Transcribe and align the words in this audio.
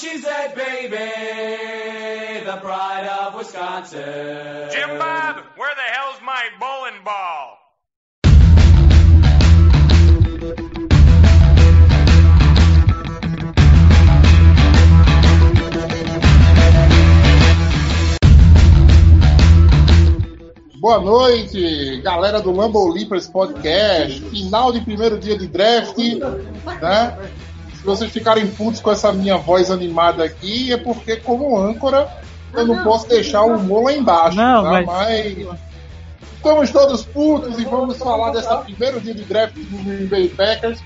A 0.00 0.02
cheesehead 0.02 0.54
baby, 0.54 0.96
the 2.46 2.56
pride 2.56 3.06
of 3.06 3.34
Wisconsin. 3.34 4.70
Jim 4.72 4.98
Bob, 4.98 5.44
where 5.56 5.74
the 5.74 5.82
hell's 5.92 6.20
my 6.24 6.48
bowling 6.58 7.04
ball? 7.04 7.58
Boa 20.80 21.00
noite, 21.02 22.00
galera 22.02 22.40
do 22.40 22.52
Lambo 22.52 22.88
Leapers 22.88 23.28
Podcast. 23.28 24.18
Final 24.30 24.72
de 24.72 24.80
primeiro 24.80 25.18
dia 25.18 25.36
de 25.36 25.46
draft, 25.46 25.98
né? 25.98 27.30
Se 27.80 27.86
vocês 27.86 28.12
ficarem 28.12 28.46
putos 28.46 28.78
com 28.78 28.92
essa 28.92 29.10
minha 29.10 29.38
voz 29.38 29.70
animada 29.70 30.22
aqui, 30.22 30.70
é 30.70 30.76
porque, 30.76 31.16
como 31.16 31.58
âncora, 31.58 32.06
eu 32.52 32.66
não 32.66 32.84
posso 32.84 33.08
deixar 33.08 33.42
o 33.42 33.56
humor 33.56 33.84
lá 33.84 33.92
embaixo. 33.94 34.36
Não, 34.36 34.62
tá? 34.62 34.70
mas- 34.70 34.86
mas... 34.86 35.48
Estamos 36.36 36.70
todos 36.70 37.04
putos 37.06 37.58
e 37.58 37.64
vamos 37.64 37.96
falar 37.96 38.32
dessa 38.32 38.56
primeiro 38.58 39.00
dia 39.00 39.14
de 39.14 39.24
draft 39.24 39.54
do 39.54 39.84
Green 39.84 40.06
Bay 40.06 40.28
Packers. 40.28 40.80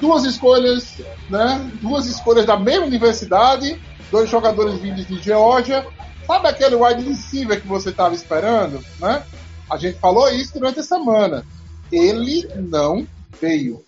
Duas 0.00 0.24
escolhas, 0.24 1.00
né? 1.30 1.70
Duas 1.80 2.06
escolhas 2.06 2.44
da 2.46 2.56
mesma 2.58 2.86
universidade, 2.86 3.80
dois 4.10 4.28
jogadores 4.28 4.78
vindos 4.80 5.06
de 5.06 5.22
Geórgia. 5.22 5.86
Sabe 6.26 6.48
aquele 6.48 6.74
wide 6.74 7.02
receiver 7.02 7.60
que 7.60 7.66
você 7.66 7.90
estava 7.90 8.14
esperando, 8.14 8.82
né? 8.98 9.22
A 9.70 9.76
gente 9.76 9.98
falou 9.98 10.28
isso 10.30 10.54
durante 10.54 10.80
a 10.80 10.82
semana. 10.82 11.44
Ele 11.92 12.46
não 12.56 13.06
veio. 13.40 13.82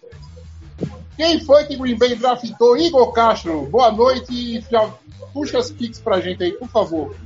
Quem 1.16 1.40
foi 1.40 1.64
que 1.64 1.76
Green 1.76 1.96
Bay 1.96 2.14
draftou? 2.14 2.76
Igor 2.76 3.12
Castro, 3.12 3.66
boa 3.66 3.90
noite 3.90 4.32
e 4.32 4.60
já 4.70 4.90
puxa 5.32 5.58
as 5.58 5.70
picks 5.70 5.98
pra 5.98 6.20
gente 6.20 6.42
aí, 6.44 6.52
por 6.52 6.68
favor. 6.68 7.16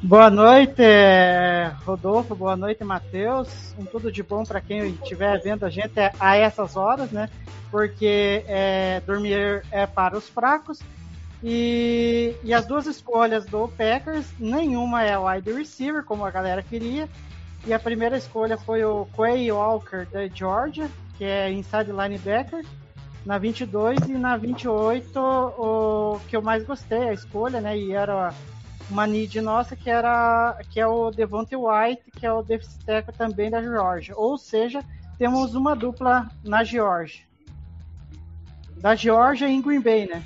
Boa 0.00 0.30
noite, 0.30 0.80
é, 0.80 1.72
Rodolfo. 1.84 2.32
Boa 2.36 2.56
noite, 2.56 2.84
Matheus. 2.84 3.48
Um 3.76 3.84
tudo 3.84 4.12
de 4.12 4.22
bom 4.22 4.44
para 4.44 4.60
quem 4.60 4.90
estiver 4.90 5.40
vendo 5.42 5.66
a 5.66 5.70
gente 5.70 5.98
é, 5.98 6.12
a 6.20 6.36
essas 6.36 6.76
horas, 6.76 7.10
né? 7.10 7.28
Porque 7.68 8.44
é, 8.46 9.02
dormir 9.04 9.64
é 9.72 9.86
para 9.86 10.16
os 10.16 10.28
fracos. 10.28 10.78
E, 11.42 12.36
e 12.44 12.54
as 12.54 12.64
duas 12.66 12.86
escolhas 12.86 13.44
do 13.46 13.66
Packers, 13.68 14.26
nenhuma 14.38 15.02
é 15.02 15.18
wide 15.18 15.52
receiver, 15.52 16.04
como 16.04 16.24
a 16.24 16.30
galera 16.30 16.62
queria. 16.62 17.08
E 17.66 17.72
a 17.72 17.78
primeira 17.78 18.16
escolha 18.16 18.56
foi 18.56 18.84
o 18.84 19.06
Quay 19.16 19.50
Walker 19.50 20.06
da 20.06 20.28
Georgia, 20.28 20.88
que 21.16 21.24
é 21.24 21.50
inside 21.50 21.90
linebacker. 21.90 22.64
Na 23.24 23.36
22 23.36 23.98
e 24.08 24.12
na 24.12 24.36
28, 24.36 25.18
o 25.18 26.20
que 26.28 26.36
eu 26.36 26.42
mais 26.42 26.64
gostei, 26.64 27.08
a 27.08 27.12
escolha, 27.12 27.60
né? 27.60 27.76
E 27.76 27.92
era 27.92 28.32
uma 28.90 29.06
need 29.06 29.40
nossa 29.40 29.76
que 29.76 29.90
era 29.90 30.58
que 30.70 30.80
é 30.80 30.86
o 30.86 31.10
Devonte 31.10 31.54
White, 31.54 32.02
que 32.18 32.24
é 32.24 32.32
o 32.32 32.42
deficit 32.42 32.84
também 33.16 33.50
da 33.50 33.62
Georgia. 33.62 34.14
Ou 34.16 34.38
seja, 34.38 34.82
temos 35.18 35.54
uma 35.54 35.76
dupla 35.76 36.30
na 36.42 36.64
Georgia. 36.64 37.24
Da 38.76 38.94
Georgia 38.94 39.48
em 39.48 39.60
Green 39.60 39.80
Bay, 39.80 40.06
né? 40.06 40.22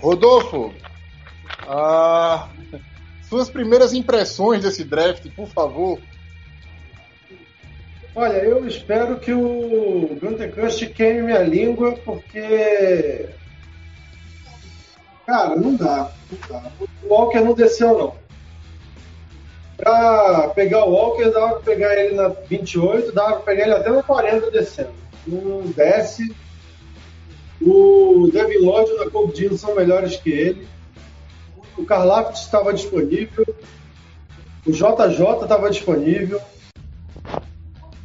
Rodolfo, 0.00 0.72
ah, 1.66 2.48
suas 3.28 3.48
primeiras 3.48 3.92
impressões 3.92 4.62
desse 4.62 4.84
draft, 4.84 5.26
por 5.34 5.48
favor. 5.48 5.98
Olha, 8.16 8.34
eu 8.34 8.66
espero 8.66 9.18
que 9.18 9.32
o 9.32 10.16
Gunter 10.20 10.54
Kust 10.54 10.86
queime 10.90 11.22
minha 11.22 11.42
língua, 11.42 11.92
porque. 12.04 13.28
Cara, 15.26 15.56
não 15.56 15.74
dá, 15.74 16.12
não 16.30 16.38
dá. 16.48 16.70
O 17.02 17.08
Walker 17.12 17.40
não 17.40 17.54
desceu, 17.54 17.98
não. 17.98 18.14
Pra 19.76 20.52
pegar 20.54 20.84
o 20.84 20.92
Walker, 20.92 21.30
dava 21.30 21.54
pra 21.54 21.60
pegar 21.60 21.96
ele 21.96 22.14
na 22.14 22.28
28, 22.28 23.10
dava 23.10 23.32
pra 23.36 23.40
pegar 23.40 23.64
ele 23.64 23.74
até 23.74 23.90
na 23.90 24.02
40 24.02 24.50
descendo. 24.52 24.92
Não 25.26 25.62
desce. 25.62 26.32
O 27.60 28.30
Devin 28.32 28.58
Lloyd 28.58 28.90
e 28.90 28.94
o 28.94 28.98
Jacob 29.04 29.32
Dean 29.32 29.56
são 29.56 29.74
melhores 29.74 30.16
que 30.16 30.30
ele. 30.30 30.68
O 31.76 31.84
Karlaft 31.84 32.36
estava 32.36 32.72
disponível. 32.72 33.44
O 34.64 34.70
JJ 34.70 35.42
estava 35.42 35.70
disponível. 35.70 36.40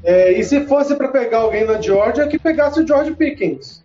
É, 0.04 0.32
e 0.32 0.44
se 0.44 0.66
fosse 0.66 0.96
para 0.96 1.10
pegar 1.10 1.40
alguém 1.40 1.66
na 1.66 1.82
Georgia, 1.82 2.28
que 2.28 2.40
pegasse 2.40 2.82
o 2.82 2.88
George 2.88 3.12
Pickens. 3.16 3.84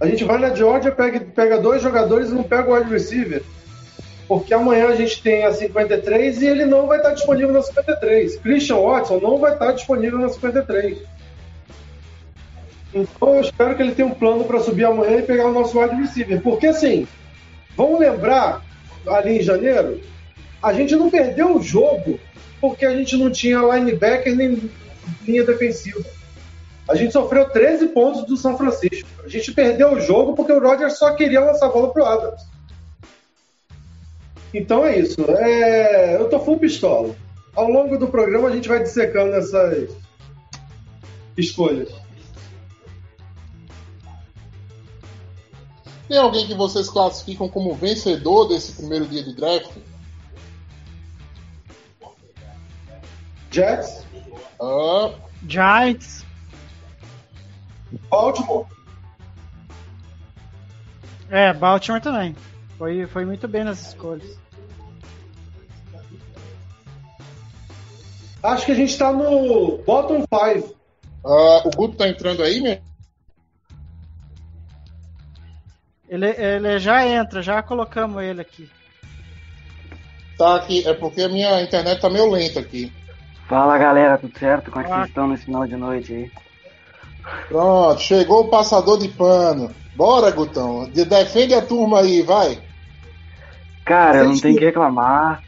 A 0.00 0.06
gente 0.06 0.24
vai 0.24 0.38
na 0.38 0.54
Georgia, 0.54 0.92
pega, 0.92 1.20
pega 1.20 1.60
dois 1.60 1.82
jogadores 1.82 2.30
e 2.30 2.34
não 2.34 2.42
pega 2.42 2.70
o 2.70 2.74
wide 2.74 2.90
receiver. 2.90 3.42
Porque 4.26 4.52
amanhã 4.52 4.88
a 4.88 4.94
gente 4.94 5.22
tem 5.22 5.44
a 5.44 5.52
53 5.52 6.42
e 6.42 6.46
ele 6.46 6.66
não 6.66 6.86
vai 6.86 6.98
estar 6.98 7.14
disponível 7.14 7.52
na 7.52 7.62
53. 7.62 8.36
Christian 8.36 8.76
Watson 8.76 9.18
não 9.20 9.38
vai 9.38 9.54
estar 9.54 9.72
disponível 9.72 10.18
na 10.18 10.28
53. 10.28 10.98
Então 12.94 13.34
eu 13.34 13.40
espero 13.40 13.74
que 13.74 13.82
ele 13.82 13.94
tenha 13.94 14.06
um 14.06 14.14
plano 14.14 14.44
para 14.44 14.60
subir 14.60 14.84
amanhã 14.84 15.18
e 15.18 15.22
pegar 15.22 15.46
o 15.46 15.52
nosso 15.52 15.80
wide 15.80 15.96
receiver. 15.96 16.40
Porque 16.42 16.66
assim, 16.66 17.06
vamos 17.76 18.00
lembrar, 18.00 18.62
ali 19.06 19.38
em 19.38 19.42
janeiro, 19.42 20.00
a 20.62 20.72
gente 20.72 20.94
não 20.94 21.10
perdeu 21.10 21.56
o 21.56 21.62
jogo 21.62 22.20
porque 22.60 22.84
a 22.84 22.94
gente 22.94 23.16
não 23.16 23.30
tinha 23.30 23.60
linebacker 23.60 24.34
nem 24.34 24.70
linha 25.26 25.44
defensiva. 25.44 26.04
A 26.88 26.94
gente 26.94 27.12
sofreu 27.12 27.50
13 27.50 27.88
pontos 27.88 28.24
do 28.24 28.36
São 28.36 28.56
Francisco. 28.56 29.08
A 29.22 29.28
gente 29.28 29.52
perdeu 29.52 29.92
o 29.92 30.00
jogo 30.00 30.34
porque 30.34 30.52
o 30.52 30.60
Rodgers 30.60 30.98
só 30.98 31.14
queria 31.14 31.40
lançar 31.40 31.66
a 31.66 31.70
bola 31.70 31.92
pro 31.92 32.04
Adams. 32.04 32.42
Então 34.54 34.86
é 34.86 34.98
isso. 34.98 35.20
É... 35.30 36.16
Eu 36.16 36.28
tô 36.28 36.40
full 36.40 36.58
pistola. 36.58 37.14
Ao 37.54 37.68
longo 37.68 37.98
do 37.98 38.08
programa 38.08 38.48
a 38.48 38.52
gente 38.52 38.68
vai 38.68 38.82
dissecando 38.82 39.34
essas 39.34 39.90
escolhas. 41.36 41.92
Tem 46.08 46.16
alguém 46.16 46.46
que 46.46 46.54
vocês 46.54 46.88
classificam 46.88 47.50
como 47.50 47.74
vencedor 47.74 48.48
desse 48.48 48.72
primeiro 48.72 49.06
dia 49.06 49.22
de 49.22 49.34
draft? 49.34 49.70
Jets, 53.50 54.04
Ah, 54.60 55.14
Giants, 55.46 56.24
Baltimore. 58.10 58.66
é, 61.30 61.52
Baltimore 61.52 62.00
também. 62.00 62.34
Foi, 62.76 63.06
foi 63.06 63.24
muito 63.24 63.46
bem 63.48 63.64
nas 63.64 63.88
escolhas. 63.88 64.38
Acho 68.42 68.66
que 68.66 68.72
a 68.72 68.74
gente 68.74 68.96
tá 68.96 69.12
no 69.12 69.78
bottom 69.78 70.20
5. 70.20 70.76
ah, 71.24 71.62
o 71.64 71.70
Guto 71.70 71.96
tá 71.96 72.08
entrando 72.08 72.42
aí, 72.42 72.60
né? 72.60 72.80
Ele, 76.08 76.26
ele 76.26 76.78
já 76.78 77.06
entra, 77.06 77.42
já 77.42 77.62
colocamos 77.62 78.22
ele 78.22 78.40
aqui. 78.40 78.70
Tá 80.38 80.56
aqui, 80.56 80.86
é 80.88 80.94
porque 80.94 81.22
a 81.22 81.28
minha 81.28 81.60
internet 81.60 82.00
tá 82.00 82.08
meio 82.08 82.30
lenta 82.30 82.60
aqui. 82.60 82.92
Fala 83.48 83.78
galera, 83.78 84.18
tudo 84.18 84.38
certo? 84.38 84.70
Como 84.70 84.82
é 84.84 84.84
que 84.88 84.94
vocês 84.94 85.08
estão 85.08 85.26
nesse 85.28 85.44
final 85.46 85.66
de 85.66 85.76
noite 85.76 86.12
aí? 86.12 86.30
Pronto, 87.48 88.00
chegou 88.00 88.44
o 88.44 88.48
passador 88.50 88.98
de 88.98 89.08
pano. 89.08 89.70
Bora, 89.94 90.30
Gutão. 90.30 90.88
De- 90.90 91.04
Defende 91.04 91.54
a 91.54 91.62
turma 91.64 92.00
aí, 92.00 92.22
vai. 92.22 92.58
Cara, 93.84 94.24
não 94.24 94.38
tenho 94.38 94.58
que 94.58 94.64
reclamar. 94.64 95.42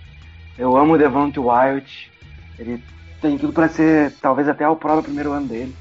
Eu 0.58 0.76
amo 0.76 0.94
o 0.94 0.98
Devonte 0.98 1.38
Wyatt. 1.38 2.10
Ele 2.58 2.82
tem 3.20 3.36
tudo 3.38 3.52
pra 3.52 3.68
ser, 3.68 4.12
talvez 4.20 4.48
até 4.48 4.66
o 4.68 4.76
próprio 4.76 5.04
primeiro 5.04 5.32
ano 5.32 5.46
dele. 5.46 5.74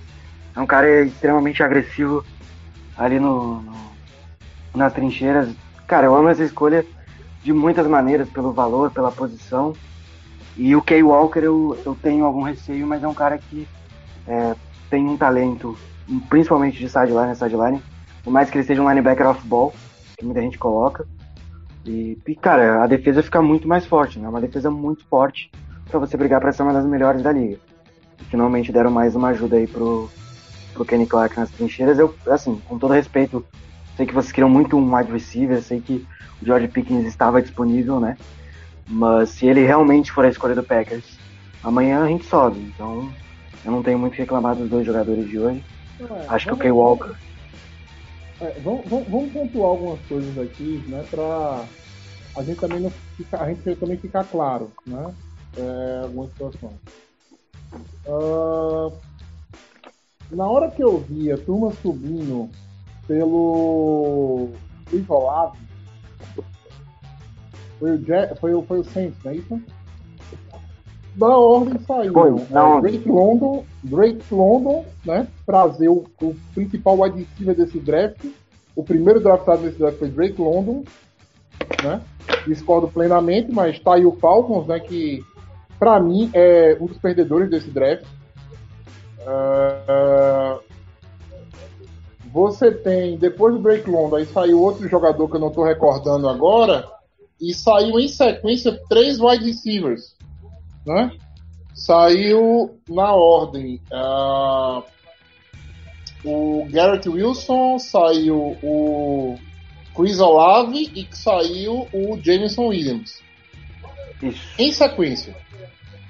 É 0.55 0.59
um 0.59 0.65
cara 0.67 1.03
extremamente 1.05 1.63
agressivo 1.63 2.25
ali 2.97 3.19
no, 3.19 3.61
no- 3.61 3.91
nas 4.75 4.91
trincheiras. 4.93 5.49
Cara, 5.87 6.05
eu 6.07 6.15
amo 6.15 6.27
essa 6.29 6.43
escolha 6.43 6.85
de 7.43 7.53
muitas 7.53 7.87
maneiras, 7.87 8.29
pelo 8.29 8.51
valor, 8.51 8.91
pela 8.91 9.11
posição. 9.11 9.73
E 10.57 10.75
o 10.75 10.81
Kay 10.81 11.03
Walker 11.03 11.39
eu, 11.39 11.77
eu 11.85 11.95
tenho 12.01 12.25
algum 12.25 12.41
receio, 12.41 12.85
mas 12.85 13.03
é 13.03 13.07
um 13.07 13.13
cara 13.13 13.37
que 13.37 13.67
é, 14.27 14.55
tem 14.89 15.07
um 15.07 15.17
talento, 15.17 15.77
principalmente 16.29 16.77
de 16.77 16.89
sideline 16.89 17.35
sideline, 17.35 17.81
por 18.23 18.31
mais 18.31 18.49
que 18.49 18.57
ele 18.57 18.65
seja 18.65 18.81
um 18.81 18.89
linebacker 18.89 19.27
off-ball, 19.27 19.73
que 20.17 20.25
muita 20.25 20.41
gente 20.41 20.57
coloca. 20.57 21.07
E, 21.85 22.17
e, 22.27 22.35
cara, 22.35 22.83
a 22.83 22.87
defesa 22.87 23.23
fica 23.23 23.41
muito 23.41 23.67
mais 23.67 23.85
forte, 23.85 24.19
né? 24.19 24.27
Uma 24.27 24.41
defesa 24.41 24.69
muito 24.69 25.05
forte 25.05 25.49
para 25.89 25.99
você 25.99 26.17
brigar 26.17 26.39
para 26.39 26.51
ser 26.51 26.63
uma 26.63 26.73
das 26.73 26.85
melhores 26.85 27.21
da 27.21 27.31
liga. 27.31 27.57
E, 28.19 28.23
finalmente 28.25 28.71
deram 28.71 28.91
mais 28.91 29.15
uma 29.15 29.29
ajuda 29.29 29.55
aí 29.55 29.65
pro, 29.65 30.09
pro 30.73 30.85
Kenny 30.85 31.07
Clark 31.07 31.37
nas 31.39 31.49
trincheiras. 31.49 31.97
Eu, 31.97 32.13
assim, 32.27 32.61
com 32.67 32.77
todo 32.77 32.93
respeito, 32.93 33.45
sei 33.95 34.05
que 34.05 34.13
vocês 34.13 34.31
queriam 34.31 34.49
muito 34.49 34.77
um 34.77 34.95
wide 34.95 35.11
receiver, 35.11 35.61
sei 35.61 35.79
que 35.79 36.05
o 36.41 36.45
George 36.45 36.67
Pickens 36.67 37.05
estava 37.05 37.41
disponível, 37.41 37.99
né? 37.99 38.17
Mas 38.89 39.29
se 39.29 39.45
ele 39.45 39.65
realmente 39.65 40.11
for 40.11 40.25
a 40.25 40.29
escolha 40.29 40.55
do 40.55 40.63
Packers, 40.63 41.05
amanhã 41.63 42.03
a 42.03 42.07
gente 42.07 42.25
sobe. 42.25 42.59
Então, 42.59 43.07
eu 43.63 43.71
não 43.71 43.83
tenho 43.83 43.99
muito 43.99 44.13
que 44.13 44.21
reclamar 44.21 44.55
dos 44.55 44.67
dois 44.67 44.85
jogadores 44.85 45.27
de 45.29 45.39
hoje. 45.39 45.63
É, 46.01 46.25
Acho 46.27 46.47
que 46.47 46.53
o 46.53 46.57
Kay 46.57 46.71
Walker. 46.71 47.13
É, 48.41 48.51
vamos, 48.63 48.87
vamos- 48.87 49.07
vamos 49.07 49.31
pontuar 49.31 49.69
algumas 49.69 49.99
coisas 50.07 50.37
aqui, 50.39 50.83
né, 50.87 51.03
pra 51.09 51.65
a 52.35 52.43
gente 52.43 52.57
também 52.59 52.79
não 52.79 52.89
ficar, 53.17 53.41
a 53.43 53.49
gente 53.49 53.75
também 53.75 53.97
ficar 53.97 54.23
claro, 54.23 54.71
né, 54.87 55.13
é, 55.57 56.01
algumas 56.03 56.29
situações. 56.31 56.79
Ah, 58.07 58.89
na 60.31 60.47
hora 60.47 60.71
que 60.71 60.81
eu 60.83 60.99
vi 60.99 61.31
a 61.31 61.37
turma 61.37 61.71
subindo 61.81 62.49
pelo 63.07 64.49
Isolado, 64.91 65.57
foi 67.79 67.91
o, 67.95 68.35
foi, 68.39 68.53
o- 68.53 68.61
foi 68.63 68.79
o 68.79 68.83
Saints, 68.83 69.17
não 69.23 69.31
é 69.31 69.35
isso? 69.35 69.61
Da 71.15 71.37
ordem 71.37 71.79
saiu. 71.79 72.13
Foi, 72.13 72.31
ordem. 72.31 72.91
Drake 72.91 73.09
London, 73.09 73.65
Drake 73.83 74.23
London, 74.33 74.85
né? 75.05 75.27
Trazer 75.45 75.89
o, 75.89 76.05
o 76.21 76.35
principal 76.53 76.99
wide 76.99 77.19
receiver 77.23 77.55
desse 77.55 77.79
draft. 77.79 78.25
O 78.75 78.83
primeiro 78.83 79.19
draftado 79.19 79.63
desse 79.63 79.77
draft 79.77 79.97
foi 79.99 80.07
Drake 80.09 80.39
London, 80.41 80.83
né? 81.83 82.01
Discordo 82.47 82.87
plenamente, 82.87 83.51
mas 83.51 83.79
tá 83.79 83.95
aí 83.95 84.05
o 84.05 84.13
Falcons, 84.13 84.67
né? 84.67 84.79
Que 84.79 85.23
pra 85.77 85.99
mim 85.99 86.29
é 86.33 86.77
um 86.79 86.85
dos 86.85 86.97
perdedores 86.97 87.49
desse 87.49 87.69
draft. 87.69 88.05
Ah, 89.27 90.59
você 92.31 92.71
tem, 92.71 93.17
depois 93.17 93.55
do 93.55 93.61
Drake 93.61 93.89
London, 93.89 94.17
aí 94.17 94.25
saiu 94.27 94.61
outro 94.61 94.87
jogador 94.87 95.27
que 95.27 95.35
eu 95.35 95.39
não 95.39 95.49
tô 95.49 95.63
recordando 95.63 96.29
agora, 96.29 96.85
e 97.39 97.53
saiu 97.53 97.99
em 97.99 98.07
sequência 98.07 98.79
três 98.89 99.19
wide 99.19 99.45
receivers, 99.45 100.15
né? 100.85 101.11
Saiu 101.73 102.77
na 102.89 103.13
ordem 103.13 103.81
ah, 103.91 104.83
o 106.25 106.65
Garrett 106.69 107.07
Wilson, 107.07 107.79
saiu 107.79 108.57
o 108.61 109.37
Chris 109.95 110.19
Olave 110.19 110.91
e 110.93 111.07
saiu 111.15 111.87
o 111.93 112.19
Jameson 112.21 112.67
Williams 112.67 113.21
em 114.57 114.71
sequência. 114.71 115.35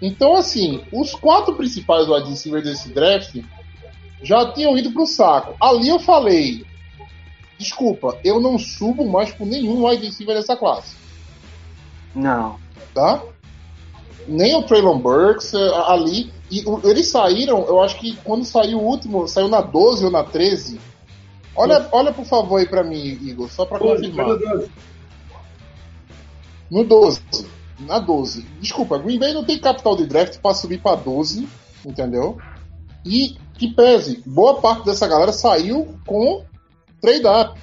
Então, 0.01 0.35
assim, 0.35 0.81
os 0.91 1.13
quatro 1.13 1.55
principais 1.55 2.07
wide 2.07 2.29
receivers 2.29 2.63
desse 2.63 2.89
draft 2.89 3.35
já 4.23 4.51
tinham 4.53 4.77
ido 4.77 4.91
pro 4.91 5.05
saco. 5.05 5.55
Ali 5.59 5.89
eu 5.89 5.99
falei, 5.99 6.65
desculpa, 7.57 8.17
eu 8.23 8.39
não 8.39 8.57
subo 8.57 9.07
mais 9.07 9.31
por 9.31 9.45
nenhum 9.45 9.85
wide 9.85 10.05
receiver 10.05 10.35
dessa 10.35 10.55
classe, 10.55 10.95
Não. 12.15 12.57
tá? 12.93 13.21
Nem 14.27 14.55
o 14.55 14.63
Traylon 14.63 14.99
Burks 14.99 15.53
eh, 15.53 15.71
ali. 15.87 16.31
E 16.51 16.63
eles 16.83 17.09
saíram, 17.09 17.65
eu 17.65 17.81
acho 17.81 17.99
que 17.99 18.15
quando 18.17 18.43
saiu 18.43 18.79
o 18.79 18.83
último, 18.83 19.27
saiu 19.27 19.47
na 19.47 19.61
12 19.61 20.05
ou 20.05 20.11
na 20.11 20.23
13. 20.23 20.79
Olha, 21.55 21.87
olha 21.91 22.11
por 22.11 22.25
favor 22.25 22.57
aí 22.57 22.67
pra 22.67 22.83
mim, 22.83 23.03
Igor, 23.21 23.49
só 23.49 23.65
pra 23.65 23.79
confirmar. 23.79 24.27
no 24.27 24.37
doze. 24.37 24.71
No 26.71 26.83
12. 26.83 27.21
Na 27.81 27.99
12. 27.99 28.41
Desculpa, 28.59 28.97
Green 28.97 29.19
Bay 29.19 29.33
não 29.33 29.43
tem 29.43 29.59
capital 29.59 29.95
de 29.95 30.05
draft 30.05 30.39
pra 30.39 30.53
subir 30.53 30.81
pra 30.81 30.95
12, 30.95 31.47
entendeu? 31.85 32.37
E 33.05 33.37
que 33.57 33.73
pese, 33.73 34.23
boa 34.25 34.59
parte 34.61 34.85
dessa 34.85 35.07
galera 35.07 35.31
saiu 35.31 35.95
com 36.05 36.43
trade 37.01 37.27
up. 37.27 37.59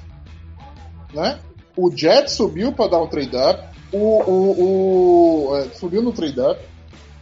Né? 1.15 1.39
O 1.77 1.91
Jet 1.91 2.31
subiu 2.31 2.73
pra 2.73 2.87
dar 2.87 3.01
um 3.01 3.07
trade 3.07 3.37
up. 3.37 3.76
O, 3.93 3.99
o, 3.99 5.49
o- 5.51 5.57
é, 5.57 5.69
subiu 5.71 6.03
no 6.03 6.13
trade 6.13 6.41
up. 6.41 6.61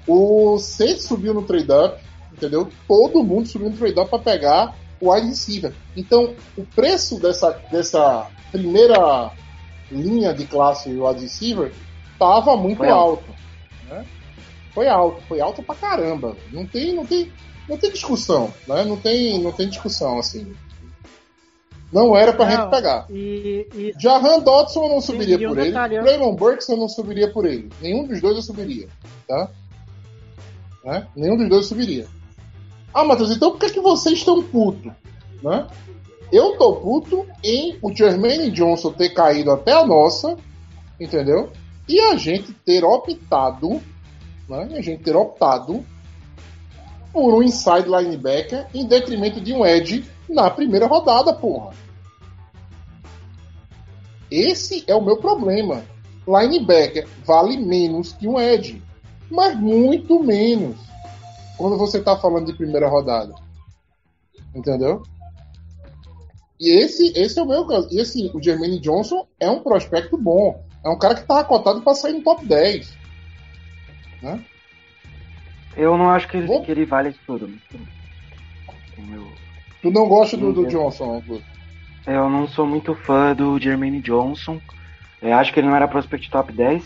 O 0.06 0.58
Saints 0.58 1.04
subiu 1.04 1.32
no 1.34 1.42
trade 1.42 1.70
up. 1.70 2.02
Entendeu? 2.32 2.68
Todo 2.88 3.22
mundo 3.22 3.46
subiu 3.48 3.70
no 3.70 3.76
trade 3.76 3.98
up 4.00 4.10
pra 4.10 4.18
pegar 4.18 4.74
o 5.00 5.12
wide 5.12 5.28
receiver. 5.28 5.72
Então, 5.96 6.34
o 6.56 6.64
preço 6.64 7.18
dessa, 7.20 7.50
dessa 7.70 8.26
primeira 8.50 9.30
linha 9.90 10.32
de 10.34 10.44
classe 10.46 10.88
wide 10.90 11.20
receiver 11.20 11.72
tava 12.18 12.56
muito 12.56 12.78
Foi 12.78 12.88
alto. 12.88 13.24
alto. 13.28 13.34
né? 13.88 14.04
Foi 14.72 14.88
alto, 14.88 15.22
foi 15.28 15.40
alto 15.40 15.62
pra 15.62 15.74
caramba. 15.76 16.36
Não 16.52 16.66
tem, 16.66 16.92
não 16.94 17.06
tem, 17.06 17.30
não 17.68 17.78
tem 17.78 17.92
discussão, 17.92 18.52
né? 18.66 18.82
Não 18.84 18.96
tem, 18.96 19.40
não 19.40 19.52
tem 19.52 19.68
discussão 19.68 20.18
assim. 20.18 20.52
Não 21.94 22.16
era 22.16 22.32
pra 22.32 22.44
Não, 22.44 22.56
gente 22.56 22.70
pegar. 22.70 23.06
E, 23.08 23.68
e 23.72 23.94
Jahan 24.00 24.40
Dodson 24.40 24.82
eu 24.82 24.88
não 24.88 25.00
subiria 25.00 25.36
e 25.36 25.46
por 25.46 25.56
ele. 25.56 25.68
detalhe, 25.68 26.00
Traylon 26.00 26.34
Burks 26.34 26.68
eu 26.68 26.76
não 26.76 26.88
subiria 26.88 27.32
por 27.32 27.46
ele. 27.46 27.70
Nenhum 27.80 28.04
dos 28.04 28.20
dois 28.20 28.34
eu 28.34 28.42
subiria, 28.42 28.88
tá? 29.28 29.48
Né? 30.84 31.06
Nenhum 31.14 31.36
dos 31.36 31.48
dois 31.48 31.62
eu 31.62 31.68
subiria. 31.68 32.06
Ah, 32.92 33.04
Matheus, 33.04 33.30
então 33.30 33.52
por 33.52 33.60
que, 33.60 33.70
que 33.70 33.80
vocês 33.80 34.18
estão 34.18 34.42
putos? 34.42 34.90
Né? 35.40 35.68
Eu 36.32 36.58
tô 36.58 36.74
puto 36.76 37.26
em 37.44 37.78
o 37.80 37.94
Jermaine 37.94 38.50
Johnson 38.50 38.90
ter 38.90 39.10
caído 39.10 39.52
até 39.52 39.70
a 39.72 39.86
nossa, 39.86 40.36
entendeu? 40.98 41.52
E 41.88 42.00
a 42.00 42.16
gente 42.16 42.52
ter 42.64 42.82
optado, 42.84 43.80
né? 44.48 44.68
A 44.72 44.80
gente 44.80 45.04
ter 45.04 45.14
optado 45.14 45.84
por 47.14 47.32
um 47.32 47.42
inside 47.44 47.88
linebacker 47.88 48.66
em 48.74 48.84
detrimento 48.84 49.40
de 49.40 49.54
um 49.54 49.64
edge 49.64 50.04
na 50.28 50.50
primeira 50.50 50.88
rodada, 50.88 51.32
porra. 51.32 51.72
Esse 54.28 54.82
é 54.88 54.94
o 54.96 55.00
meu 55.00 55.16
problema. 55.18 55.84
Linebacker 56.26 57.06
vale 57.24 57.56
menos 57.56 58.12
que 58.12 58.26
um 58.26 58.40
edge, 58.40 58.82
mas 59.30 59.56
muito 59.56 60.20
menos 60.24 60.76
quando 61.56 61.78
você 61.78 61.98
está 61.98 62.16
falando 62.16 62.46
de 62.46 62.58
primeira 62.58 62.88
rodada. 62.88 63.32
Entendeu? 64.52 65.02
E 66.58 66.70
esse, 66.70 67.12
esse 67.16 67.38
é 67.38 67.42
o 67.42 67.46
meu 67.46 67.64
caso. 67.64 67.88
E 67.92 68.00
assim, 68.00 68.28
o 68.34 68.42
Jermaine 68.42 68.80
Johnson 68.80 69.24
é 69.38 69.48
um 69.48 69.62
prospecto 69.62 70.18
bom. 70.18 70.64
É 70.84 70.88
um 70.88 70.98
cara 70.98 71.14
que 71.14 71.26
tá 71.26 71.44
cotado 71.44 71.80
para 71.82 71.94
sair 71.94 72.14
no 72.14 72.22
top 72.24 72.44
10. 72.44 72.92
Né? 74.20 74.44
Eu 75.76 75.98
não 75.98 76.10
acho 76.10 76.28
que 76.28 76.36
ele, 76.36 76.60
que 76.60 76.70
ele 76.70 76.84
vale 76.84 77.10
isso 77.10 77.20
tudo. 77.26 77.50
Tu 79.82 79.90
não 79.90 80.08
gosta 80.08 80.36
do, 80.36 80.52
do. 80.52 80.66
Johnson, 80.66 81.14
Augusto? 81.14 81.44
Eu 82.06 82.28
não 82.28 82.46
sou 82.46 82.66
muito 82.66 82.94
fã 82.94 83.34
do 83.34 83.58
Jermaine 83.58 84.00
Johnson. 84.00 84.60
Eu 85.20 85.34
acho 85.34 85.52
que 85.52 85.60
ele 85.60 85.68
não 85.68 85.76
era 85.76 85.88
prospect 85.88 86.30
top 86.30 86.52
10. 86.52 86.84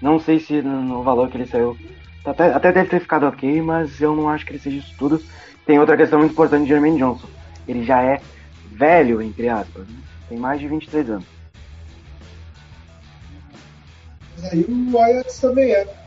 Não 0.00 0.18
sei 0.18 0.38
se 0.38 0.62
no, 0.62 1.02
valor 1.02 1.28
que 1.28 1.36
ele 1.36 1.46
saiu. 1.46 1.76
Até, 2.24 2.52
até 2.52 2.72
deve 2.72 2.88
ter 2.88 3.00
ficado 3.00 3.26
ok, 3.26 3.60
mas 3.60 4.00
eu 4.00 4.14
não 4.14 4.28
acho 4.28 4.46
que 4.46 4.52
ele 4.52 4.58
seja 4.58 4.78
isso 4.78 4.94
tudo. 4.98 5.20
Tem 5.66 5.78
outra 5.78 5.96
questão 5.96 6.18
muito 6.18 6.32
importante 6.32 6.62
de 6.62 6.68
Jermaine 6.68 6.98
Johnson. 6.98 7.26
Ele 7.66 7.84
já 7.84 8.02
é 8.02 8.20
velho, 8.66 9.20
entre 9.20 9.48
aspas. 9.48 9.86
né? 9.86 9.96
Tem 10.28 10.38
mais 10.38 10.60
de 10.60 10.68
23 10.68 11.10
anos. 11.10 11.26
Mas 14.36 14.52
aí 14.52 14.66
o 14.68 14.98
Ajax 14.98 15.40
também 15.40 15.72
é. 15.72 16.03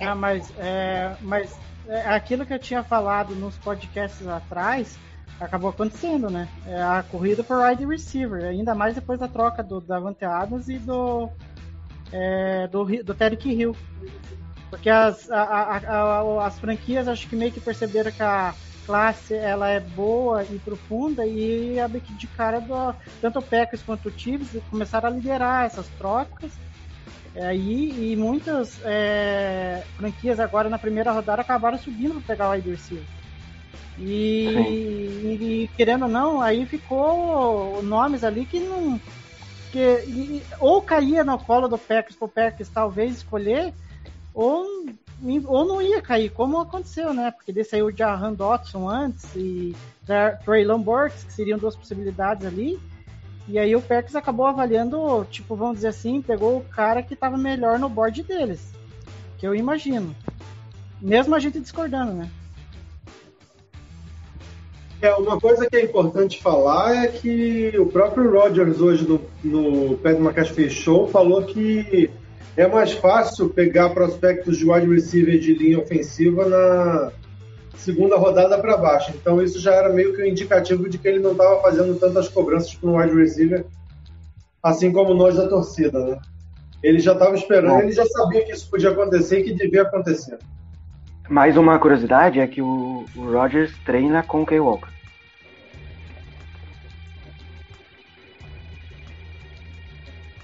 Ah, 0.00 0.14
mas, 0.14 0.52
é, 0.58 1.16
mas 1.20 1.58
é, 1.86 2.08
aquilo 2.08 2.44
que 2.46 2.52
eu 2.52 2.58
tinha 2.58 2.82
falado 2.82 3.34
nos 3.34 3.56
podcasts 3.56 4.26
atrás 4.26 4.98
acabou 5.40 5.70
acontecendo, 5.70 6.30
né? 6.30 6.48
É 6.66 6.82
a 6.82 7.02
corrida 7.02 7.42
por 7.42 7.58
wide 7.58 7.84
receiver, 7.86 8.44
ainda 8.44 8.74
mais 8.74 8.94
depois 8.94 9.18
da 9.18 9.28
troca 9.28 9.62
do 9.62 9.80
Davante 9.80 10.24
Adams 10.24 10.68
e 10.68 10.78
do, 10.78 11.30
é, 12.12 12.66
do, 12.68 12.84
do 12.84 13.16
Hill. 13.44 13.76
Porque 14.70 14.90
as, 14.90 15.30
a- 15.30 15.42
a- 15.42 15.76
a- 15.78 16.46
as 16.46 16.58
franquias 16.58 17.06
acho 17.06 17.28
que 17.28 17.36
meio 17.36 17.52
que 17.52 17.60
perceberam 17.60 18.10
que 18.10 18.22
a 18.22 18.54
classe 18.84 19.34
ela 19.34 19.68
é 19.68 19.80
boa 19.80 20.42
e 20.44 20.58
profunda 20.58 21.26
e 21.26 21.78
a 21.80 21.86
de 21.86 22.26
cara 22.28 22.60
do, 22.60 22.94
tanto 23.20 23.38
o 23.38 23.42
Packers 23.42 23.82
quanto 23.82 24.08
o 24.08 24.12
Chiefs 24.18 24.60
começaram 24.70 25.08
a 25.08 25.12
liderar 25.12 25.64
essas 25.64 25.88
trocas 25.90 26.52
é, 26.52 26.73
Aí, 27.36 28.12
e 28.12 28.16
muitas 28.16 28.80
é, 28.84 29.84
franquias 29.96 30.38
agora 30.38 30.68
na 30.68 30.78
primeira 30.78 31.12
rodada 31.12 31.42
acabaram 31.42 31.76
subindo 31.78 32.14
para 32.14 32.22
pegar 32.22 32.48
o 32.48 32.52
wide 32.52 32.70
receiver. 32.70 33.06
E, 33.98 35.64
e, 35.64 35.68
querendo 35.76 36.04
ou 36.04 36.08
não, 36.10 36.40
aí 36.40 36.66
ficou 36.66 37.82
nomes 37.82 38.24
ali 38.24 38.44
que 38.46 38.60
não 38.60 39.00
porque 39.74 40.04
e- 40.06 40.38
e- 40.38 40.46
ou 40.60 40.82
caía 40.82 41.24
no 41.24 41.36
colo 41.36 41.66
do 41.66 41.76
Packers 41.76 42.16
pro 42.16 42.28
Packers 42.28 42.68
talvez 42.68 43.16
escolher, 43.16 43.74
ou, 44.32 44.64
ou 45.46 45.66
não 45.66 45.82
ia 45.82 46.00
cair, 46.00 46.30
como 46.30 46.60
aconteceu, 46.60 47.12
né? 47.12 47.32
Porque 47.32 47.52
daí 47.52 47.64
saiu 47.64 47.86
o 47.86 47.92
Jahan 47.96 48.34
Dotson 48.34 48.88
antes 48.88 49.34
e 49.34 49.76
Tra- 50.06 50.36
Traylon 50.44 50.80
Burks, 50.80 51.24
que 51.24 51.32
seriam 51.32 51.58
duas 51.58 51.74
possibilidades 51.76 52.44
ali. 52.44 52.80
E 53.46 53.58
aí 53.58 53.76
o 53.76 53.82
Packers 53.82 54.16
acabou 54.16 54.46
avaliando, 54.46 55.26
tipo, 55.30 55.54
vamos 55.54 55.76
dizer 55.76 55.88
assim, 55.88 56.22
pegou 56.22 56.58
o 56.58 56.64
cara 56.64 57.02
que 57.02 57.14
tava 57.14 57.36
melhor 57.36 57.78
no 57.78 57.88
board 57.88 58.22
deles. 58.22 58.72
Que 59.38 59.46
eu 59.46 59.54
imagino. 59.54 60.14
Mesmo 61.00 61.34
a 61.34 61.38
gente 61.38 61.60
discordando, 61.60 62.12
né? 62.12 62.30
É, 65.02 65.14
uma 65.16 65.38
coisa 65.38 65.68
que 65.68 65.76
é 65.76 65.84
importante 65.84 66.42
falar 66.42 67.04
é 67.04 67.08
que 67.08 67.74
o 67.78 67.84
próprio 67.84 68.30
Rogers 68.32 68.80
hoje 68.80 69.06
no, 69.06 69.20
no 69.44 69.98
Pat 69.98 70.18
McAfee 70.18 70.70
Show 70.70 71.08
falou 71.08 71.42
que 71.42 72.10
é 72.56 72.66
mais 72.66 72.92
fácil 72.92 73.50
pegar 73.50 73.90
prospectos 73.90 74.56
de 74.56 74.64
wide 74.64 74.88
receiver 74.88 75.38
de 75.38 75.52
linha 75.52 75.78
ofensiva 75.78 76.46
na 76.46 77.12
segunda 77.76 78.16
rodada 78.16 78.58
para 78.58 78.76
baixo. 78.76 79.12
Então 79.14 79.42
isso 79.42 79.60
já 79.60 79.74
era 79.74 79.88
meio 79.88 80.14
que 80.14 80.22
um 80.22 80.26
indicativo 80.26 80.88
de 80.88 80.98
que 80.98 81.08
ele 81.08 81.20
não 81.20 81.32
estava 81.32 81.60
fazendo 81.60 81.98
tantas 81.98 82.28
cobranças 82.28 82.74
para 82.74 82.88
um 82.88 82.96
wide 82.98 83.14
receiver, 83.14 83.64
assim 84.62 84.92
como 84.92 85.14
nós 85.14 85.36
da 85.36 85.48
torcida, 85.48 85.98
né? 86.04 86.18
Ele 86.82 86.98
já 86.98 87.12
estava 87.12 87.34
esperando, 87.34 87.80
ele 87.80 87.92
já 87.92 88.04
sabia 88.04 88.44
que 88.44 88.52
isso 88.52 88.68
podia 88.68 88.90
acontecer 88.90 89.40
e 89.40 89.44
que 89.44 89.54
devia 89.54 89.82
acontecer. 89.82 90.38
Mais 91.28 91.56
uma 91.56 91.78
curiosidade 91.78 92.38
é 92.38 92.46
que 92.46 92.60
o, 92.60 93.06
o 93.16 93.32
Rogers 93.32 93.72
treina 93.84 94.22
com 94.22 94.42
o 94.42 94.46
Kay 94.46 94.60
Walker. 94.60 94.92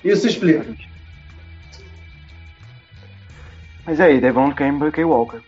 Isso 0.03 0.27
explica. 0.27 0.65
Mas 3.85 4.01
aí, 4.01 4.21
Devon 4.21 4.53
Campbell 4.55 4.89
e 4.89 4.93
Kay 4.93 5.05
Walker. 5.05 5.41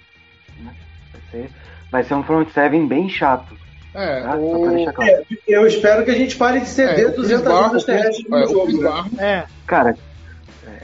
né? 0.58 0.74
Vai 1.12 1.22
ser, 1.30 1.50
vai 1.92 2.02
ser 2.02 2.14
um 2.14 2.22
front 2.22 2.49
seven 2.49 2.88
bem 2.88 3.08
chato. 3.08 3.54
É, 3.94 4.22
Tá? 4.22 4.32
Só 4.32 4.38
pra 4.38 4.40
o, 4.40 4.70
deixar 4.70 4.92
claro. 4.94 5.11
É, 5.12 5.26
eu 5.46 5.66
espero 5.66 6.04
que 6.04 6.11
a 6.11 6.14
gente 6.14 6.34
pare 6.37 6.61
de 6.61 6.64
é, 6.64 6.68
ceder 6.68 7.12
Chris 7.12 7.16
200 7.16 7.44
Barnes, 7.44 7.70
anos 7.70 7.84
terrestres 7.84 8.26
é, 8.26 8.30
no 8.30 8.44
o 8.44 8.49
jogo. 8.49 8.82
Né? 8.82 9.04
É, 9.18 9.44
Cara, 9.66 9.94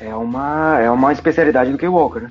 é 0.01 0.15
uma, 0.15 0.79
é 0.79 0.91
uma 0.91 1.11
especialidade 1.13 1.73
do 1.73 1.79
Kay 1.79 1.89
Walker, 1.89 2.21
né? 2.21 2.31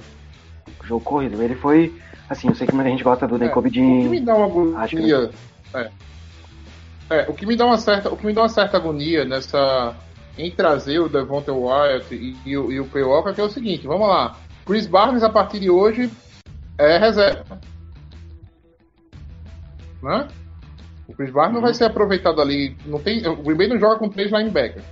O 0.82 0.86
jogo 0.86 1.04
corrido. 1.04 1.42
Ele 1.42 1.56
foi. 1.56 1.94
Assim, 2.30 2.48
eu 2.48 2.56
sei 2.56 2.68
que 2.68 2.76
muita 2.76 2.90
gente 2.90 3.04
gosta 3.04 3.28
do 3.28 3.40
Jacob 3.40 3.66
É, 3.66 3.70
O 3.70 3.72
que 3.72 4.10
me 4.10 4.20
dá 4.22 4.36
uma 4.36 4.80
Acho 4.84 4.96
que 4.96 5.12
agonia. 5.14 5.32
É. 5.74 5.90
É, 7.10 7.26
o 7.28 7.34
que 7.34 7.46
me 7.46 7.56
dá 7.56 7.66
uma 7.66 7.78
certa, 7.78 8.10
o 8.10 8.18
que 8.18 8.26
me 8.26 8.34
dá 8.34 8.42
uma 8.42 8.50
certa 8.50 8.78
agonia 8.78 9.26
nessa 9.26 9.96
em 10.38 10.52
trazer 10.52 11.00
o 11.00 11.10
Devonta 11.10 11.52
Wyatt 11.52 12.14
e, 12.14 12.36
e 12.46 12.58
o, 12.58 12.72
e 12.72 12.80
o 12.80 12.86
Kay 12.86 13.02
Walker, 13.02 13.34
que 13.34 13.42
é 13.42 13.44
o 13.44 13.50
seguinte, 13.50 13.88
vamos 13.88 14.08
lá. 14.08 14.36
Chris 14.66 14.86
Barnes 14.86 15.24
a 15.24 15.30
partir 15.30 15.60
de 15.60 15.70
hoje 15.70 16.12
é 16.78 16.98
reserva. 16.98 17.60
Né? 20.02 20.28
O 21.08 21.14
Chris 21.14 21.32
Barnes 21.32 21.54
não 21.54 21.62
vai 21.62 21.74
ser 21.74 21.86
aproveitado 21.86 22.42
ali, 22.42 22.76
não 22.86 23.00
tem, 23.00 23.26
o 23.28 23.36
Green 23.38 23.58
Bay 23.58 23.68
não 23.68 23.80
joga 23.80 23.98
com 23.98 24.10
três 24.10 24.32
linebackers, 24.32 24.86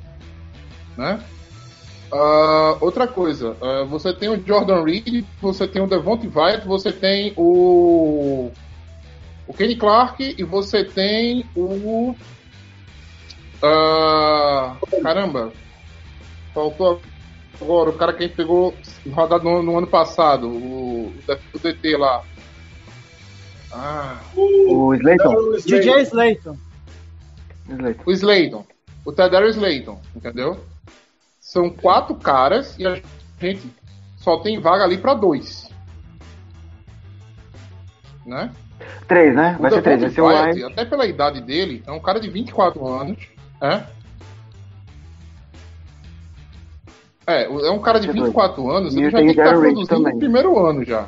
né? 0.98 1.20
Ah, 2.12 2.78
outra 2.80 3.08
coisa, 3.08 3.58
ah, 3.62 3.84
você 3.84 4.14
tem 4.14 4.30
o 4.30 4.42
Jordan 4.46 4.84
Reed, 4.84 5.26
você 5.42 5.68
tem 5.68 5.82
o 5.82 5.88
Devonta 5.88 6.28
Wyatt, 6.34 6.66
você 6.66 6.92
tem 6.92 7.34
o 7.36 8.52
o 9.48 9.54
Kenny 9.54 9.76
Clark 9.76 10.36
e 10.38 10.44
você 10.44 10.84
tem 10.84 11.46
o. 11.56 12.16
ah, 13.62 14.76
caramba! 15.04 15.52
Faltou 16.54 17.02
agora 17.62 17.90
o 17.90 17.94
cara 17.94 18.14
que 18.14 18.24
a 18.24 18.28
gente 18.28 18.36
pegou 18.36 18.74
rodado 19.12 19.44
no, 19.44 19.62
no 19.62 19.78
ano 19.78 19.88
passado, 19.88 20.48
o, 20.48 21.14
o 21.54 21.60
DT 21.60 21.98
lá. 21.98 22.24
Ah, 23.78 24.22
O 24.36 24.94
Slayton. 24.94 25.32
Então, 25.32 25.52
DJ 25.58 26.02
Slayton. 26.04 26.58
Slayton. 27.68 28.04
o 28.06 28.12
Slayton. 28.12 28.66
O 29.04 29.12
Tedero 29.12 29.48
Slayton, 29.50 30.00
entendeu? 30.16 30.58
São 31.40 31.70
quatro 31.70 32.16
caras 32.16 32.78
e 32.80 32.88
a 32.88 33.00
gente 33.40 33.70
só 34.18 34.40
tem 34.40 34.60
vaga 34.60 34.86
ali 34.86 34.98
pra 34.98 35.14
dois. 35.14 35.70
Né? 38.26 38.50
Três, 39.08 39.36
né? 39.36 39.58
Vai 39.60 39.72
o 39.72 39.76
ser 39.76 39.82
três. 39.82 40.02
Vai 40.02 40.10
ser 40.10 40.22
o 40.22 40.26
Wyatt, 40.26 40.54
White. 40.54 40.64
até 40.64 40.86
pela 40.86 41.06
idade 41.06 41.42
dele, 41.42 41.84
é 41.86 41.92
um 41.92 42.00
cara 42.00 42.20
de 42.20 42.30
24 42.30 42.88
anos. 42.88 43.28
É, 43.62 43.84
é, 47.28 47.44
é 47.44 47.72
um 47.72 47.80
cara 47.80 48.00
de 48.00 48.08
Vai 48.08 48.16
ser 48.16 48.22
dois. 48.22 48.34
24 48.34 48.72
anos, 48.72 48.96
ele 48.96 49.10
já 49.10 49.18
tem 49.18 49.34
que 49.34 49.40
o 49.40 49.44
estar 49.44 49.60
Reed 49.60 49.74
produzindo 49.74 50.10
no 50.10 50.18
primeiro 50.18 50.66
ano 50.66 50.84
já. 50.84 51.08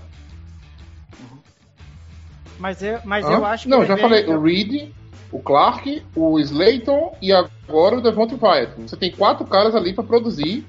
Mas 2.59 2.81
eu, 2.81 2.99
mas 3.05 3.25
Hã? 3.25 3.33
eu 3.33 3.45
acho 3.45 3.63
que. 3.63 3.69
Não, 3.69 3.85
já 3.85 3.97
falei, 3.97 4.25
o 4.25 4.41
Reed, 4.41 4.89
o 5.31 5.39
Clark, 5.39 6.03
o 6.15 6.39
Slayton 6.39 7.15
e 7.21 7.31
agora 7.31 7.97
o 7.97 8.01
Devonta 8.01 8.37
Wyatt. 8.39 8.81
Você 8.81 8.97
tem 8.97 9.11
quatro 9.11 9.45
caras 9.45 9.75
ali 9.75 9.93
pra 9.93 10.03
produzir 10.03 10.65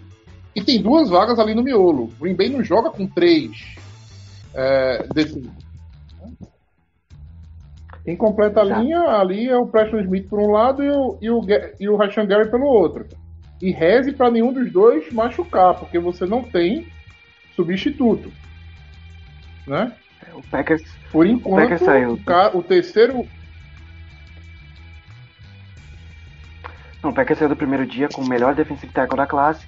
e 0.55 0.63
tem 0.63 0.83
duas 0.83 1.09
vagas 1.09 1.39
ali 1.39 1.55
no 1.55 1.63
miolo. 1.63 2.13
Green 2.21 2.35
Bay 2.35 2.49
não 2.49 2.63
joga 2.63 2.91
com 2.91 3.07
três. 3.07 3.77
É, 4.55 5.07
desse... 5.15 5.49
Quem 8.05 8.17
completa 8.17 8.63
a 8.63 8.67
Já. 8.67 8.79
linha 8.79 9.01
ali 9.01 9.49
é 9.49 9.57
o 9.57 9.67
Preston 9.67 10.01
Smith 10.01 10.29
por 10.29 10.41
um 10.41 10.51
lado 10.51 10.83
e 10.83 10.91
o, 10.91 11.19
e 11.21 11.31
o, 11.31 11.41
e 11.79 11.89
o 11.89 11.97
Rashan 11.97 12.27
Gary 12.27 12.51
pelo 12.51 12.65
outro. 12.65 13.07
E 13.61 13.71
reze 13.71 14.13
pra 14.13 14.31
nenhum 14.31 14.53
dos 14.53 14.73
dois 14.73 15.13
machucar, 15.13 15.75
porque 15.75 15.99
você 15.99 16.25
não 16.25 16.43
tem 16.43 16.87
substituto. 17.55 18.33
Né? 19.67 19.93
O 20.33 20.43
Packers. 20.49 20.83
Por 21.11 21.27
enquanto, 21.27 21.63
Packers 21.63 21.83
saiu. 21.83 22.13
o, 22.13 22.23
ca- 22.25 22.51
o 22.55 22.63
terceiro 22.63 23.27
Não, 27.03 27.11
o 27.11 27.15
Packers 27.15 27.39
saiu 27.39 27.49
do 27.49 27.57
primeiro 27.57 27.87
dia 27.87 28.09
com 28.09 28.23
o 28.23 28.29
melhor 28.29 28.55
defensive 28.55 28.93
tackle 28.93 29.17
da 29.17 29.27
classe 29.27 29.65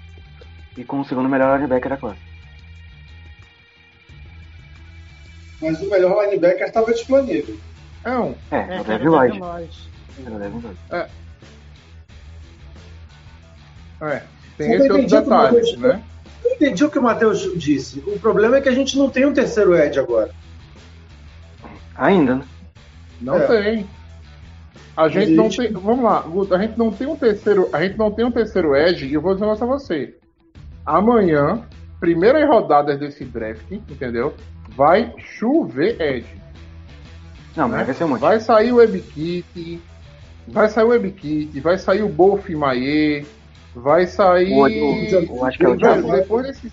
e 0.76 0.84
com 0.84 1.00
o 1.00 1.04
segundo 1.04 1.28
melhor 1.28 1.56
linebacker 1.56 1.90
da 1.90 1.96
classe. 1.96 2.20
Mas 5.62 5.80
o 5.80 5.88
melhor 5.90 6.24
linebacker 6.24 6.66
estava 6.66 6.92
disponível. 6.92 7.56
Não, 8.04 8.34
É, 8.50 8.76
É, 8.76 8.80
o 8.80 8.84
Devin 8.84 9.08
Lloyd. 9.08 9.38
É 9.38 10.30
o 10.30 10.38
Devin 10.38 10.60
Lloyd. 10.60 10.78
é. 10.90 11.08
Tem 14.56 14.68
Você 14.68 14.74
esse 14.76 14.92
outro 14.92 15.06
detalhe, 15.06 15.56
eu- 15.72 15.78
né? 15.78 16.02
Eu 16.44 16.52
entendi 16.52 16.84
o 16.84 16.90
que 16.90 16.98
o 16.98 17.02
Matheus 17.02 17.40
disse. 17.58 18.00
O 18.06 18.18
problema 18.18 18.56
é 18.56 18.60
que 18.60 18.68
a 18.68 18.74
gente 18.74 18.96
não 18.98 19.08
tem 19.10 19.24
um 19.26 19.32
terceiro 19.32 19.74
Ed 19.76 19.98
agora. 19.98 20.30
Ainda, 22.00 22.36
né? 22.36 22.42
Não 23.20 23.36
É. 23.36 23.46
tem. 23.46 23.86
A 24.96 25.08
gente 25.08 25.32
a 25.32 25.36
não 25.36 25.48
tem. 25.48 25.72
Vamos 25.72 26.02
lá, 26.04 26.20
Guto, 26.22 26.54
a 26.54 26.58
gente 26.58 26.76
não 26.78 26.90
tem 26.90 27.06
um 27.06 27.14
terceiro. 27.16 27.68
A 27.72 27.82
gente 27.82 27.96
não 27.98 28.10
tem 28.10 28.24
um 28.24 28.30
terceiro 28.32 28.74
Edge, 28.74 29.06
e 29.06 29.14
eu 29.14 29.20
vou 29.20 29.34
dizer 29.34 29.44
um 29.44 29.48
negócio 29.52 29.64
a 29.64 29.78
você. 29.78 30.14
Amanhã, 30.84 31.62
primeiras 32.00 32.48
rodadas 32.48 32.98
desse 32.98 33.24
draft, 33.24 33.70
entendeu? 33.70 34.34
Vai 34.74 35.12
chover 35.18 36.00
Edge. 36.00 36.40
Não, 37.56 37.68
né? 37.68 37.78
mas 37.78 37.86
vai 37.86 37.94
ser 37.94 38.04
monte. 38.06 38.20
Vai 38.20 38.40
sair 38.40 38.72
o 38.72 38.76
Webkit, 38.76 39.80
vai 40.48 40.68
sair 40.68 40.84
o 40.84 40.88
Webkit, 40.88 41.60
vai 41.60 41.78
sair 41.78 42.02
o 42.02 42.08
Bolf 42.08 42.48
Maie, 42.48 43.26
vai 43.74 44.06
sair. 44.06 44.52
O- 44.54 45.34
o- 45.34 45.38
o- 45.40 45.44
acho 45.44 45.58
que 45.58 45.66
é 45.66 45.68
o 45.68 45.76
Diabo. 45.76 46.10
Depois 46.12 46.46
desse. 46.46 46.72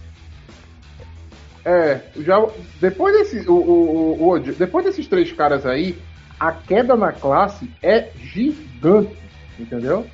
É, 1.69 1.99
já, 2.21 2.37
depois, 2.79 3.13
desse, 3.13 3.49
o, 3.49 3.53
o, 3.55 4.21
o- 4.23 4.29
o- 4.31 4.39
depois 4.39 4.85
desses 4.85 5.05
três 5.05 5.33
caras 5.33 5.65
aí, 5.65 5.97
a 6.39 6.49
queda 6.53 6.95
na 6.95 7.11
classe 7.11 7.69
é 7.83 8.09
gigante, 8.15 9.17
entendeu? 9.59 10.07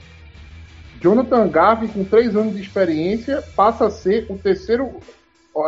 Jonathan 1.00 1.48
Garvey, 1.50 1.90
com 1.90 2.04
três 2.04 2.36
anos 2.36 2.56
de 2.56 2.62
experiência, 2.62 3.44
passa 3.56 3.86
a 3.86 3.92
ser 3.92 4.26
o 4.30 4.38
terceiro 4.38 4.90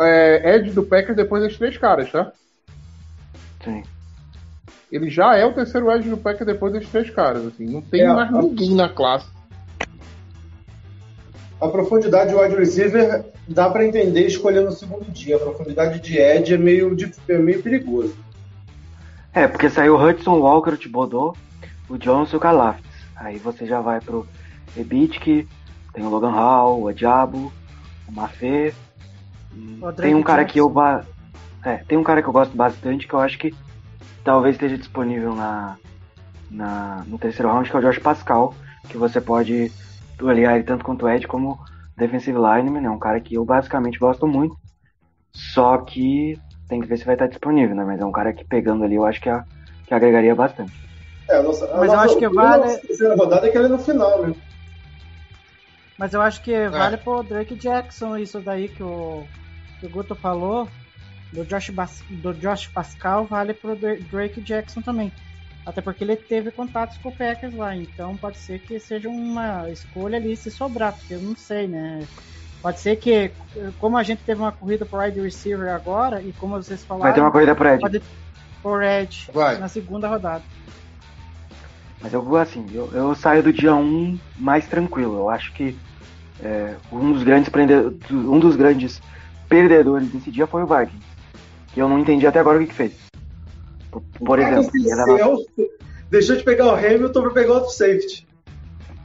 é, 0.02 0.56
Ed 0.56 0.70
do 0.72 0.82
Packers 0.82 1.14
depois 1.16 1.42
desses 1.42 1.58
três 1.58 1.76
caras, 1.78 2.10
tá? 2.10 2.32
Sim. 3.62 3.84
Ele 4.90 5.08
já 5.10 5.36
é 5.36 5.44
o 5.44 5.52
terceiro 5.52 5.90
Edge 5.92 6.08
do 6.08 6.16
Packers 6.16 6.46
depois 6.46 6.72
desses 6.72 6.88
três 6.90 7.10
caras, 7.10 7.44
assim. 7.46 7.66
Não 7.66 7.80
tem 7.82 8.00
É, 8.02 8.12
mais 8.12 8.32
a- 8.34 8.42
ninguém 8.42 8.74
na 8.74 8.88
classe. 8.88 9.26
A 11.60 11.68
profundidade 11.68 12.30
de 12.30 12.36
wide 12.36 12.54
receiver 12.54 13.24
dá 13.48 13.70
para 13.70 13.86
entender 13.86 14.26
escolhendo 14.26 14.68
o 14.68 14.72
segundo 14.72 15.10
dia. 15.10 15.36
A 15.36 15.40
profundidade 15.40 16.00
de 16.00 16.18
Ed 16.18 16.52
é 16.52 16.58
meio, 16.58 16.94
é 17.28 17.38
meio 17.38 17.62
perigoso. 17.62 18.14
É, 19.32 19.46
porque 19.46 19.70
saiu 19.70 19.94
o 19.94 20.02
Hudson 20.02 20.38
Walker, 20.38 20.70
o 20.70 20.76
Thibodeau, 20.76 21.36
o 21.88 21.96
Johnson 21.96 22.36
e 22.36 22.38
o 22.38 22.40
Calaftes. 22.40 22.90
Aí 23.16 23.38
você 23.38 23.66
já 23.66 23.80
vai 23.80 24.00
pro 24.00 24.26
Ebitk, 24.76 25.46
tem 25.94 26.04
o 26.04 26.10
Logan 26.10 26.30
Hall, 26.30 26.82
o 26.82 26.88
Adiabo, 26.88 27.50
o 28.06 28.12
Mafê. 28.12 28.74
Hum, 29.54 29.78
O 29.80 29.92
Tem 29.92 30.14
um 30.14 30.22
cara 30.22 30.44
que 30.44 30.58
eu 30.60 30.68
ba... 30.68 31.04
é, 31.64 31.76
tem 31.88 31.96
um 31.96 32.02
cara 32.02 32.20
que 32.20 32.28
eu 32.28 32.32
gosto 32.32 32.54
bastante 32.54 33.06
que 33.06 33.14
eu 33.14 33.20
acho 33.20 33.38
que 33.38 33.54
talvez 34.22 34.56
esteja 34.56 34.76
disponível 34.76 35.34
na, 35.34 35.76
na 36.50 37.04
no 37.06 37.18
terceiro 37.18 37.50
round, 37.50 37.70
que 37.70 37.76
é 37.76 37.78
o 37.78 37.82
Josh 37.82 37.98
Pascal, 37.98 38.54
que 38.88 38.98
você 38.98 39.20
pode 39.20 39.72
ele 40.20 40.62
tanto 40.64 40.84
quanto 40.84 41.04
o 41.04 41.08
Ed 41.08 41.26
como 41.26 41.58
defensive 41.96 42.38
lineman, 42.38 42.84
é 42.86 42.90
um 42.90 42.98
cara 42.98 43.20
que 43.20 43.34
eu 43.34 43.44
basicamente 43.44 43.98
gosto 43.98 44.26
muito. 44.26 44.56
Só 45.32 45.78
que 45.78 46.38
tem 46.68 46.80
que 46.80 46.86
ver 46.86 46.96
se 46.98 47.04
vai 47.04 47.14
estar 47.14 47.26
disponível, 47.28 47.74
né? 47.76 47.84
Mas 47.84 48.00
é 48.00 48.04
um 48.04 48.12
cara 48.12 48.32
que 48.32 48.44
pegando 48.44 48.84
ali 48.84 48.94
eu 48.96 49.04
acho 49.04 49.20
que, 49.20 49.28
a- 49.28 49.44
que 49.86 49.94
agregaria 49.94 50.34
bastante. 50.34 50.80
É, 51.28 51.36
a 51.36 51.42
nossa, 51.42 51.64
a 51.66 51.76
Mas 51.78 51.92
eu 51.92 51.98
nossa 51.98 52.08
acho 52.08 52.18
que 52.18 52.28
vale- 52.28 52.66
na 52.66 52.78
terceira 52.78 53.16
rodada 53.16 53.46
é 53.46 53.50
que 53.50 53.58
ele 53.58 53.66
é 53.66 53.68
no 53.68 53.78
final, 53.78 54.22
né? 54.22 54.34
Mas 55.98 56.12
eu 56.14 56.20
acho 56.20 56.42
que 56.42 56.68
vale 56.68 56.96
pro 56.98 57.22
Drake 57.22 57.56
Jackson 57.56 58.16
isso 58.16 58.40
daí 58.42 58.68
que 58.68 58.82
o, 58.82 59.28
que 59.80 59.86
o 59.86 59.90
Guto 59.90 60.14
falou. 60.16 60.68
Do 61.32 61.44
Josh, 61.44 61.70
Bas- 61.70 62.04
do 62.08 62.32
Josh 62.34 62.68
Pascal 62.68 63.26
vale 63.26 63.52
pro 63.52 63.74
Dra- 63.76 63.98
Drake 64.00 64.40
Jackson 64.40 64.80
também. 64.80 65.12
Até 65.66 65.80
porque 65.80 66.04
ele 66.04 66.14
teve 66.14 66.52
contatos 66.52 66.96
com 66.98 67.08
o 67.08 67.12
Packers 67.12 67.52
lá. 67.54 67.74
Então 67.74 68.16
pode 68.16 68.38
ser 68.38 68.60
que 68.60 68.78
seja 68.78 69.08
uma 69.08 69.68
escolha 69.68 70.16
ali 70.16 70.36
se 70.36 70.48
sobrar, 70.50 70.92
porque 70.94 71.14
eu 71.14 71.20
não 71.20 71.34
sei, 71.34 71.66
né? 71.66 72.06
Pode 72.62 72.78
ser 72.80 72.96
que, 72.96 73.32
como 73.78 73.96
a 73.96 74.02
gente 74.04 74.22
teve 74.22 74.40
uma 74.40 74.52
corrida 74.52 74.86
pro 74.86 75.00
wide 75.00 75.20
receiver 75.20 75.72
agora, 75.74 76.22
e 76.22 76.32
como 76.32 76.54
vocês 76.54 76.84
falaram, 76.84 77.04
Vai 77.04 77.12
ter 77.14 77.20
uma 77.20 77.30
corrida 77.32 77.54
pro 77.54 77.68
Ed. 77.68 77.80
pode 77.80 78.02
por 78.62 78.82
Ed 78.82 79.28
Vai. 79.32 79.58
na 79.58 79.68
segunda 79.68 80.08
rodada. 80.08 80.42
Mas 82.00 82.12
eu 82.12 82.22
vou 82.22 82.38
assim, 82.38 82.66
eu, 82.72 82.90
eu 82.92 83.14
saio 83.14 83.42
do 83.42 83.52
dia 83.52 83.74
1 83.74 84.18
mais 84.36 84.66
tranquilo. 84.66 85.16
Eu 85.18 85.30
acho 85.30 85.52
que 85.52 85.76
é, 86.42 86.74
um, 86.92 87.12
dos 87.12 87.22
grandes 87.22 87.48
prende- 87.48 87.74
um 88.12 88.38
dos 88.38 88.54
grandes 88.56 89.00
perdedores 89.48 90.08
desse 90.10 90.30
dia 90.30 90.46
foi 90.46 90.62
o 90.62 90.66
Vikings. 90.66 91.04
Que 91.72 91.80
eu 91.82 91.88
não 91.88 91.98
entendi 91.98 92.26
até 92.26 92.38
agora 92.38 92.58
o 92.58 92.60
que, 92.60 92.68
que 92.68 92.74
fez. 92.74 93.05
Por, 93.90 94.38
exemplo, 94.38 94.70
deixou 96.10 96.36
de 96.36 96.42
pegar 96.42 96.66
o 96.66 96.74
Hamilton 96.74 97.22
pra 97.22 97.30
pegar 97.30 97.54
outro 97.54 97.70
safety. 97.70 98.26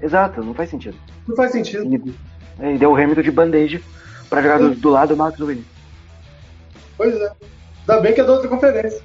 Exato, 0.02 0.44
não 0.44 0.54
faz 0.54 0.70
sentido. 0.70 0.98
Não 1.28 1.36
faz 1.36 1.52
sentido. 1.52 1.84
Ele, 1.84 2.14
ele 2.60 2.78
deu 2.78 2.92
o 2.92 2.96
Hamilton 2.96 3.22
de 3.22 3.32
bandeja 3.32 3.82
pra 4.30 4.42
jogar 4.42 4.60
do, 4.60 4.76
do 4.76 4.90
lado 4.90 5.10
do 5.10 5.18
Max 5.18 5.40
Williams. 5.40 5.66
Pois 6.98 7.16
é. 7.16 7.32
Ainda 7.88 8.02
bem 8.02 8.14
que 8.14 8.22
é 8.22 8.24
da 8.24 8.34
outra 8.34 8.48
conferência. 8.48 9.02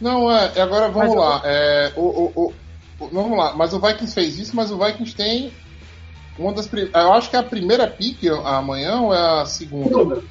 Não, 0.00 0.30
é, 0.30 0.60
agora 0.60 0.88
vamos 0.88 1.14
Mas 1.14 1.24
lá. 1.24 1.42
É, 1.44 1.92
o, 1.96 2.00
o, 2.02 2.52
o- 3.00 3.08
vamos 3.12 3.38
lá, 3.38 3.54
mas 3.54 3.72
o 3.72 3.80
Vikings 3.80 4.14
fez 4.14 4.38
isso, 4.38 4.56
mas 4.56 4.70
o 4.70 4.78
Vikings 4.78 5.14
tem 5.14 5.52
uma 6.38 6.52
das. 6.52 6.68
Eu 6.72 7.12
acho 7.12 7.30
que 7.30 7.36
é 7.36 7.38
a 7.38 7.44
primeira 7.44 7.86
pick 7.86 8.24
amanhã 8.44 9.00
ou 9.00 9.14
é 9.14 9.42
a 9.42 9.46
segunda? 9.46 10.22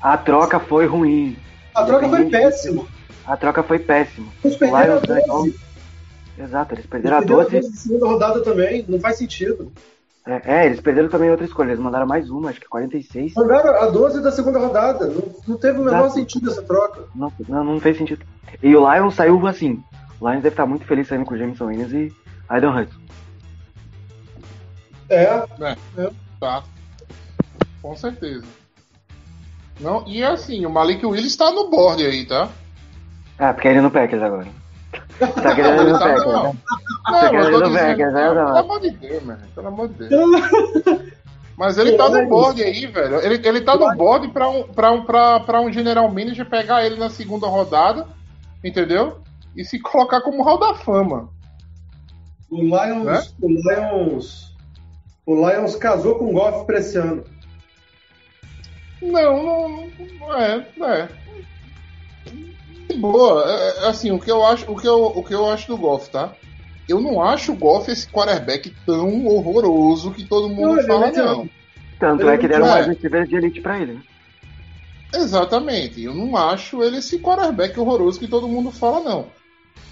A 0.00 0.16
troca 0.16 0.58
foi 0.58 0.86
ruim. 0.86 1.36
A 1.74 1.84
troca 1.84 2.08
foi 2.08 2.28
péssima. 2.28 2.84
A 3.26 3.36
troca 3.36 3.62
foi 3.62 3.78
péssima. 3.78 4.28
Eles 4.44 4.56
perderam 4.56 4.82
a 4.82 4.96
Lions 4.96 5.02
ganhou. 5.02 5.44
12. 5.44 5.60
Exato, 6.38 6.74
eles 6.74 6.84
Eles 6.84 6.90
perderam 6.90 7.16
a 7.16 7.20
perderam 7.20 7.40
a 7.40 7.44
12. 7.44 7.60
12 7.60 7.70
na 7.70 7.76
segunda 7.76 8.06
rodada 8.06 8.42
também. 8.42 8.84
Não 8.88 9.00
faz 9.00 9.18
sentido. 9.18 9.72
É, 10.24 10.40
é, 10.44 10.66
eles 10.66 10.80
perderam 10.80 11.08
também 11.08 11.30
outra 11.30 11.44
escolha. 11.44 11.70
Eles 11.70 11.80
mandaram 11.80 12.06
mais 12.06 12.30
uma, 12.30 12.50
acho 12.50 12.60
que 12.60 12.68
46. 12.68 13.34
Mandaram 13.34 13.82
a 13.82 13.86
12 13.86 14.22
da 14.22 14.30
segunda 14.30 14.58
rodada. 14.58 15.06
Não, 15.06 15.22
não 15.48 15.56
teve 15.56 15.78
o 15.78 15.84
menor 15.84 16.06
Exato. 16.06 16.14
sentido 16.14 16.50
essa 16.50 16.62
troca. 16.62 17.04
Não, 17.14 17.32
não, 17.48 17.64
não 17.64 17.80
fez 17.80 17.96
sentido. 17.96 18.24
E 18.62 18.74
o 18.74 18.92
Lions 18.92 19.14
saiu 19.14 19.44
assim. 19.46 19.82
O 20.20 20.28
Lions 20.28 20.42
deve 20.42 20.54
estar 20.54 20.66
muito 20.66 20.84
feliz 20.84 21.08
saindo 21.08 21.24
com 21.24 21.34
o 21.34 21.38
Jameson 21.38 21.66
Williams 21.66 21.92
e 21.92 22.12
Aidan 22.48 22.82
Hudson. 22.82 23.00
É, 25.08 25.44
Tá. 26.38 26.64
Com 27.80 27.96
certeza. 27.96 28.44
Não, 29.80 30.06
e 30.06 30.22
assim, 30.22 30.64
o 30.64 30.70
Malik 30.70 31.04
Willis 31.04 31.32
está 31.32 31.50
no 31.50 31.68
board 31.68 32.04
aí, 32.04 32.24
tá? 32.24 32.48
Ah, 33.38 33.52
porque 33.52 33.68
ele 33.68 33.78
é 33.78 33.82
no 33.82 33.90
Packers 33.90 34.22
agora. 34.22 34.46
Tá 35.18 35.54
querendo 35.54 35.76
ir 35.76 35.80
Ele 35.84 35.92
no 35.92 35.98
tá, 35.98 36.04
Packers, 36.06 36.26
não. 36.26 36.42
né? 36.44 36.58
Não, 37.10 37.20
quer 37.20 37.34
eu 37.34 37.48
ir 37.48 37.52
tô 37.52 37.68
no 37.68 37.74
Packers, 37.74 38.12
né, 38.12 38.28
pelo 38.28 38.56
amor 38.58 38.80
de 38.80 38.90
Deus, 38.90 39.22
mano. 39.24 39.40
Pelo 39.54 39.68
amor 39.68 39.88
de 39.88 40.08
Deus. 40.08 41.02
Mas 41.56 41.78
ele 41.78 41.92
tá 41.96 42.08
no 42.08 42.26
board 42.28 42.62
aí, 42.62 42.86
velho. 42.86 43.20
Ele, 43.20 43.46
ele 43.46 43.60
tá 43.60 43.76
no 43.76 43.94
board 43.94 44.28
pra 44.28 44.48
um, 44.48 44.62
pra, 44.64 44.90
um, 44.90 45.04
pra, 45.04 45.40
pra 45.40 45.60
um 45.60 45.72
general 45.72 46.08
manager 46.08 46.46
pegar 46.48 46.84
ele 46.84 46.96
na 46.96 47.10
segunda 47.10 47.46
rodada, 47.46 48.06
entendeu? 48.64 49.20
E 49.54 49.64
se 49.64 49.78
colocar 49.78 50.20
como 50.22 50.42
hall 50.42 50.58
da 50.58 50.74
fama. 50.74 51.28
o 52.50 52.56
Lions, 52.62 53.04
Né? 53.04 53.22
o 53.40 53.48
Lions. 53.48 54.56
O 55.26 55.34
Lions 55.48 55.76
casou 55.76 56.16
com 56.16 56.30
o 56.30 56.32
Goff 56.32 56.64
pra 56.66 56.78
esse 56.78 56.96
ano. 56.98 57.22
Não, 59.00 59.42
não, 59.42 59.88
não 60.20 60.34
é, 60.34 60.66
é. 60.80 61.08
De 62.88 62.96
Boa, 62.96 63.44
é, 63.46 63.84
é, 63.84 63.88
assim, 63.88 64.10
o 64.10 64.18
que 64.18 64.30
eu 64.30 64.44
acho, 64.44 64.70
o 64.70 64.76
que 64.76 64.86
eu, 64.86 65.04
o 65.04 65.22
que 65.22 65.34
eu 65.34 65.48
acho 65.50 65.68
do 65.68 65.76
Goff, 65.76 66.10
tá? 66.10 66.32
Eu 66.88 67.00
não 67.00 67.22
acho 67.22 67.52
o 67.52 67.56
Goff 67.56 67.90
esse 67.90 68.06
quarterback 68.08 68.74
tão 68.84 69.26
horroroso 69.26 70.10
que 70.12 70.24
todo 70.24 70.48
mundo 70.48 70.74
Não, 70.74 70.78
é 70.80 70.86
fala, 70.86 71.06
mediano. 71.06 71.36
não. 71.36 71.50
Tanto 71.98 72.22
Ele 72.22 72.30
é 72.30 72.38
que 72.38 72.48
deram 72.48 72.66
é. 72.66 72.70
mais 72.70 72.86
receiver 72.88 73.26
de 73.26 73.36
elite 73.36 73.60
pra 73.60 73.78
ele, 73.80 73.92
né? 73.94 74.02
Exatamente. 75.14 76.02
Eu 76.02 76.14
não 76.14 76.36
acho 76.36 76.82
ele 76.82 76.98
esse 76.98 77.18
quarterback 77.18 77.78
horroroso 77.78 78.18
que 78.18 78.26
todo 78.26 78.48
mundo 78.48 78.70
fala, 78.70 79.00
não. 79.00 79.26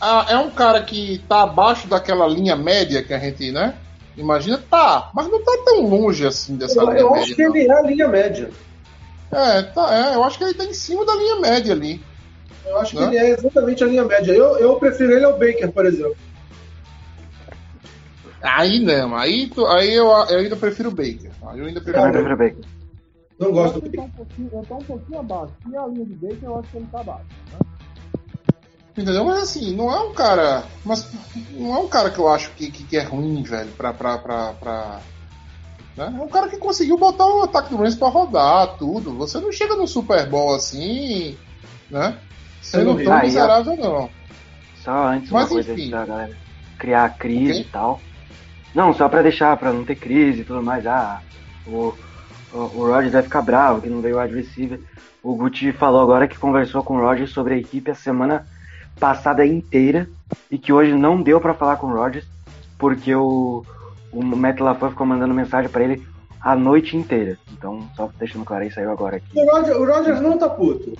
Ah, 0.00 0.26
é 0.30 0.36
um 0.36 0.50
cara 0.50 0.82
que 0.82 1.18
tá 1.28 1.42
abaixo 1.42 1.86
daquela 1.86 2.26
linha 2.26 2.56
média 2.56 3.02
que 3.02 3.12
a 3.12 3.18
gente, 3.18 3.52
né? 3.52 3.74
Imagina, 4.16 4.58
tá, 4.70 5.10
mas 5.14 5.28
não 5.28 5.42
tá 5.42 5.52
tão 5.64 5.82
longe 5.86 6.26
assim 6.26 6.56
dessa 6.56 6.80
Eu, 6.80 6.86
linha 6.86 7.00
eu 7.00 7.10
média. 7.10 7.24
acho 7.24 7.36
que 7.36 7.46
não. 7.46 7.56
ele 7.56 7.70
é 7.70 7.72
a 7.72 7.82
linha 7.82 8.08
média. 8.08 8.50
É, 9.30 9.62
tá, 9.62 9.94
é, 9.94 10.14
eu 10.16 10.24
acho 10.24 10.36
que 10.38 10.44
ele 10.44 10.54
tá 10.54 10.64
em 10.64 10.74
cima 10.74 11.04
da 11.06 11.14
linha 11.14 11.36
média 11.36 11.72
ali. 11.72 12.00
Eu 12.64 12.78
acho 12.78 12.96
que 12.96 13.02
ele 13.02 13.16
é 13.16 13.30
exatamente 13.30 13.82
a 13.82 13.86
linha 13.86 14.04
média. 14.04 14.32
Eu, 14.32 14.58
eu 14.58 14.76
prefiro 14.76 15.12
ele 15.12 15.24
ao 15.24 15.32
Baker, 15.38 15.70
por 15.72 15.86
exemplo. 15.86 16.16
Aí 18.42 18.78
não, 18.78 19.14
aí, 19.16 19.48
tu- 19.48 19.66
aí 19.66 19.92
eu, 19.94 20.06
eu 20.06 20.38
ainda 20.38 20.56
prefiro 20.56 20.88
o 20.88 20.94
Baker. 20.94 21.30
Eu 21.54 21.66
ainda 21.66 21.80
prefiro 21.80 22.08
o 22.08 22.12
prefiro 22.12 22.34
o 22.34 22.38
Baker. 22.38 22.64
Não 23.38 23.52
gosto 23.52 23.80
do 23.80 23.86
Eu 23.86 23.90
tô 23.92 23.96
Baker. 23.96 24.04
um 24.04 24.10
pouquinho, 24.10 24.50
eu 24.52 24.62
tô 24.62 24.74
um 24.74 24.78
pouquinho 24.84 25.18
abaixo. 25.20 25.52
E 25.70 25.76
a 25.76 25.86
linha 25.86 26.04
de 26.06 26.14
Baker, 26.14 26.38
eu 26.44 26.58
acho 26.58 26.68
que 26.70 26.76
ele 26.78 26.86
tá 26.90 27.00
abaixo. 27.00 27.24
Né? 27.52 27.58
Entendeu? 28.96 29.24
Mas 29.24 29.42
assim, 29.42 29.74
não 29.76 29.90
é 29.90 30.00
um 30.00 30.12
cara. 30.14 30.64
Mas 30.84 31.06
não 31.52 31.74
é 31.74 31.78
um 31.78 31.88
cara 31.88 32.10
que 32.10 32.18
eu 32.18 32.28
acho 32.28 32.50
que, 32.52 32.70
que, 32.70 32.84
que 32.84 32.96
é 32.96 33.02
ruim, 33.02 33.42
velho, 33.42 33.70
pra. 33.72 33.92
pra, 33.92 34.18
pra, 34.18 34.52
pra- 34.54 35.00
né? 35.96 36.14
É 36.18 36.22
um 36.22 36.28
cara 36.28 36.48
que 36.48 36.56
conseguiu 36.56 36.96
botar 36.96 37.26
o 37.26 37.42
ataque 37.42 37.70
do 37.70 37.76
Rams 37.76 37.94
pra 37.96 38.08
rodar, 38.08 38.76
tudo. 38.78 39.12
Você 39.18 39.38
não 39.38 39.52
chega 39.52 39.74
no 39.76 39.86
Super 39.86 40.26
Bowl 40.28 40.54
assim, 40.54 41.36
né? 41.90 42.16
Sendo 42.60 42.90
horrível. 42.90 43.04
tão 43.06 43.14
Ah, 43.14 43.16
e 43.18 43.20
a- 43.20 43.24
miserável, 43.26 43.76
não. 43.76 44.10
Só 44.82 45.06
antes 45.08 45.30
Mas, 45.30 45.42
uma 45.44 45.48
coisa 45.48 45.72
enfim. 45.72 45.90
da 45.90 46.04
galera 46.06 46.36
criar 46.78 47.08
crise 47.18 47.52
Ok. 47.52 47.62
e 47.62 47.64
tal. 47.68 48.00
Não, 48.74 48.94
só 48.94 49.08
pra 49.08 49.22
deixar, 49.22 49.56
pra 49.56 49.72
não 49.72 49.84
ter 49.84 49.96
crise 49.96 50.40
e 50.40 50.44
tudo 50.44 50.62
mais. 50.62 50.86
Ah, 50.86 51.20
o, 51.66 51.92
o, 52.52 52.56
o 52.58 52.86
Rodgers 52.86 53.12
vai 53.12 53.22
ficar 53.22 53.42
bravo 53.42 53.80
que 53.82 53.88
não 53.88 54.00
veio 54.00 54.16
o 54.18 54.26
receiver. 54.26 54.80
O 55.22 55.34
Gucci 55.34 55.72
falou 55.72 56.00
agora 56.00 56.26
que 56.28 56.38
conversou 56.38 56.82
com 56.82 56.96
o 56.96 57.00
Rodgers 57.00 57.30
sobre 57.30 57.54
a 57.54 57.58
equipe 57.58 57.90
a 57.90 57.94
semana 57.94 58.46
passada 58.98 59.44
inteira 59.44 60.08
e 60.50 60.56
que 60.58 60.72
hoje 60.72 60.92
não 60.94 61.20
deu 61.20 61.40
pra 61.40 61.52
falar 61.54 61.76
com 61.76 61.88
o 61.88 61.94
Rodgers 61.94 62.26
porque 62.78 63.14
o, 63.14 63.62
o 64.12 64.24
Matt 64.24 64.60
LaFleur 64.60 64.92
ficou 64.92 65.06
mandando 65.06 65.34
mensagem 65.34 65.68
pra 65.70 65.82
ele 65.84 66.06
a 66.40 66.56
noite 66.56 66.96
inteira. 66.96 67.36
Então, 67.52 67.86
só 67.94 68.08
deixando 68.18 68.44
claro 68.46 68.62
aí, 68.62 68.70
saiu 68.70 68.90
agora 68.90 69.16
aqui. 69.16 69.38
O 69.38 69.84
Rodgers 69.86 70.20
não 70.22 70.38
tá 70.38 70.48
puto. 70.48 70.96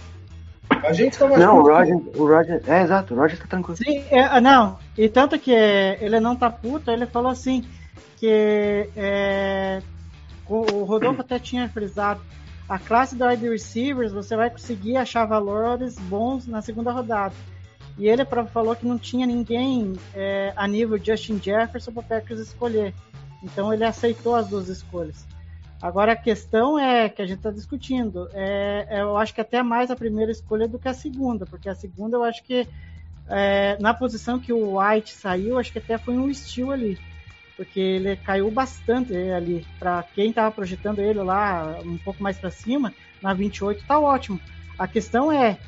A 0.84 0.92
gente 0.92 1.18
tá 1.18 1.26
mais 1.26 1.40
Não, 1.40 1.58
o. 1.58 1.62
Rodgers, 1.62 2.02
o 2.16 2.26
Rodgers, 2.26 2.68
é 2.68 2.82
exato, 2.82 3.14
o 3.14 3.16
Rodgers 3.16 3.40
tá 3.40 3.46
tranquilo. 3.46 3.76
Sim, 3.76 4.04
é, 4.10 4.22
ah, 4.22 4.40
não. 4.40 4.78
E 4.96 5.08
tanto 5.08 5.38
que 5.38 5.52
ele 5.52 6.20
não 6.20 6.36
tá 6.36 6.50
puto, 6.50 6.90
ele 6.90 7.06
falou 7.06 7.30
assim 7.30 7.64
que 8.16 8.88
é, 8.96 9.80
o 10.46 10.80
o 10.80 10.84
Rodolfo 10.84 11.22
até 11.22 11.38
tinha 11.38 11.68
frisado 11.68 12.20
a 12.70 12.78
classe 12.78 13.16
do 13.16 13.26
wide 13.26 13.48
receivers 13.48 14.12
você 14.12 14.36
vai 14.36 14.48
conseguir 14.48 14.96
achar 14.96 15.24
valores 15.26 15.98
bons 15.98 16.46
na 16.46 16.62
segunda 16.62 16.92
rodada. 16.92 17.34
E 17.98 18.06
ele 18.06 18.24
falou 18.24 18.76
que 18.76 18.86
não 18.86 18.96
tinha 18.96 19.26
ninguém 19.26 19.94
é, 20.14 20.52
a 20.54 20.68
nível 20.68 20.96
Justin 20.96 21.40
Jefferson 21.42 21.90
para 21.90 22.04
Packers 22.04 22.38
escolher. 22.38 22.94
Então 23.42 23.74
ele 23.74 23.84
aceitou 23.84 24.36
as 24.36 24.46
duas 24.46 24.68
escolhas. 24.68 25.26
Agora 25.80 26.12
a 26.12 26.16
questão 26.16 26.78
é 26.78 27.08
que 27.08 27.22
a 27.22 27.26
gente 27.26 27.38
está 27.38 27.50
discutindo. 27.50 28.28
É, 28.34 28.86
é, 28.90 29.00
eu 29.00 29.16
acho 29.16 29.34
que 29.34 29.40
até 29.40 29.62
mais 29.62 29.90
a 29.90 29.96
primeira 29.96 30.30
escolha 30.30 30.68
do 30.68 30.78
que 30.78 30.88
a 30.88 30.94
segunda, 30.94 31.46
porque 31.46 31.68
a 31.68 31.74
segunda 31.74 32.18
eu 32.18 32.24
acho 32.24 32.42
que 32.44 32.68
é, 33.28 33.78
na 33.80 33.94
posição 33.94 34.38
que 34.38 34.52
o 34.52 34.78
White 34.78 35.14
saiu, 35.14 35.58
acho 35.58 35.72
que 35.72 35.78
até 35.78 35.96
foi 35.96 36.18
um 36.18 36.32
steal 36.34 36.70
ali. 36.70 36.98
Porque 37.56 37.80
ele 37.80 38.16
caiu 38.16 38.50
bastante 38.50 39.14
ali. 39.14 39.66
Para 39.78 40.02
quem 40.02 40.30
estava 40.30 40.50
projetando 40.50 40.98
ele 40.98 41.22
lá 41.22 41.78
um 41.84 41.96
pouco 41.98 42.22
mais 42.22 42.36
para 42.36 42.50
cima, 42.50 42.92
na 43.22 43.32
28 43.32 43.84
tá 43.86 43.98
ótimo. 43.98 44.40
A 44.78 44.86
questão 44.86 45.32
é, 45.32 45.58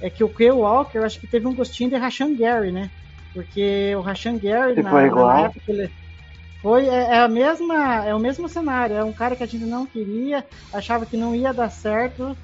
é 0.00 0.08
que 0.08 0.24
o 0.24 0.28
Kay 0.28 0.50
Walker, 0.50 0.98
eu 0.98 1.04
acho 1.04 1.20
que 1.20 1.26
teve 1.26 1.46
um 1.46 1.54
gostinho 1.54 1.90
de 1.90 1.96
Rashan 1.96 2.34
Gary, 2.34 2.72
né? 2.72 2.90
Porque 3.34 3.94
o 3.96 4.00
Rashan 4.00 4.38
Gary, 4.38 4.82
na, 4.82 4.90
na 4.92 5.40
época, 5.40 5.62
ele 5.68 5.90
foi 6.62 6.86
é, 6.88 7.14
é 7.14 7.18
a 7.20 7.28
mesma 7.28 8.04
é 8.06 8.14
o 8.14 8.18
mesmo 8.18 8.48
cenário. 8.48 8.96
É 8.96 9.04
um 9.04 9.12
cara 9.12 9.36
que 9.36 9.42
a 9.42 9.46
gente 9.46 9.64
não 9.64 9.86
queria, 9.86 10.44
achava 10.72 11.06
que 11.06 11.16
não 11.16 11.34
ia 11.34 11.52
dar 11.52 11.70
certo 11.70 12.36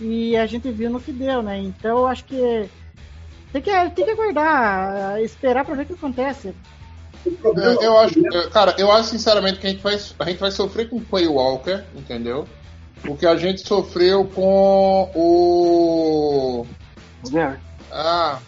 e 0.00 0.36
a 0.36 0.46
gente 0.46 0.70
viu 0.70 0.90
no 0.90 1.00
que 1.00 1.12
deu, 1.12 1.42
né? 1.42 1.58
Então 1.58 1.98
eu 1.98 2.06
acho 2.06 2.24
que 2.24 2.68
tem 3.52 3.62
que, 3.62 3.90
tem 3.90 4.04
que 4.04 4.10
aguardar, 4.10 5.20
esperar 5.20 5.64
para 5.64 5.74
ver 5.74 5.82
o 5.82 5.86
que 5.86 5.92
acontece. 5.92 6.54
É, 7.26 7.86
eu 7.86 7.98
acho, 7.98 8.18
é, 8.34 8.48
cara, 8.48 8.74
eu 8.78 8.90
acho 8.90 9.10
sinceramente 9.10 9.58
que 9.58 9.66
a 9.66 9.70
gente 9.70 9.82
vai, 9.82 9.94
a 9.94 10.24
gente 10.24 10.38
vai 10.38 10.50
sofrer 10.50 10.88
com 10.88 10.96
o 10.96 11.04
Quay 11.04 11.26
Walker, 11.26 11.82
entendeu? 11.94 12.46
O 13.06 13.16
que 13.16 13.26
a 13.26 13.36
gente 13.36 13.66
sofreu 13.66 14.24
com 14.24 15.10
o. 15.14 16.66
O 17.24 17.30
Gary. 17.30 17.58
Ah, 17.90 18.38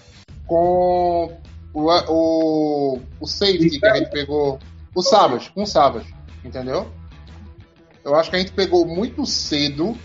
com 0.47 1.39
o, 1.75 1.91
o, 1.91 2.99
o 3.21 3.27
safety 3.27 3.79
que 3.79 3.87
a 3.87 3.97
gente 3.97 4.11
pegou. 4.11 4.59
O 4.95 5.03
Savage, 5.03 5.51
com 5.51 5.63
o 5.63 5.67
Savage, 5.67 6.13
entendeu? 6.45 6.91
Eu 8.05 8.15
acho 8.15 8.31
que 8.31 8.37
a 8.37 8.39
gente 8.39 8.53
pegou 8.53 8.87
muito 8.87 9.25
cedo 9.27 9.97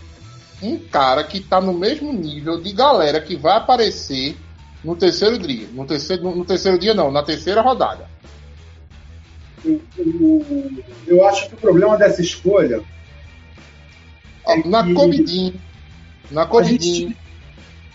um 0.62 0.78
cara 0.78 1.22
que 1.24 1.40
tá 1.40 1.60
no 1.60 1.72
mesmo 1.72 2.12
nível 2.12 2.60
de 2.60 2.72
galera 2.72 3.20
que 3.20 3.36
vai 3.36 3.56
aparecer 3.56 4.36
no 4.82 4.96
terceiro 4.96 5.38
dia. 5.38 5.68
No 5.72 5.84
terceiro, 5.86 6.22
no, 6.22 6.36
no 6.36 6.44
terceiro 6.44 6.78
dia 6.78 6.94
não, 6.94 7.10
na 7.10 7.22
terceira 7.22 7.60
rodada. 7.60 8.08
eu 11.06 11.26
acho 11.26 11.48
que 11.48 11.54
o 11.54 11.58
problema 11.58 11.96
dessa 11.96 12.22
escolha 12.22 12.82
É 14.46 14.56
na 14.68 14.84
que- 14.84 14.94
Covidin, 14.94 15.60
na 16.30 16.46
Covidin, 16.46 17.14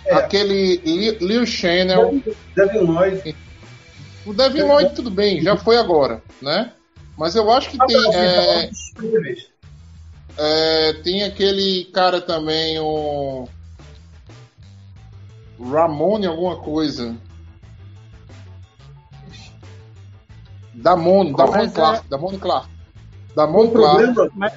é. 0.05 0.13
aquele 0.13 0.77
Li- 0.77 1.17
Liu 1.19 1.45
Channel, 1.45 2.21
Devin 2.55 2.79
Lloyd 2.79 3.35
o 4.25 4.33
Devin 4.33 4.61
Lloyd 4.63 4.93
tudo 4.95 5.09
bem, 5.09 5.41
já 5.41 5.57
foi 5.57 5.77
agora, 5.77 6.21
né? 6.41 6.71
Mas 7.17 7.35
eu 7.35 7.51
acho 7.51 7.69
que 7.69 7.77
tá 7.77 7.85
tem, 7.85 7.95
é, 8.15 8.55
assim, 8.65 8.69
disponíveis. 8.69 9.47
é, 10.37 10.93
tem 11.03 11.23
aquele 11.23 11.85
cara 11.85 12.19
também, 12.19 12.79
o 12.79 13.47
Ramone 15.59 16.25
alguma 16.25 16.57
coisa. 16.57 17.15
Damon, 20.73 21.31
Damon 21.33 21.55
é- 21.57 21.69
Clark, 21.69 22.07
Damon 22.09 22.39
Clark. 22.39 22.67
Damon 23.35 23.65
O 23.65 23.71
Clark. 23.71 23.97
problema, 24.13 24.31
Mas- 24.35 24.53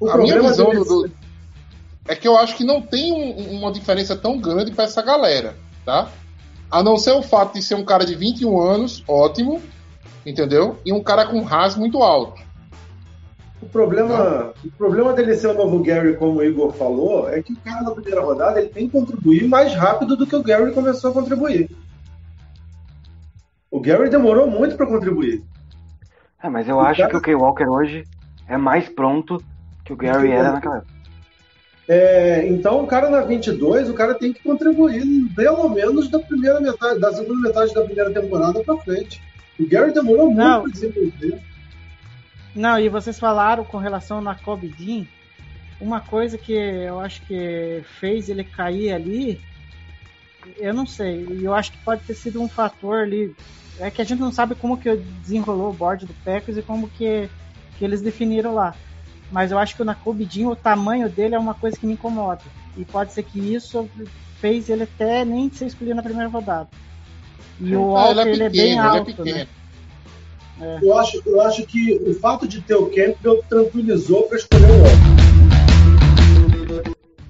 o 0.00 0.10
a 0.10 0.18
minha 0.18 0.42
visão 0.42 0.70
do, 0.70 0.84
do- 0.84 1.10
é 2.06 2.14
que 2.14 2.28
eu 2.28 2.36
acho 2.38 2.54
que 2.56 2.64
não 2.64 2.80
tem 2.82 3.12
um- 3.12 3.58
uma 3.58 3.72
diferença 3.72 4.14
tão 4.14 4.38
grande 4.38 4.72
para 4.72 4.84
essa 4.84 5.02
galera, 5.02 5.56
tá? 5.84 6.10
A 6.70 6.82
não 6.82 6.96
ser 6.96 7.12
o 7.12 7.22
fato 7.22 7.54
de 7.54 7.62
ser 7.62 7.74
um 7.76 7.84
cara 7.84 8.04
de 8.04 8.14
21 8.14 8.60
anos, 8.60 9.02
ótimo, 9.08 9.62
entendeu? 10.26 10.76
E 10.84 10.92
um 10.92 11.02
cara 11.02 11.26
com 11.26 11.42
RAS 11.42 11.76
muito 11.76 12.02
alto. 12.02 12.42
O 13.62 13.66
problema, 13.66 14.52
o 14.64 14.70
problema 14.72 15.12
dele 15.14 15.34
ser 15.34 15.46
o 15.48 15.54
novo 15.54 15.82
Gary, 15.82 16.16
como 16.16 16.40
o 16.40 16.44
Igor 16.44 16.72
falou, 16.72 17.28
é 17.30 17.42
que 17.42 17.52
o 17.52 17.56
cara 17.56 17.82
na 17.82 17.90
primeira 17.92 18.20
rodada 18.20 18.60
ele 18.60 18.68
tem 18.68 18.86
que 18.86 18.92
contribuir 18.92 19.48
mais 19.48 19.74
rápido 19.74 20.14
do 20.16 20.26
que 20.26 20.36
o 20.36 20.42
Gary 20.42 20.72
começou 20.72 21.10
a 21.10 21.14
contribuir. 21.14 21.70
O 23.70 23.80
Gary 23.80 24.10
demorou 24.10 24.48
muito 24.50 24.76
para 24.76 24.86
contribuir. 24.86 25.42
É, 26.42 26.48
mas 26.48 26.68
eu 26.68 26.78
acho 26.80 27.00
cara- 27.00 27.10
que 27.10 27.16
o 27.16 27.20
Kay 27.22 27.34
Walker 27.34 27.66
hoje 27.66 28.04
é 28.48 28.56
mais 28.56 28.88
pronto 28.88 29.42
que 29.84 29.92
o 29.92 29.96
Gary 29.96 30.30
era 30.30 30.52
naquela 30.52 30.76
época. 30.78 30.96
É, 31.88 32.46
então, 32.48 32.82
o 32.82 32.86
cara 32.86 33.08
na 33.08 33.20
22, 33.20 33.88
o 33.88 33.94
cara 33.94 34.14
tem 34.14 34.32
que 34.32 34.42
contribuir 34.42 35.04
pelo 35.34 35.68
menos 35.68 36.08
da 36.10 36.18
primeira 36.18 36.60
metade, 36.60 36.98
da 37.00 37.12
segunda 37.12 37.48
metade 37.48 37.72
da 37.72 37.82
primeira 37.82 38.10
temporada 38.10 38.62
para 38.62 38.76
frente. 38.78 39.22
O 39.58 39.66
Gary 39.66 39.92
demorou 39.92 40.26
muito 40.26 40.38
Não. 40.38 40.62
para 40.62 40.72
desenvolver. 40.72 41.40
Não, 42.54 42.78
e 42.78 42.88
vocês 42.88 43.18
falaram 43.18 43.64
com 43.64 43.78
relação 43.78 44.20
na 44.20 44.34
Kobe 44.34 44.68
Dean, 44.68 45.06
uma 45.80 46.00
coisa 46.00 46.38
que 46.38 46.52
eu 46.52 47.00
acho 47.00 47.20
que 47.22 47.82
fez 48.00 48.28
ele 48.28 48.44
cair 48.44 48.92
ali, 48.92 49.40
eu 50.56 50.72
não 50.72 50.86
sei, 50.86 51.26
e 51.30 51.44
eu 51.44 51.52
acho 51.52 51.72
que 51.72 51.78
pode 51.78 52.02
ter 52.04 52.14
sido 52.14 52.40
um 52.40 52.48
fator 52.48 53.02
ali, 53.02 53.34
é 53.78 53.90
que 53.90 54.00
a 54.00 54.04
gente 54.04 54.20
não 54.20 54.32
sabe 54.32 54.54
como 54.54 54.78
que 54.78 54.94
desenrolou 54.96 55.70
o 55.70 55.74
board 55.74 56.06
do 56.06 56.14
Packers 56.24 56.56
e 56.56 56.62
como 56.62 56.88
que, 56.88 57.28
que 57.78 57.84
eles 57.84 58.00
definiram 58.00 58.54
lá. 58.54 58.74
Mas 59.30 59.50
eu 59.50 59.58
acho 59.58 59.74
que 59.76 59.82
o 59.82 59.84
Nakobe 59.84 60.24
Dean, 60.24 60.48
o 60.48 60.56
tamanho 60.56 61.10
dele 61.10 61.34
é 61.34 61.38
uma 61.38 61.54
coisa 61.54 61.76
que 61.76 61.86
me 61.86 61.94
incomoda. 61.94 62.42
E 62.76 62.84
pode 62.84 63.12
ser 63.12 63.24
que 63.24 63.38
isso 63.38 63.88
fez 64.40 64.70
ele 64.70 64.84
até 64.84 65.24
nem 65.24 65.50
ser 65.50 65.66
escolhido 65.66 65.96
na 65.96 66.02
primeira 66.02 66.30
rodada. 66.30 66.68
E 67.60 67.74
o 67.74 67.96
Ah, 67.96 68.08
Walker, 68.08 68.28
ele 68.28 68.42
é, 68.44 68.48
bem 68.50 68.78
alto, 68.78 69.06
pequeno. 69.14 69.46
né? 70.58 70.78
Eu 70.82 70.96
acho, 70.98 71.20
eu 71.26 71.40
acho 71.42 71.66
que 71.66 72.00
o 72.06 72.14
fato 72.14 72.48
de 72.48 72.60
ter 72.62 72.74
o 72.76 72.86
Campbell 72.86 73.42
tranquilizou 73.48 74.22
para 74.24 74.38
escolher 74.38 74.70
o 74.70 74.82
Walker. 74.82 76.86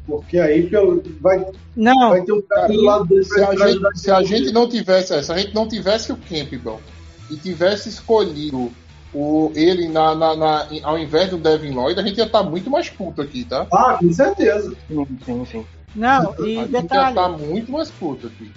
Porque 0.07 0.39
aí 0.39 0.69
pelo, 0.69 1.03
vai, 1.21 1.45
Não, 1.75 2.11
vai 2.11 2.23
ter 2.23 2.33
um 2.33 2.43
cara 2.43 2.69
do 2.69 2.81
lado 2.83 3.05
dele 3.07 3.25
Se 3.25 3.41
a, 3.43 3.55
gente, 3.57 3.99
se 3.99 4.11
a 4.11 4.23
gente 4.23 4.53
não 4.53 4.69
tivesse, 4.69 5.13
é, 5.13 5.21
se 5.23 5.33
a 5.33 5.37
gente 5.37 5.53
não 5.55 5.67
tivesse 5.67 6.13
o 6.13 6.17
Campbell 6.17 6.81
e 7.29 7.37
tivesse 7.37 7.89
escolhido 7.89 8.71
o, 9.13 9.51
ele 9.57 9.89
na, 9.89 10.15
na- 10.15 10.37
na- 10.37 10.69
ao 10.85 10.97
invés 10.97 11.31
do 11.31 11.37
Devin 11.39 11.73
Lloyd, 11.73 11.99
a 11.99 12.03
gente 12.05 12.19
ia 12.19 12.25
estar 12.25 12.45
muito 12.45 12.71
mais 12.71 12.89
puto 12.89 13.21
aqui, 13.21 13.45
tá? 13.45 13.67
Ah, 13.73 13.97
com 13.99 14.13
certeza. 14.13 14.77
Sim, 14.89 15.07
sim, 15.25 15.45
sim. 15.51 15.67
não, 15.95 16.31
a 16.31 16.35
e 16.43 16.55
gente 16.55 16.73
ia 16.73 16.83
detalhe, 16.83 17.09
estar 17.09 17.29
muito 17.31 17.73
mais 17.73 17.91
puto 17.91 18.29
aqui. 18.29 18.53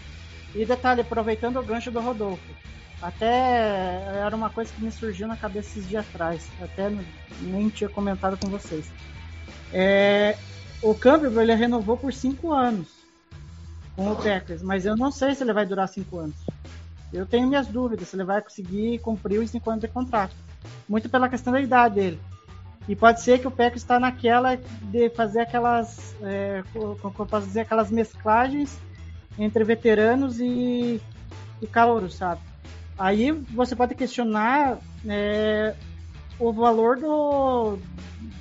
E 0.55 0.65
detalhe, 0.65 1.01
aproveitando 1.01 1.57
o 1.57 1.63
gancho 1.63 1.91
do 1.91 2.01
Rodolfo, 2.01 2.43
até 3.01 4.01
era 4.25 4.35
uma 4.35 4.49
coisa 4.49 4.73
que 4.73 4.83
me 4.83 4.91
surgiu 4.91 5.27
na 5.27 5.37
cabeça 5.37 5.69
esses 5.69 5.87
dias 5.87 6.05
atrás, 6.07 6.49
até 6.61 6.91
nem 7.41 7.69
tinha 7.69 7.89
comentado 7.89 8.37
com 8.37 8.49
vocês. 8.49 8.91
É, 9.71 10.35
o 10.81 10.93
Campbell 10.95 11.39
ele 11.41 11.53
renovou 11.53 11.95
por 11.97 12.11
cinco 12.11 12.51
anos 12.51 12.87
com 13.95 14.11
o 14.11 14.15
Packers, 14.15 14.61
mas 14.61 14.85
eu 14.85 14.97
não 14.97 15.11
sei 15.11 15.35
se 15.35 15.43
ele 15.43 15.53
vai 15.53 15.65
durar 15.65 15.87
cinco 15.87 16.17
anos. 16.19 16.35
Eu 17.13 17.25
tenho 17.25 17.47
minhas 17.47 17.67
dúvidas 17.67 18.07
se 18.07 18.15
ele 18.15 18.23
vai 18.23 18.41
conseguir 18.41 18.99
cumprir 18.99 19.39
os 19.39 19.49
cinco 19.49 19.69
anos 19.69 19.81
de 19.81 19.87
contrato, 19.87 20.35
muito 20.87 21.09
pela 21.09 21.29
questão 21.29 21.53
da 21.53 21.61
idade 21.61 21.95
dele. 21.95 22.19
E 22.87 22.95
pode 22.95 23.21
ser 23.21 23.39
que 23.39 23.47
o 23.47 23.51
Packers 23.51 23.83
está 23.83 23.99
naquela 23.99 24.55
de 24.55 25.09
fazer 25.11 25.41
aquelas, 25.41 26.15
é, 26.23 26.63
co- 26.73 26.95
co- 27.01 27.11
como 27.11 27.29
posso 27.29 27.45
dizer, 27.47 27.61
aquelas 27.61 27.91
mesclagens 27.91 28.77
entre 29.39 29.63
veteranos 29.63 30.39
e, 30.39 31.01
e 31.61 31.67
calouros, 31.67 32.15
sabe? 32.15 32.41
Aí 32.97 33.31
você 33.31 33.75
pode 33.75 33.95
questionar 33.95 34.77
é, 35.07 35.73
o 36.37 36.51
valor 36.51 36.97
do, 36.97 37.77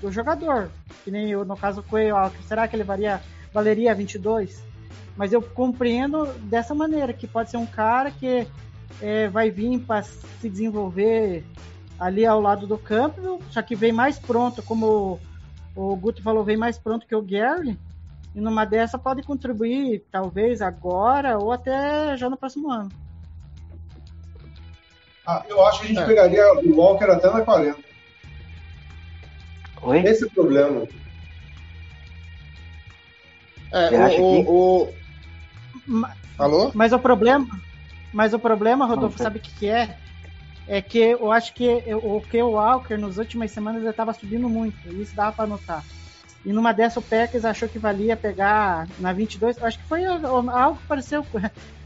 do 0.01 0.11
jogador, 0.11 0.69
que 1.05 1.11
nem 1.11 1.31
eu, 1.31 1.45
no 1.45 1.57
caso 1.57 1.85
o 1.89 1.97
Walker, 1.97 2.43
será 2.43 2.67
que 2.67 2.75
ele 2.75 2.83
varia, 2.83 3.23
valeria 3.55 3.95
22? 3.95 4.63
Mas 5.17 5.33
eu 5.33 5.41
compreendo 5.41 6.27
dessa 6.45 6.75
maneira, 6.75 7.13
que 7.13 7.27
pode 7.27 7.51
ser 7.51 7.57
um 7.57 7.67
cara 7.67 8.11
que 8.11 8.47
é, 9.01 9.29
vai 9.29 9.51
vir 9.51 9.79
para 9.81 10.03
se 10.03 10.49
desenvolver 10.49 11.45
ali 11.99 12.27
ao 12.27 12.41
lado 12.41 12.67
do 12.67 12.79
campo, 12.79 13.41
só 13.51 13.63
que 13.63 13.77
vem 13.77 13.93
mais 13.93 14.19
pronto, 14.19 14.63
como 14.63 15.21
o 15.75 15.97
Guto 15.97 16.23
falou, 16.23 16.43
vem 16.43 16.57
mais 16.57 16.79
pronto 16.79 17.07
que 17.07 17.15
o 17.15 17.23
Gary, 17.23 17.79
e 18.39 18.41
numa 18.41 18.65
dessa 18.65 18.97
pode 18.97 19.21
contribuir, 19.25 20.05
talvez 20.13 20.63
agora 20.63 21.37
ou 21.41 21.51
até 21.51 22.17
já 22.17 22.31
no 22.31 22.37
próximo 22.37 22.71
ano. 22.71 22.93
Ah, 25.27 25.45
eu 25.49 25.61
acho 25.67 25.81
que 25.81 25.87
a 25.87 25.89
gente 25.89 26.01
É. 26.01 26.07
pegaria 26.07 26.45
o 26.55 26.77
Walker 26.77 27.05
até 27.11 27.29
na 27.31 27.41
40. 27.45 27.83
Oi? 29.83 29.99
Esse 30.07 30.23
é 30.23 30.27
o 30.29 30.31
problema. 30.31 30.87
É, 33.73 33.89
Você 33.89 33.97
acha 33.97 34.23
o, 34.23 34.29
que- 34.29 34.45
o, 34.49 34.95
Ma- 35.85 36.15
Alô? 36.39 36.71
Mas 36.75 36.93
o 36.93 36.99
problema, 37.01 37.61
mas 38.13 38.33
o 38.33 38.39
problema, 38.39 38.87
Rodolfo, 38.87 39.19
Não, 39.19 39.25
sabe 39.25 39.41
o 39.41 39.43
que, 39.43 39.51
que 39.53 39.69
é? 39.69 39.99
É 40.69 40.81
que 40.81 40.99
eu 40.99 41.33
acho 41.33 41.53
que 41.55 41.83
o 41.93 42.21
que 42.21 42.41
o 42.41 42.53
Walker 42.53 42.97
nas 42.97 43.17
últimas 43.19 43.51
semanas 43.51 43.81
ele 43.83 43.91
estava 43.91 44.13
subindo 44.15 44.49
muito, 44.49 44.79
e 44.93 45.03
isso 45.03 45.17
dava 45.17 45.33
para 45.33 45.47
notar. 45.49 45.85
E 46.45 46.53
numa 46.53 46.73
dessa 46.73 47.01
o 47.01 47.03
Packers 47.03 47.45
achou 47.45 47.69
que 47.69 47.79
valia 47.79 48.17
pegar 48.17 48.87
na 48.99 49.13
22, 49.13 49.59
eu 49.59 49.67
acho 49.67 49.79
que 49.79 49.85
foi 49.85 50.05
algo 50.05 50.79
que 50.79 50.87
pareceu 50.87 51.27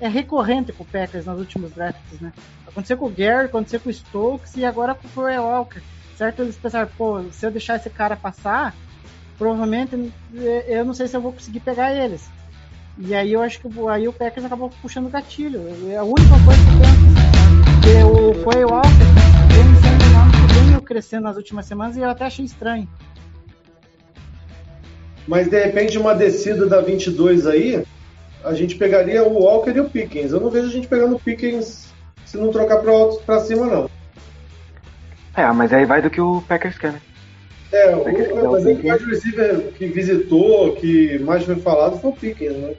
é 0.01 0.09
recorrente 0.09 0.73
com 0.73 0.83
o 0.85 0.87
Packers 0.87 1.27
nos 1.27 1.39
últimos 1.39 1.73
drafts, 1.73 2.21
né? 2.21 2.33
Aconteceu 2.67 2.97
com 2.97 3.07
o 3.07 3.11
Gary, 3.11 3.47
aconteceu 3.47 3.81
com 3.81 3.89
o 3.89 3.93
Stokes 3.93 4.57
e 4.57 4.65
agora 4.65 4.95
com 4.95 5.07
o 5.07 5.11
Corey 5.11 5.39
Walker. 5.39 5.83
Certo? 6.17 6.43
Eles 6.43 6.57
pensaram, 6.57 6.89
pô, 6.97 7.23
se 7.33 7.45
eu 7.45 7.51
deixar 7.51 7.77
esse 7.77 7.91
cara 7.91 8.15
passar, 8.15 8.75
provavelmente 9.39 10.13
eh, 10.37 10.67
eu 10.69 10.85
não 10.85 10.95
sei 10.95 11.09
se 11.09 11.17
eu 11.17 11.21
vou 11.21 11.33
conseguir 11.33 11.61
pegar 11.61 11.93
eles. 11.93 12.31
E 12.99 13.15
aí 13.15 13.33
eu 13.33 13.43
acho 13.43 13.59
que 13.59 13.69
aí 13.91 14.07
o 14.07 14.13
Packers 14.13 14.45
acabou 14.45 14.71
puxando 14.81 15.07
o 15.07 15.11
gatilho. 15.11 15.63
É 15.91 15.97
a 15.97 16.05
única 16.05 16.35
coisa 16.45 16.61
que 16.61 16.79
penso. 16.79 17.33
Porque 17.83 18.03
o 18.05 18.45
Quay 18.45 18.65
Walker 18.65 18.89
vem 19.49 19.75
sendo 19.83 20.05
um 20.05 20.13
nome 20.19 20.33
que 20.33 20.55
veio 20.55 20.83
crescendo 20.83 21.23
nas 21.25 21.37
últimas 21.37 21.67
semanas 21.67 21.97
e 21.97 22.01
eu 22.01 22.11
até 22.11 22.27
achei 22.27 22.45
estranho. 22.45 22.89
Mas 25.27 25.49
de 25.49 25.59
repente 25.63 25.99
uma 25.99 26.15
descida 26.15 26.67
da 26.67 26.81
22 26.81 27.47
aí, 27.47 27.85
a 28.45 28.55
gente 28.55 28.75
pegaria 28.75 29.23
o 29.23 29.43
Walker 29.43 29.71
e 29.71 29.81
o 29.81 29.89
Pickens. 29.89 30.33
Eu 30.33 30.41
não 30.41 30.51
vejo 30.51 30.67
a 30.69 30.71
gente 30.71 30.89
pegando 30.89 31.17
o 31.17 31.21
Pickens 31.21 31.93
se 32.25 32.37
não 32.37 32.51
trocar 32.51 32.79
pra, 32.79 32.93
outro- 32.93 33.25
pra 33.25 33.41
cima, 33.41 33.67
não. 33.67 33.91
É, 35.37 35.51
mas 35.53 35.73
aí 35.73 35.85
vai 35.87 36.03
do 36.03 36.11
que 36.11 36.21
o 36.21 36.43
Packers 36.49 36.77
quer, 36.79 36.93
né? 36.93 37.01
É, 37.73 37.95
o, 37.97 38.05
Vai 38.05 38.15
que 38.15 38.35
mas 38.35 38.45
o 38.45 38.49
o 38.51 38.57
wide 38.67 39.05
receiver 39.07 39.73
que 39.79 39.87
visitou, 39.87 40.75
que 40.75 41.19
mais 41.21 41.43
foi 41.45 41.57
falado, 41.57 41.99
foi 41.99 42.11
o 42.11 42.15
Pickens, 42.15 42.53
né? 42.57 42.75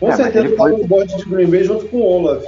Com 0.00 0.08
É, 0.10 0.16
certeza 0.16 0.48
tava 0.56 0.70
foi- 0.70 0.78
no 0.78 0.86
board 0.86 1.14
de 1.16 1.24
Green 1.24 1.50
Bay 1.50 1.64
junto 1.64 1.86
com 1.88 1.98
o 1.98 2.02
Olaf. 2.02 2.44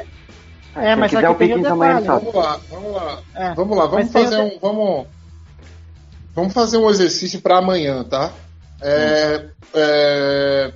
É, 0.77 0.97
mas 0.97 1.13
só 1.13 1.19
o 1.19 1.21
que 1.21 1.27
o 1.27 1.35
Pickens 1.35 1.67
amanhã. 1.67 2.01
Vamos 2.01 2.35
lá, 2.35 2.61
vamos 2.71 2.93
lá. 2.93 3.19
É, 3.35 3.55
Vamos 3.55 3.77
lá, 3.79 3.87
vamos 3.87 4.11
fazer 4.13 4.37
o 4.39 4.45
um. 4.45 4.59
Vamos, 4.61 5.07
vamos 6.35 6.53
fazer 6.55 6.79
um 6.79 6.89
exercício 6.91 7.41
para 7.41 7.59
amanhã, 7.59 8.03
tá? 8.03 8.33
É, 8.81 9.49
é, 9.75 10.73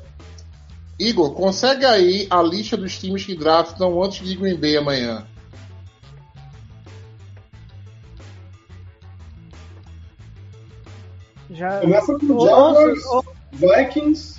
Igor, 0.99 1.33
consegue 1.35 1.85
aí 1.85 2.27
a 2.31 2.43
lista 2.43 2.77
dos 2.77 2.99
times 2.99 3.25
que 3.25 3.37
draftam 3.37 4.03
antes 4.03 4.27
de 4.27 4.35
Green 4.37 4.57
Bay 4.57 4.77
amanhã? 4.77 5.27
Já, 11.51 11.81
Começa 11.81 12.19
com 12.19 12.41
Jaguars, 12.41 13.05
ou- 13.07 13.25
Vikings. 13.53 14.39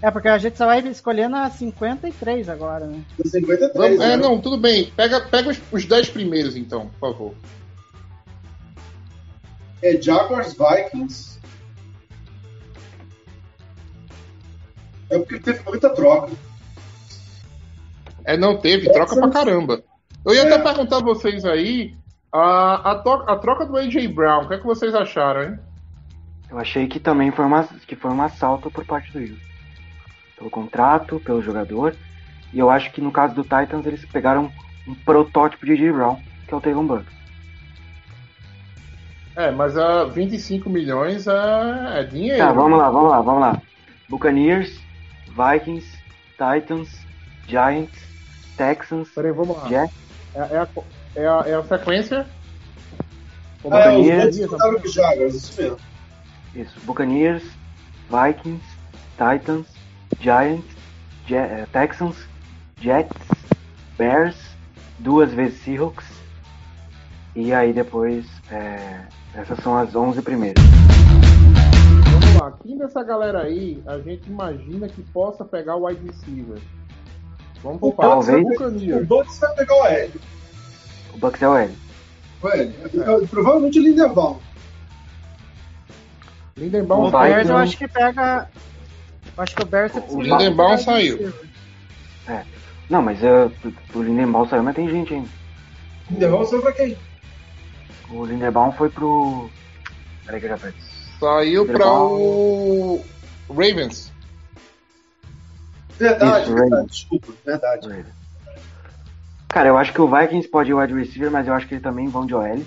É, 0.00 0.10
porque 0.10 0.28
a 0.28 0.38
gente 0.38 0.56
só 0.56 0.66
vai 0.66 0.80
escolher 0.88 1.28
na 1.28 1.48
53 1.50 2.48
agora, 2.48 2.86
né? 2.86 3.04
do 3.16 3.28
53. 3.28 3.72
Vamos- 3.74 4.00
é, 4.00 4.08
né? 4.08 4.16
não, 4.16 4.40
tudo 4.40 4.56
bem. 4.58 4.90
Pega, 4.96 5.20
pega 5.20 5.50
os, 5.50 5.60
os 5.70 5.84
10 5.84 6.08
primeiros, 6.10 6.56
então, 6.56 6.88
por 6.98 7.12
favor. 7.12 7.34
É 9.82 10.00
Jaguars, 10.00 10.54
Vikings. 10.56 11.40
É 15.10 15.18
porque 15.18 15.38
teve 15.40 15.60
muita 15.68 15.90
troca. 15.90 16.32
É, 18.24 18.36
não 18.36 18.56
teve, 18.58 18.90
troca 18.92 19.14
pra 19.16 19.30
caramba. 19.30 19.82
Eu 20.24 20.34
ia 20.34 20.42
até 20.44 20.58
perguntar 20.58 20.98
a 20.98 21.02
vocês 21.02 21.44
aí, 21.44 21.94
a, 22.32 22.92
a, 22.92 22.94
to- 22.98 23.24
a 23.28 23.36
troca 23.36 23.66
do 23.66 23.76
AJ 23.76 24.06
Brown, 24.08 24.44
o 24.44 24.48
que 24.48 24.54
é 24.54 24.58
que 24.58 24.64
vocês 24.66 24.94
acharam, 24.94 25.42
hein? 25.42 25.58
Eu 26.48 26.58
achei 26.58 26.86
que 26.86 27.00
também 27.00 27.30
foi 27.32 27.44
uma, 27.44 27.64
que 27.86 27.96
foi 27.96 28.10
um 28.10 28.22
assalto 28.22 28.70
por 28.70 28.84
parte 28.84 29.10
do 29.12 29.20
Eagles. 29.20 29.42
Pelo 30.38 30.50
contrato, 30.50 31.18
pelo 31.20 31.42
jogador. 31.42 31.96
E 32.52 32.58
eu 32.58 32.70
acho 32.70 32.92
que 32.92 33.00
no 33.00 33.10
caso 33.10 33.34
do 33.34 33.42
Titans 33.42 33.84
eles 33.86 34.04
pegaram 34.04 34.52
um 34.86 34.94
protótipo 34.94 35.64
de 35.66 35.76
J. 35.76 35.92
Brown, 35.92 36.20
que 36.46 36.54
é 36.54 36.56
o 36.56 36.60
Taylor 36.60 36.84
Burks. 36.84 37.12
É, 39.36 39.50
mas 39.50 39.76
a 39.78 40.04
25 40.04 40.68
milhões 40.68 41.26
é, 41.26 42.00
é 42.00 42.04
dinheiro. 42.04 42.38
Tá, 42.38 42.52
vamos 42.52 42.78
lá, 42.78 42.90
vamos 42.90 43.10
lá, 43.10 43.20
vamos 43.20 43.40
lá. 43.40 43.62
Buccaneers, 44.08 44.78
Vikings, 45.28 45.86
Titans, 46.32 46.90
Giants, 47.48 47.98
Texans, 48.56 49.08
Peraí, 49.14 49.32
vamos 49.32 49.56
lá. 49.56 49.68
Jets, 49.68 49.94
É, 50.34 50.38
é 50.40 50.58
a, 50.58 50.68
é, 51.16 51.26
a, 51.26 51.44
é 51.46 51.54
a 51.54 51.64
sequência? 51.64 52.26
Ah, 53.64 53.78
é, 53.78 53.92
Buccaneers. 53.92 54.36
com 54.48 54.86
os 54.86 54.92
Jaguars, 54.92 55.34
isso 55.34 55.62
mesmo. 55.62 55.76
isso, 56.54 56.80
Buccaneers, 56.84 57.42
Vikings, 58.10 58.64
Titans, 59.16 59.66
Giants, 60.20 60.66
Je- 61.26 61.36
eh, 61.36 61.66
Texans, 61.72 62.16
Jets, 62.80 63.16
Bears, 63.96 64.36
duas 64.98 65.32
vezes 65.32 65.62
Seahawks. 65.62 66.04
E 67.34 67.54
aí 67.54 67.72
depois, 67.72 68.26
é, 68.50 69.06
essas 69.34 69.58
são 69.60 69.76
as 69.76 69.94
11 69.94 70.20
primeiras. 70.22 70.62
Vamos 72.10 72.34
lá. 72.40 72.52
Quem 72.62 72.76
dessa 72.76 73.02
galera 73.02 73.42
aí 73.42 73.82
a 73.86 73.98
gente 73.98 74.28
imagina 74.28 74.88
que 74.88 75.02
possa 75.02 75.44
pegar 75.44 75.76
o 75.76 75.86
wide 75.86 76.06
receiver? 76.06 76.58
Vamos 77.62 77.78
pro 77.78 77.92
Talvez. 77.92 78.44
O 78.44 78.48
Buccaneers. 78.48 79.06
Bucks 79.06 79.38
vai 79.38 79.54
pegar 79.54 79.74
o 79.74 79.86
L. 79.86 80.12
O 81.14 81.18
Bucks 81.18 81.42
é 81.42 81.48
o 81.48 81.56
L. 81.56 81.74
O 82.42 82.48
L. 82.48 82.74
É, 82.84 83.26
Provavelmente 83.26 83.78
o 83.78 83.82
Linderbaum. 83.82 84.38
Lindenbaum 86.56 87.06
O 87.06 87.10
vai, 87.10 87.30
Bears 87.30 87.48
eu 87.48 87.56
acho 87.56 87.78
que 87.78 87.88
pega. 87.88 88.48
eu 89.36 89.42
Acho 89.42 89.54
que 89.54 89.62
o 89.62 89.66
Bears 89.66 89.92
O 90.10 90.20
Lindenbaum 90.20 90.76
pegar 90.76 90.78
saiu. 90.78 91.32
Não, 92.90 93.00
mas 93.00 93.22
é, 93.22 93.50
o 93.94 94.02
Lindenbaum 94.02 94.46
saiu, 94.46 94.62
mas 94.62 94.74
tem 94.76 94.88
gente 94.90 95.14
ainda. 95.14 95.28
Linderbaum 96.10 96.44
saiu 96.44 96.60
pra 96.60 96.72
quem? 96.72 96.96
O 98.10 98.24
Lindenbaum 98.24 98.72
foi 98.72 98.88
pro. 98.90 99.48
Peraí 100.24 100.40
que 100.40 100.46
eu 100.46 100.50
já 100.50 100.58
perdi. 100.58 100.78
Saiu 101.18 101.66
pra 101.66 101.92
o 101.92 103.00
Ravens. 103.48 104.12
Verdade, 105.98 106.42
Isso, 106.44 106.54
verdade. 106.54 106.70
Ravens. 106.70 106.90
Desculpa, 106.92 107.32
verdade. 107.44 108.04
Cara, 109.48 109.68
eu 109.68 109.76
acho 109.76 109.92
que 109.92 110.00
o 110.00 110.08
Vikings 110.08 110.48
pode 110.48 110.70
ir 110.70 110.74
wide 110.74 110.94
receiver, 110.94 111.30
mas 111.30 111.46
eu 111.46 111.54
acho 111.54 111.66
que 111.68 111.74
eles 111.74 111.82
também 111.82 112.08
vão 112.08 112.26
de 112.26 112.34
OL. 112.34 112.62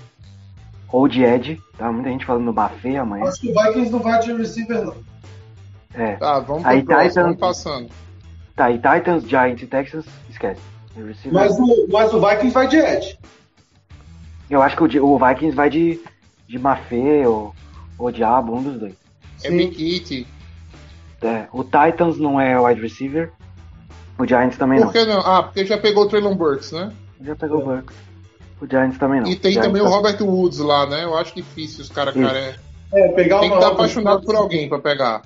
Ou 0.92 1.08
de 1.08 1.24
Ed. 1.24 1.60
Tá 1.76 1.90
muita 1.90 2.08
gente 2.10 2.24
falando 2.24 2.44
no 2.44 2.52
Buffet 2.52 2.96
amanhã. 2.96 3.24
Acho 3.24 3.40
que 3.40 3.50
o 3.50 3.54
Vikings 3.62 3.90
não 3.90 3.98
vai 3.98 4.20
de 4.20 4.32
receiver, 4.32 4.84
não. 4.84 4.94
É. 5.94 6.16
Tá, 6.16 6.38
vamos 6.38 6.64
Aí 6.64 6.80
Titans- 6.80 7.14
vamos 7.14 7.38
passando. 7.38 7.90
Tá, 8.54 8.70
e 8.70 8.76
Titans, 8.78 9.24
Giants 9.28 9.62
e 9.62 9.66
Texans, 9.66 10.06
esquece. 10.30 10.60
Mas 11.30 11.58
o, 11.58 11.88
mas 11.90 12.14
o 12.14 12.20
Vikings 12.20 12.54
vai 12.54 12.68
de 12.68 12.76
Ed. 12.78 13.18
Eu 14.48 14.62
acho 14.62 14.76
que 14.76 14.98
o, 14.98 15.06
o 15.06 15.18
Vikings 15.18 15.56
vai 15.56 15.68
de, 15.70 16.00
de 16.48 16.58
Mafê 16.58 17.26
ou, 17.26 17.54
ou 17.98 18.12
Diabo, 18.12 18.54
um 18.56 18.62
dos 18.62 18.78
dois. 18.80 18.94
É. 19.42 19.50
Big. 19.50 20.26
É, 21.22 21.46
o 21.52 21.64
Titans 21.64 22.18
não 22.18 22.40
é 22.40 22.58
wide 22.60 22.80
receiver. 22.80 23.32
O 24.18 24.26
Giants 24.26 24.56
também 24.56 24.78
Por 24.78 24.86
não. 24.86 24.92
que 24.92 25.04
não? 25.04 25.20
Ah, 25.20 25.42
porque 25.42 25.64
já 25.66 25.76
pegou 25.76 26.04
o 26.04 26.08
Traylon 26.08 26.34
Burks, 26.34 26.72
né? 26.72 26.92
Já 27.20 27.34
pegou 27.36 27.62
o 27.62 27.76
Bucks. 27.76 27.96
O 28.60 28.66
Giants 28.66 28.98
também 28.98 29.20
não. 29.20 29.28
E 29.28 29.36
tem 29.36 29.54
também 29.60 29.82
o 29.82 29.84
tá- 29.84 29.90
Robert 29.90 30.22
Woods 30.22 30.58
lá, 30.58 30.86
né? 30.86 31.04
Eu 31.04 31.16
acho 31.16 31.34
difícil 31.34 31.82
os 31.82 31.90
caras, 31.90 32.14
cara. 32.14 32.38
É... 32.38 32.56
É, 32.92 33.08
pegar 33.08 33.40
Tem 33.40 33.50
que 33.50 33.54
estar 33.56 33.66
outra- 33.68 33.68
apaixonado 33.68 34.22
por 34.24 34.36
alguém 34.36 34.68
pra 34.68 34.78
pegar. 34.78 35.22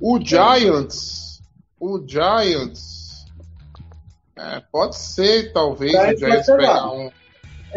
O 0.00 0.18
Giants. 0.20 1.40
O 1.80 2.02
Giants. 2.06 3.24
É, 4.36 4.60
pode 4.70 4.96
ser, 4.96 5.52
talvez, 5.52 5.92
Giants 5.92 6.16
o 6.22 6.26
Giants 6.26 6.46
pegar 6.46 6.90
um. 6.90 7.10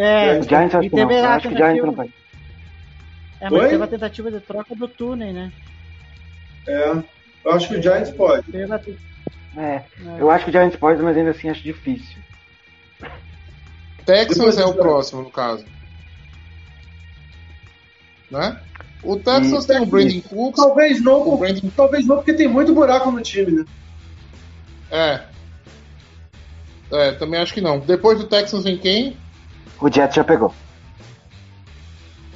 É, 0.01 0.39
O 0.39 0.43
Giants 0.43 0.75
acho 0.75 0.89
que 0.89 0.95
não. 0.95 1.25
acho 1.29 1.47
que 1.49 1.53
o 1.53 1.57
Giants 1.57 1.85
não 1.85 1.91
vai. 1.93 2.07
É, 3.41 3.49
mas 3.49 3.61
Oi? 3.63 3.69
teve 3.69 3.83
a 3.83 3.87
tentativa 3.87 4.31
de 4.31 4.39
troca 4.39 4.75
do 4.75 4.87
Túnel, 4.87 5.33
né? 5.33 5.51
É, 6.67 6.89
eu 7.43 7.51
acho 7.51 7.67
que 7.67 7.75
o 7.75 7.81
Giants 7.81 8.11
pode. 8.11 8.43
Te- 8.51 8.97
É, 9.57 9.83
eu 10.17 10.29
acho 10.31 10.45
que 10.45 10.51
o 10.51 10.53
Giants 10.53 10.77
pode, 10.77 11.01
mas 11.01 11.17
ainda 11.17 11.31
assim 11.31 11.49
acho 11.49 11.61
difícil. 11.61 12.21
Depois 14.05 14.57
é 14.57 14.65
o 14.65 14.73
próximo, 14.73 15.21
no 15.21 15.29
caso. 15.29 15.65
Né? 18.31 18.57
O 19.03 19.17
Texans 19.17 19.65
tem 19.65 19.79
o 19.81 19.85
Brandon 19.85 20.21
Cooks. 20.21 20.63
Talvez 20.63 21.01
não, 21.01 21.21
O 21.21 21.23
por- 21.25 21.39
Brandon. 21.39 21.69
talvez 21.75 22.05
não, 22.07 22.15
porque 22.17 22.33
tem 22.33 22.47
muito 22.47 22.73
buraco 22.73 23.11
no 23.11 23.21
time, 23.21 23.51
né? 23.51 23.65
É. 24.91 25.21
É, 26.91 27.11
também 27.13 27.39
acho 27.39 27.53
que 27.53 27.61
não. 27.61 27.79
Depois 27.79 28.17
do 28.17 28.27
Texans 28.27 28.63
vem 28.63 28.77
quem? 28.77 29.17
O 29.81 29.89
Jets 29.91 30.15
já 30.15 30.23
pegou. 30.23 30.53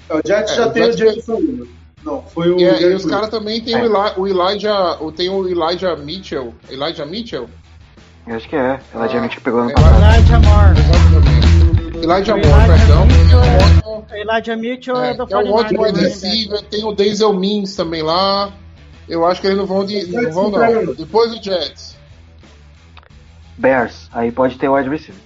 É, 0.09 0.13
O 0.15 0.21
Jets 0.25 0.51
É, 0.51 0.55
já 0.55 0.67
o 0.67 0.71
tem 0.71 0.83
Jets- 0.83 0.95
o 0.95 1.05
Jameson 1.05 1.35
Williams. 1.35 1.69
Não, 2.03 2.21
foi 2.21 2.49
o. 2.51 2.59
E, 2.59 2.63
é- 2.65 2.81
e 2.81 2.93
os 2.93 3.05
caras 3.05 3.29
também 3.29 3.61
tem 3.61 3.75
É. 3.75 3.81
o, 3.81 3.85
Eli, 3.85 4.13
o 4.17 4.27
Elijah. 4.27 4.97
o- 5.01 5.11
Tem 5.11 5.29
o 5.29 5.47
Elijah 5.47 5.95
Mitchell. 5.95 6.53
Elijah 6.69 7.05
Mitchell? 7.05 7.49
Eu 8.27 8.35
acho 8.35 8.47
que 8.49 8.55
é. 8.55 8.79
Ela 8.93 9.05
Ah, 9.05 9.07
já 9.07 9.27
que 9.27 9.39
pegou 9.41 9.61
ano 9.61 9.71
é. 9.71 9.73
passado. 9.73 10.03
Elijah 10.03 10.39
Moore. 10.39 10.79
Exatamente. 10.79 11.97
Elijah 12.03 12.35
Moore, 12.35 12.49
Elijah 12.49 12.77
perdão. 12.77 13.05
Mitchell 13.05 13.39
É 13.43 14.17
é- 14.17 14.21
Elijah 14.21 14.55
Mitchell 14.57 14.97
é, 15.01 15.09
É, 15.09 15.13
do 15.13 15.23
é 15.23 15.37
um 15.37 15.53
ótimo 15.53 15.79
49ers, 15.79 15.85
wide 15.87 16.01
né? 16.01 16.07
receiver, 16.09 16.61
tem 16.63 16.83
o 16.85 16.91
Denzel 16.93 17.33
Mims 17.33 17.75
também 17.75 18.01
lá. 18.01 18.51
Eu 19.07 19.25
acho 19.25 19.39
que 19.41 19.47
eles 19.47 19.57
não 19.57 19.65
vão 19.65 19.85
de. 19.85 20.05
Não 20.07 20.31
vão 20.31 20.49
não. 20.51 20.93
Depois 20.93 21.31
o 21.33 21.41
Jets. 21.41 21.97
Bears. 23.57 24.09
Aí 24.11 24.31
pode 24.31 24.57
ter 24.57 24.67
wide 24.69 24.89
receiver. 24.89 25.21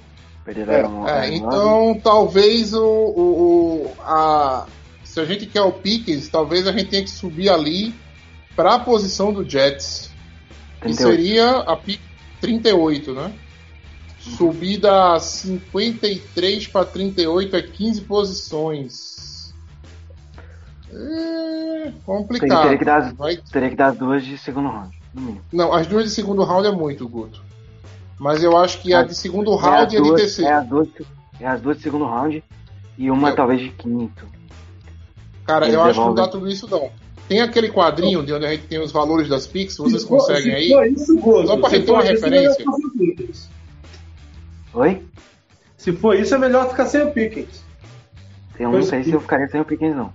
Perderam 0.54 1.04
o- 1.04 1.08
É, 1.10 1.28
então 1.36 2.00
talvez 2.02 2.74
o, 2.74 2.82
o, 2.82 3.94
a, 4.00 4.66
se 5.04 5.20
a 5.20 5.26
gente 5.26 5.46
quer 5.46 5.62
o 5.62 5.74
Pickens, 5.74 6.30
talvez 6.30 6.66
a 6.66 6.72
gente 6.72 6.86
tenha 6.86 7.04
que 7.04 7.10
subir 7.10 7.50
ali 7.50 7.94
para 8.56 8.76
a 8.76 8.80
posição 8.80 9.34
do 9.34 9.48
Jets. 9.48 10.10
Que 10.82 10.94
38. 10.94 10.98
seria 11.12 11.50
a 11.60 11.76
pick 11.76 12.00
38, 12.40 13.14
né? 13.14 13.34
Subir 14.20 14.78
da 14.78 15.20
53 15.20 16.68
para 16.68 16.86
38 16.86 17.56
é 17.56 17.62
15 17.62 18.02
posições. 18.02 19.54
É 20.94 21.92
complicado. 22.06 22.62
Teria 22.64 22.78
que 22.78 22.86
dar 22.86 22.98
as- 23.00 23.14
Vai- 23.14 23.38
Teria 23.52 23.70
que 23.70 23.76
dar 23.76 23.88
as 23.88 23.98
duas 23.98 24.24
de 24.24 24.38
segundo 24.38 24.70
round. 24.70 24.98
Não, 25.52 25.74
as 25.74 25.88
duas 25.88 26.06
de 26.06 26.12
segundo 26.12 26.44
round 26.44 26.68
é 26.68 26.72
muito, 26.72 27.08
Guto. 27.08 27.42
Mas 28.20 28.44
eu 28.44 28.58
acho 28.58 28.82
que 28.82 28.94
a 28.94 29.04
de 29.04 29.14
segundo 29.16 29.54
É 29.54 29.58
round 29.62 29.94
e 29.96 29.98
a 29.98 30.02
de 30.02 30.08
duas- 30.08 30.22
terceiro. 30.22 30.52
É 30.52 30.54
as 30.56 30.68
duas, 30.68 30.88
é 31.40 31.48
as 31.48 31.62
duas 31.62 31.78
de 31.78 31.84
segundo 31.84 32.06
round 32.06 32.44
e 32.98 33.12
uma 33.12 33.30
Eu- 33.30 33.36
talvez 33.36 33.62
de 33.62 33.70
quinto. 33.70 34.26
Cara, 35.46 35.66
Eles 35.66 35.76
eu 35.76 35.82
acho 35.82 35.94
que 35.94 36.00
não 36.00 36.14
devolvem. 36.14 36.26
dá 36.26 36.32
tudo 36.32 36.48
isso 36.50 36.68
não. 36.70 36.90
Tem 37.28 37.42
aquele 37.42 37.70
quadrinho 37.70 38.26
de 38.26 38.34
onde 38.34 38.46
a 38.46 38.50
gente 38.52 38.68
tem 38.68 38.80
os 38.80 38.92
valores 38.92 39.28
das 39.30 39.46
picks, 39.46 39.78
vocês 39.78 40.02
Se 40.02 40.08
conseguem 40.08 40.44
se 40.44 40.52
aí? 40.52 40.70
for 40.70 40.88
isso, 40.88 41.46
Só 41.48 41.58
pra 41.58 41.70
se 41.70 41.76
gente 41.76 41.86
ter 41.86 41.92
uma 41.92 42.02
for 42.02 42.14
isso, 42.14 42.26
é 42.26 42.30
referência. 42.30 42.32
melhor 42.32 42.56
ficar 42.58 42.72
sem 42.74 42.86
o 42.86 42.92
Pickens. 43.16 43.50
Oi? 44.74 45.04
Se 45.78 45.92
for 45.94 46.16
isso, 46.16 46.36
é 46.36 46.38
melhor 46.38 46.70
ficar 46.70 46.86
sem 46.86 47.02
o 47.04 47.12
Pickens. 47.12 47.64
Eu 48.60 48.66
não 48.66 48.72
Pois 48.72 48.88
sei 48.88 49.04
se 49.04 49.12
eu 49.12 49.20
ficaria 49.22 49.48
sem 49.48 49.62
o 49.62 49.66
Pickens, 49.66 49.96
não. 49.96 50.12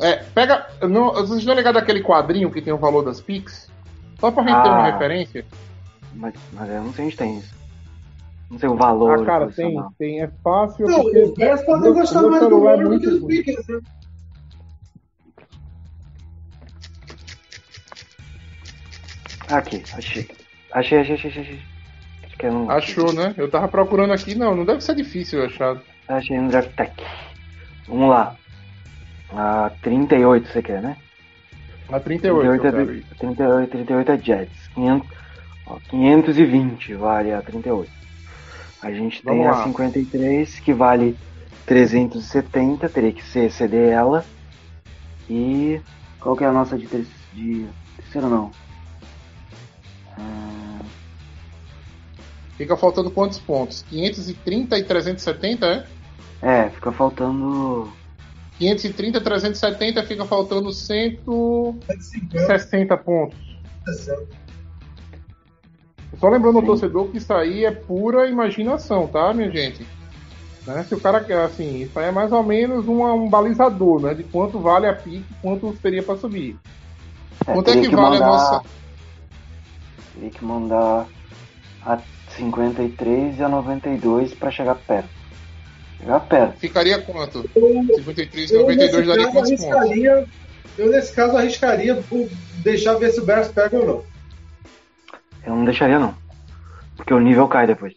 É, 0.00 0.16
pega. 0.16 0.66
Não, 0.82 1.12
vocês 1.12 1.38
estão 1.38 1.54
ligados 1.54 1.80
daquele 1.80 2.02
quadrinho 2.02 2.50
que 2.50 2.60
tem 2.60 2.72
o 2.72 2.78
valor 2.78 3.02
das 3.04 3.20
picks? 3.20 3.70
Só 4.20 4.30
pra 4.30 4.42
gente 4.42 4.62
ter 4.62 4.68
uma 4.68 4.86
Ah. 4.88 4.90
referência. 4.92 5.44
Mas, 6.14 6.34
mas 6.52 6.70
eu 6.70 6.84
não 6.84 6.92
sei 6.92 7.06
onde 7.06 7.16
tem 7.16 7.38
isso. 7.38 7.54
Não 8.50 8.58
sei 8.58 8.68
o 8.68 8.76
valor. 8.76 9.22
Ah, 9.22 9.24
cara, 9.24 9.50
tem, 9.50 9.82
tem. 9.98 10.20
É 10.22 10.28
fácil. 10.42 10.86
Não, 10.86 11.02
porque 11.02 11.18
os 11.22 11.34
Bears 11.34 11.62
podem 11.62 11.92
gostar 11.92 12.22
mais 12.22 12.34
do 12.42 12.48
celular 12.48 12.78
é 12.78 12.84
do 12.84 13.00
que 13.00 13.06
ruim. 13.18 13.26
Pickens, 13.26 13.66
né? 13.66 13.80
Aqui, 19.48 19.82
achei. 19.92 20.28
Achei, 20.72 20.98
achei, 21.00 21.14
achei, 21.14 21.30
achei. 21.30 21.60
Acho 22.24 22.36
que 22.36 22.46
é 22.46 22.50
um... 22.50 22.70
Achou, 22.70 23.12
né? 23.12 23.34
Eu 23.36 23.50
tava 23.50 23.68
procurando 23.68 24.12
aqui, 24.12 24.34
não, 24.34 24.54
não 24.54 24.64
deve 24.64 24.80
ser 24.80 24.94
difícil 24.94 25.40
eu 25.40 25.46
achar. 25.46 25.82
Achei 26.08 26.38
no 26.38 26.48
Draft 26.50 26.72
Tech. 26.74 26.92
Vamos 27.88 28.08
lá. 28.08 28.36
A 29.30 29.70
38 29.82 30.48
você 30.48 30.62
quer, 30.62 30.82
né? 30.82 30.96
A 31.88 31.98
38, 32.00 32.40
38 32.40 32.64
é, 32.64 32.68
eu 32.68 32.72
quero 32.72 32.86
do- 32.86 32.92
ir. 32.92 33.06
38, 33.18 33.70
38 33.70 34.12
é 34.12 34.18
Jets. 34.18 34.68
500, 34.74 35.08
ó, 35.66 35.78
520 35.90 36.94
vale 36.94 37.32
a 37.32 37.42
38. 37.42 37.90
A 38.82 38.90
gente 38.90 39.22
tem 39.22 39.38
Vamos 39.38 39.46
a 39.46 39.50
lá. 39.58 39.64
53 39.64 40.60
que 40.60 40.72
vale 40.72 41.16
370, 41.66 42.88
teria 42.88 43.12
que 43.12 43.24
ser 43.24 43.50
ceder 43.50 43.92
ela. 43.92 44.24
E 45.30 45.80
qual 46.20 46.36
que 46.36 46.44
é 46.44 46.46
a 46.46 46.52
nossa 46.52 46.76
de, 46.76 46.86
ter, 46.86 47.06
de 47.32 47.66
terceiro 47.96 48.28
não? 48.28 48.50
Ah, 50.18 50.80
Fica 52.56 52.76
faltando 52.76 53.10
quantos 53.10 53.38
pontos? 53.38 53.84
530 53.88 54.78
e 54.78 54.84
370, 54.84 55.66
é? 55.66 55.86
é, 56.42 56.68
fica 56.70 56.92
faltando 56.92 57.90
530 58.58 59.18
e 59.18 59.20
370 59.20 60.02
fica 60.04 60.24
faltando 60.24 60.72
160 60.72 62.96
pontos. 62.98 63.38
Só 66.18 66.28
lembrando 66.28 66.58
ao 66.58 66.64
torcedor 66.64 67.08
que 67.08 67.18
isso 67.18 67.32
aí 67.32 67.64
é 67.64 67.70
pura 67.70 68.28
imaginação, 68.28 69.06
tá, 69.06 69.32
minha 69.32 69.50
gente? 69.50 69.86
Né? 70.66 70.84
Se 70.88 70.94
o 70.94 71.00
cara 71.00 71.20
quer, 71.24 71.38
assim, 71.44 71.82
isso 71.82 71.98
aí 71.98 72.06
é 72.08 72.12
mais 72.12 72.30
ou 72.30 72.42
menos 72.42 72.86
uma- 72.86 73.12
um 73.14 73.28
balizador, 73.28 74.00
né? 74.00 74.14
De 74.14 74.22
quanto 74.22 74.60
vale 74.60 74.86
a 74.86 74.94
pique, 74.94 75.24
quanto 75.40 75.72
teria 75.82 76.02
pra 76.02 76.16
subir. 76.16 76.56
É, 77.46 77.52
Quanto 77.52 77.70
é 77.70 77.72
teria 77.74 77.88
que 77.88 77.96
vale 77.96 78.06
a 78.16 78.20
mandar- 78.20 78.26
nossa- 78.26 78.62
Teria 80.14 80.30
que 80.30 80.44
mandar 80.44 81.06
a 81.84 81.98
53 82.36 83.38
e 83.38 83.42
a 83.42 83.48
92 83.48 84.32
pra 84.34 84.50
chegar 84.50 84.74
perto. 84.76 85.08
Chegar 85.98 86.20
perto. 86.20 86.58
Ficaria 86.58 87.00
quanto? 87.00 87.42
53 87.96 88.50
e 88.50 88.54
Eu, 88.54 88.60
92 88.60 88.92
nesse 88.92 89.08
daria 89.08 89.24
caso, 89.24 89.32
quantos 89.36 89.50
pontos? 89.64 89.64
arriscaria, 89.76 90.24
eu, 90.78 90.90
nesse 90.90 91.12
caso, 91.14 91.36
arriscaria 91.36 91.96
por 92.08 92.28
deixar 92.62 92.94
ver 92.94 93.10
se 93.10 93.20
o 93.20 93.24
Bears 93.24 93.48
pega 93.48 93.76
ou 93.78 93.86
não. 93.86 94.11
Eu 95.46 95.56
não 95.56 95.64
deixaria 95.64 95.98
não. 95.98 96.14
Porque 96.96 97.12
o 97.12 97.18
nível 97.20 97.48
cai 97.48 97.66
depois. 97.66 97.94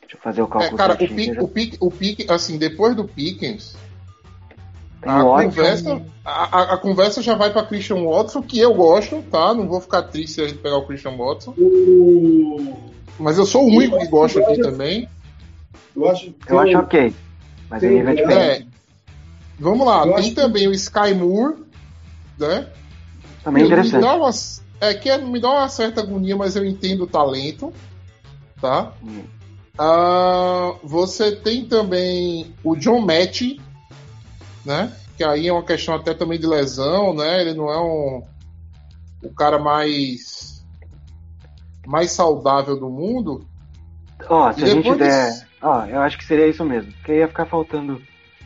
Deixa 0.00 0.16
eu 0.16 0.20
fazer 0.20 0.42
o 0.42 0.44
É, 0.44 0.48
cálculo 0.48 0.76
cara, 0.76 0.94
o 0.94 0.96
pique, 0.98 1.34
já- 1.34 1.42
o 1.42 1.48
pique, 1.48 1.76
o 1.80 1.90
pique, 1.90 2.26
assim, 2.32 2.56
depois 2.58 2.94
do 2.94 3.04
Pickens, 3.04 3.76
a 5.02 5.22
conversa, 5.22 6.02
a, 6.24 6.58
a- 6.60 6.74
a 6.74 6.76
conversa 6.78 7.22
já 7.22 7.34
vai 7.34 7.52
pra 7.52 7.62
Christian 7.64 8.02
Watson, 8.04 8.42
que 8.42 8.58
eu 8.58 8.74
gosto, 8.74 9.22
tá? 9.30 9.52
Não 9.54 9.66
vou 9.68 9.80
ficar 9.80 10.02
triste 10.04 10.34
se 10.34 10.40
a 10.42 10.48
gente 10.48 10.58
pegar 10.58 10.76
o 10.76 10.86
Christian 10.86 11.16
Watson. 11.16 11.52
O... 11.58 12.76
Mas 13.18 13.36
eu 13.38 13.46
sou 13.46 13.64
o 13.64 13.68
único 13.68 13.98
que 13.98 14.06
gosta 14.06 14.40
aqui 14.40 14.60
também. 14.60 15.08
Eu 15.96 16.08
acho, 16.08 16.34
Eu 16.48 16.58
acho 16.60 16.78
ok. 16.78 17.14
Mas 17.68 17.80
tem- 17.80 17.90
nível 17.90 18.08
é 18.10 18.14
diferente. 18.14 18.62
É. 18.62 18.78
Vamos 19.58 19.86
lá, 19.86 19.98
Eu 20.00 20.04
tem 20.04 20.14
acho 20.14 20.28
que- 20.30 20.34
também 20.36 20.68
o 20.68 20.72
Sky 20.72 21.12
Moore, 21.14 21.56
né? 22.38 22.66
Também 23.42 23.62
Me 23.64 23.68
interessante. 23.68 24.02
dá 24.02 24.14
uma, 24.14 24.30
é 24.80 24.94
que 24.94 25.08
é- 25.10 25.18
me 25.18 25.40
dá 25.40 25.48
uma 25.50 25.68
certa 25.68 26.00
agonia, 26.00 26.36
mas 26.36 26.56
eu 26.56 26.64
entendo 26.64 27.04
o 27.04 27.06
talento, 27.06 27.72
tá? 28.60 28.92
Hum. 29.02 29.24
Ah, 29.78 30.74
você 30.82 31.36
tem 31.36 31.64
também 31.66 32.52
o 32.64 32.74
John 32.76 33.00
Match, 33.00 33.58
né? 34.64 34.92
Que 35.16 35.22
aí 35.24 35.48
é 35.48 35.52
uma 35.52 35.62
questão 35.62 35.94
até 35.94 36.14
também 36.14 36.38
de 36.38 36.46
lesão, 36.46 37.14
né? 37.14 37.40
Ele 37.40 37.54
não 37.54 37.70
é 37.70 37.80
um 37.80 38.22
o 39.22 39.32
cara 39.34 39.58
mais 39.58 40.64
mais 41.86 42.10
saudável 42.12 42.78
do 42.78 42.88
mundo. 42.90 43.46
Ó, 44.28 44.52
se 44.52 44.60
E 44.60 44.64
a 44.64 44.66
gente 44.68 44.94
der. 44.96 45.26
desse- 45.26 45.46
Ó, 45.62 45.84
eu 45.86 46.00
acho 46.00 46.18
que 46.18 46.24
seria 46.24 46.46
isso 46.46 46.64
mesmo. 46.64 46.92
Porque 46.92 47.14
ia 47.14 47.26
ficar 47.28 47.46
faltando 47.46 48.00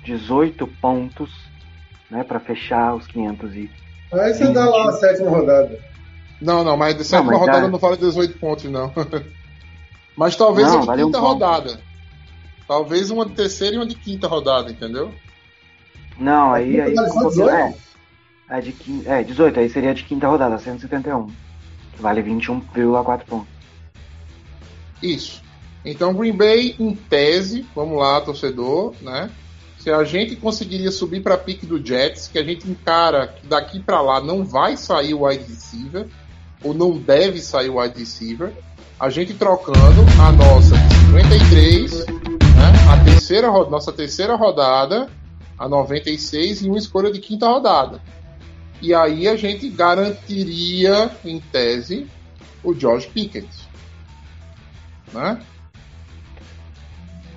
18 0.04 0.66
pontos, 0.66 1.30
né? 2.10 2.22
Pra 2.24 2.38
fechar 2.40 2.94
os 2.94 3.06
500 3.06 3.54
e. 3.54 3.70
Aí 4.12 4.32
você 4.34 4.52
dá 4.52 4.66
lá 4.68 4.88
a 4.88 4.92
sétima 4.92 5.30
rodada. 5.30 5.78
Não, 6.42 6.64
não, 6.64 6.76
mas 6.76 6.96
de 6.96 7.04
sétima 7.04 7.30
mas 7.32 7.40
dá- 7.40 7.46
rodada 7.46 7.68
não 7.68 7.78
vale 7.78 7.96
18 7.96 8.38
pontos, 8.38 8.64
não. 8.64 8.92
mas 10.16 10.34
talvez 10.36 10.66
Não, 10.68 10.74
uma 10.76 10.80
de 10.82 10.86
vale 10.86 11.02
um 11.04 11.06
quinta 11.06 11.18
ponto. 11.20 11.28
rodada. 11.32 11.80
Talvez 12.66 13.10
uma 13.10 13.26
de 13.26 13.32
terceira 13.32 13.74
e 13.76 13.78
uma 13.78 13.86
de 13.86 13.94
quinta 13.94 14.26
rodada, 14.26 14.70
entendeu? 14.70 15.12
Não, 16.18 16.52
aí. 16.52 16.80
aí 16.80 16.94
Vale 16.94 17.08
um 17.08 17.12
só 17.12 17.20
pouquinho- 17.20 17.44
18? 17.46 17.76
é, 18.50 18.58
é, 18.58 18.60
de 18.60 18.72
quin... 18.72 19.02
é, 19.06 19.22
18, 19.22 19.60
aí 19.60 19.68
seria 19.70 19.94
de 19.94 20.02
quinta 20.04 20.26
rodada, 20.28 20.58
171. 20.58 21.26
Que 21.94 22.00
vale 22.02 22.22
21,4 22.22 23.24
pontos. 23.26 23.48
Isso. 25.02 25.42
Então, 25.84 26.14
Green 26.14 26.32
Bay, 26.36 26.76
em 26.78 26.94
tese, 26.94 27.66
vamos 27.74 27.98
lá, 27.98 28.20
torcedor, 28.20 28.94
né? 29.00 29.30
Se 29.78 29.90
a 29.90 30.04
gente 30.04 30.36
conseguiria 30.36 30.92
subir 30.92 31.20
para 31.22 31.36
pique 31.36 31.66
do 31.66 31.84
Jets, 31.84 32.28
que 32.28 32.38
a 32.38 32.44
gente 32.44 32.70
encara 32.70 33.26
que 33.26 33.46
daqui 33.48 33.80
para 33.80 34.00
lá 34.00 34.20
não 34.20 34.44
vai 34.44 34.76
sair 34.76 35.12
o 35.12 35.24
wide 35.26 35.42
receiver, 35.42 36.06
ou 36.62 36.72
não 36.74 36.96
deve 36.96 37.40
sair 37.40 37.68
o 37.70 37.80
wide 37.80 37.98
receiver, 37.98 38.52
a 38.98 39.10
gente 39.10 39.34
trocando 39.34 39.78
a 40.20 40.32
nossa 40.32 40.76
de 40.76 40.94
53, 41.22 42.06
né? 42.06 42.92
A 42.92 43.04
terceira, 43.04 43.48
nossa 43.68 43.92
terceira 43.92 44.36
rodada, 44.36 45.10
a 45.58 45.68
96 45.68 46.62
e 46.62 46.68
uma 46.68 46.78
escolha 46.78 47.10
de 47.12 47.18
quinta 47.20 47.48
rodada. 47.48 48.00
E 48.80 48.94
aí 48.94 49.28
a 49.28 49.36
gente 49.36 49.68
garantiria, 49.68 51.10
em 51.24 51.38
tese, 51.40 52.06
o 52.62 52.74
George 52.74 53.08
Pickens. 53.08 53.68
Né? 55.12 55.40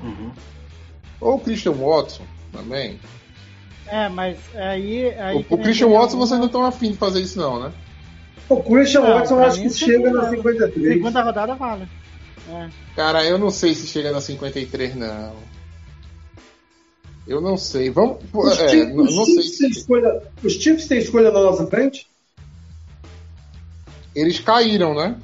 Uhum. 0.02 0.32
Ou 1.20 1.36
o 1.36 1.40
Christian 1.40 1.74
Watson 1.74 2.24
também. 2.52 3.00
É, 3.88 4.10
mas 4.10 4.38
aí. 4.56 5.10
aí 5.20 5.46
O, 5.50 5.56
o 5.56 5.58
Christian 5.58 5.88
Watson 5.88 6.02
alguma- 6.18 6.28
vocês 6.28 6.40
não 6.40 6.48
estão 6.48 6.66
afim 6.66 6.92
de 6.92 6.98
fazer 6.98 7.22
isso, 7.22 7.38
não, 7.40 7.60
né? 7.60 7.72
O 8.48 8.62
Christian 8.62 9.02
Não, 9.02 9.10
Watson 9.16 9.36
pra 9.38 9.48
acho 9.48 9.62
que 9.62 9.70
chega 9.72 10.12
na 10.12 10.30
segunda- 10.30 10.52
53. 10.52 10.94
Segunda 10.94 11.22
rodada 11.24 11.56
vale. 11.56 11.88
É. 12.50 12.70
Cara, 12.96 13.24
eu 13.26 13.38
não 13.40 13.50
sei 13.50 13.74
se 13.74 13.88
chega 13.88 14.12
na 14.12 14.22
53, 14.22 14.96
não. 14.96 15.34
Eu 17.28 17.42
não 17.42 17.58
sei. 17.58 17.90
Vamos. 17.90 18.18
Os, 18.32 18.60
É, 18.60 18.70
Chiefs- 18.70 18.96
não, 18.96 19.04
os 19.04 19.16
não 19.16 19.26
sei 19.26 19.34
Chiefs 19.42 19.58
têm 19.58 19.74
se. 19.74 19.80
escolha, 19.80 20.22
os 20.44 20.54
Chiefs 20.54 20.88
têm 20.88 20.98
escolha 21.00 21.32
na 21.32 21.42
nossa 21.42 21.66
frente? 21.66 22.08
Eles 24.14 24.40
caíram, 24.40 24.94
né? 24.94 25.16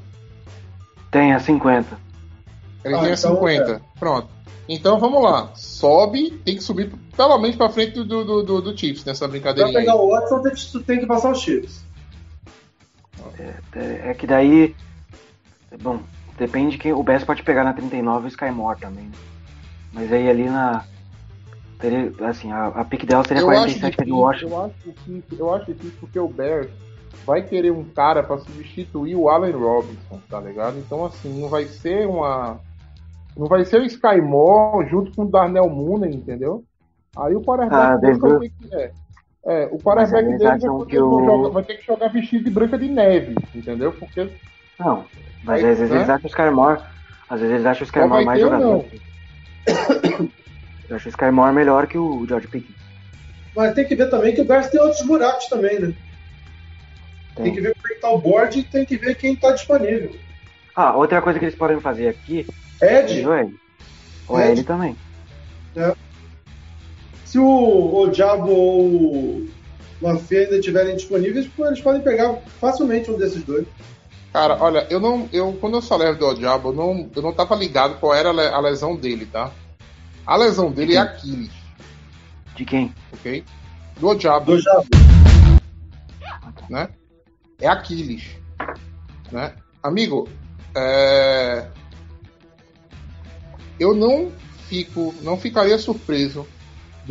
Tem 1.12 1.34
a 1.34 1.40
50. 1.40 1.98
Eles 2.84 2.98
Ah, 2.98 3.02
têm 3.02 3.12
a 3.12 3.14
então, 3.14 3.36
50. 3.36 3.82
Pronto. 4.00 4.28
Então 4.68 5.00
vamos 5.00 5.22
lá. 5.22 5.52
Sobe, 5.56 6.32
tem 6.44 6.56
que 6.56 6.64
subir 6.64 6.92
pelo 7.16 7.38
menos 7.38 7.56
pra 7.56 7.70
frente 7.70 7.94
do, 8.04 8.24
do, 8.26 8.42
do, 8.44 8.62
do 8.62 8.78
Chiefs 8.78 9.06
nessa 9.06 9.20
Pra 9.26 9.28
brincadeirinha. 9.30 9.78
pegar 9.80 9.94
aí. 9.94 9.98
o 10.00 10.10
Watson, 10.10 10.42
tem 10.42 10.52
que- 10.54 10.72
tu 10.72 10.80
tem 10.82 11.00
que 11.00 11.06
passar 11.06 11.32
os 11.32 11.40
Chiefs. 11.40 11.84
É, 13.76 14.12
é 14.12 14.14
que 14.14 14.28
daí. 14.28 14.76
Bom, 15.80 16.00
depende 16.38 16.78
que 16.78 16.92
o 16.92 17.04
Bess 17.04 17.24
pode 17.24 17.44
pegar 17.44 17.64
na 17.64 17.74
39 17.74 18.24
e 18.24 18.26
o 18.26 18.28
Skymore 18.30 18.80
também. 18.80 19.08
né? 19.08 19.16
Mas 19.94 20.12
aí 20.12 20.30
ali 20.30 20.50
na. 20.50 20.84
Teria, 21.80 22.14
assim, 22.28 22.52
a, 22.52 22.68
a 22.68 22.86
pick 22.86 23.06
dela 23.06 23.24
seria 23.24 23.42
Eu 23.42 23.50
acho 23.50 23.80
47 23.80 23.96
que 23.96 24.02
é 24.02 24.06
de 24.06 24.12
difícil, 24.12 24.26
Washington. 24.26 24.50
Eu 24.56 24.62
acho 24.66 24.76
difícil, 24.86 25.38
eu 25.40 25.54
acho 25.54 25.66
difícil 25.66 25.98
porque 26.00 26.20
o 26.20 26.28
Bears 26.28 26.72
vai 27.26 27.44
querer 27.48 27.72
um 27.72 27.84
cara 27.94 28.24
pra 28.24 28.38
substituir 28.38 29.16
o 29.16 29.30
Allen 29.30 29.54
Robinson, 29.54 30.20
tá 30.30 30.40
ligado? 30.40 30.78
Então 30.80 31.06
assim, 31.06 31.42
não 31.42 31.50
vai 31.50 31.66
ser 31.68 32.08
uma 32.08 32.60
não 33.38 33.48
vai 33.48 33.66
ser 33.66 33.82
o 33.82 33.86
Sky 33.86 34.22
Moore 34.22 34.90
junto 34.90 35.14
com 35.16 35.24
o 35.24 35.30
Darnell 35.30 35.70
Mooney, 35.70 36.14
entendeu? 36.14 36.64
Aí 37.18 37.36
o 37.36 37.42
quarterback 37.42 37.82
Ah, 37.82 37.98
deve- 37.98 38.40
ter 38.40 38.50
que 38.52 38.76
é, 38.76 38.92
é, 39.46 39.66
o 39.66 39.80
quarterback 39.80 40.38
dele 40.38 40.40
vai, 40.40 40.70
o- 40.70 40.86
jogar- 41.26 41.50
vai 41.50 41.64
ter 41.64 41.76
que 41.78 41.86
jogar 41.86 42.08
vestido 42.10 42.44
de 42.44 42.52
branca 42.52 42.78
de 42.78 42.88
neve, 42.90 43.36
entendeu? 43.56 43.92
Porque 43.94 44.30
Não, 44.80 45.08
mas 45.44 45.64
Aí, 45.64 45.72
às 45.72 45.78
vezes 45.80 45.90
né? 45.92 45.98
eles 45.98 46.10
acham 46.10 46.26
o 46.26 46.28
Skymore. 46.28 46.82
Às 47.30 47.40
vezes 47.40 47.54
eles 47.56 47.66
acham 47.66 47.82
o 47.82 47.86
Skymore 47.86 48.26
mais 48.26 48.42
jogador. 48.42 48.86
Eu 50.90 50.96
acho 50.98 51.08
o 51.08 51.10
Skymore 51.10 51.54
melhor 51.54 51.88
que 51.88 51.98
o 51.98 52.26
George 52.28 52.48
Pickens. 52.50 52.76
Mas 53.56 53.74
tem 53.74 53.88
que 53.88 53.96
ver 53.96 54.10
também 54.10 54.36
que 54.36 54.42
o 54.42 54.46
Bears 54.46 54.70
tem 54.70 54.82
outros 54.82 55.06
buracos 55.06 55.48
também, 55.48 55.80
né? 55.80 55.94
Tem, 57.36 57.46
Tem. 57.46 57.54
que 57.54 57.62
ver 57.62 57.74
como 57.74 57.88
é 57.88 57.96
que 57.96 58.02
tá 58.02 58.10
o 58.12 58.18
board 58.20 58.60
e 58.60 58.64
tem 58.64 58.86
que 58.86 58.98
ver 58.98 59.16
quem 59.16 59.36
tá 59.36 59.52
disponível. 59.54 60.12
Ah, 60.76 60.96
outra 60.98 61.22
coisa 61.22 61.40
que 61.40 61.46
eles 61.46 61.56
podem 61.56 61.80
fazer 61.80 62.08
aqui 62.10 62.46
Ed, 62.82 63.22
é 63.22 63.28
o 63.28 63.34
ele. 63.34 63.60
Ou 64.28 64.40
é 64.40 64.48
Ed. 64.48 64.60
ele 64.60 64.64
também. 64.64 64.98
Se 67.32 67.40
o, 67.40 68.02
o 68.02 68.08
Diabo 68.10 68.52
ou 68.52 68.86
o 68.90 69.50
Lafayette 70.02 70.36
ainda 70.48 70.58
estiverem 70.58 70.96
disponíveis, 70.98 71.50
eles 71.58 71.80
podem 71.82 72.02
pegar 72.02 72.36
facilmente 72.60 73.10
um 73.10 73.18
desses 73.18 73.42
dois. 73.44 73.66
Cara, 74.34 74.58
olha, 74.62 74.86
eu 74.90 75.00
não. 75.00 75.30
Eu, 75.32 75.54
quando 75.54 75.76
eu 75.78 75.82
falei 75.82 76.14
do 76.16 76.34
Diabo, 76.34 76.70
eu 76.70 76.74
não, 76.74 77.10
eu 77.16 77.22
não 77.22 77.32
tava 77.32 77.56
ligado 77.56 78.00
qual 78.00 78.14
era 78.14 78.30
a 78.30 78.34
le- 78.34 78.48
a 78.48 78.60
lesão 78.60 78.98
dele, 78.98 79.26
tá? 79.26 79.50
A 80.26 80.36
lesão 80.36 80.70
dele 80.72 80.96
é 80.96 81.00
Aquiles, 81.00 81.52
De 82.56 82.66
quem? 82.66 82.94
ok? 83.14 83.44
Do 83.98 84.14
Diabo, 84.16 84.46
Do 84.54 84.60
Jabo. 84.60 84.88
né? 86.70 86.90
É 87.62 87.68
Aquiles, 87.68 88.24
né? 89.32 89.54
Amigo, 89.82 90.28
é... 90.76 91.66
eu 93.80 93.94
não 93.96 94.32
fico, 94.68 95.14
não 95.22 95.38
ficaria 95.38 95.78
surpreso 95.78 96.46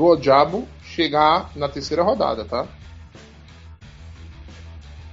do 0.01 0.17
Diabo 0.17 0.67
chegar 0.83 1.51
na 1.55 1.69
terceira 1.69 2.03
rodada, 2.03 2.47
tá? 2.47 2.67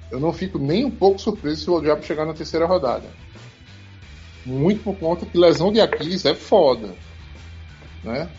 Eu 0.09 0.17
não 0.17 0.31
fico 0.31 0.57
nem 0.57 0.85
um 0.85 0.91
pouco 0.91 1.19
surpreso 1.19 1.61
se 1.61 1.69
o 1.69 1.81
Diabo 1.81 2.05
chegar 2.05 2.25
na 2.25 2.33
terceira 2.33 2.65
rodada. 2.65 3.05
Muito 4.45 4.81
por 4.81 4.97
conta 4.97 5.25
que 5.25 5.37
lesão 5.37 5.73
de 5.73 5.81
Aquiles 5.81 6.23
é 6.23 6.33
foda, 6.33 6.95
né? 8.01 8.29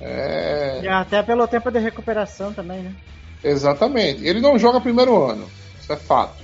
É... 0.00 0.80
E 0.82 0.88
até 0.88 1.22
pelo 1.22 1.46
tempo 1.46 1.70
de 1.70 1.78
recuperação 1.78 2.54
também, 2.54 2.80
né? 2.82 2.96
Exatamente. 3.44 4.24
Ele 4.24 4.40
não 4.40 4.58
joga 4.58 4.80
primeiro 4.80 5.22
ano. 5.22 5.46
Isso 5.78 5.92
é 5.92 5.96
fato. 5.96 6.42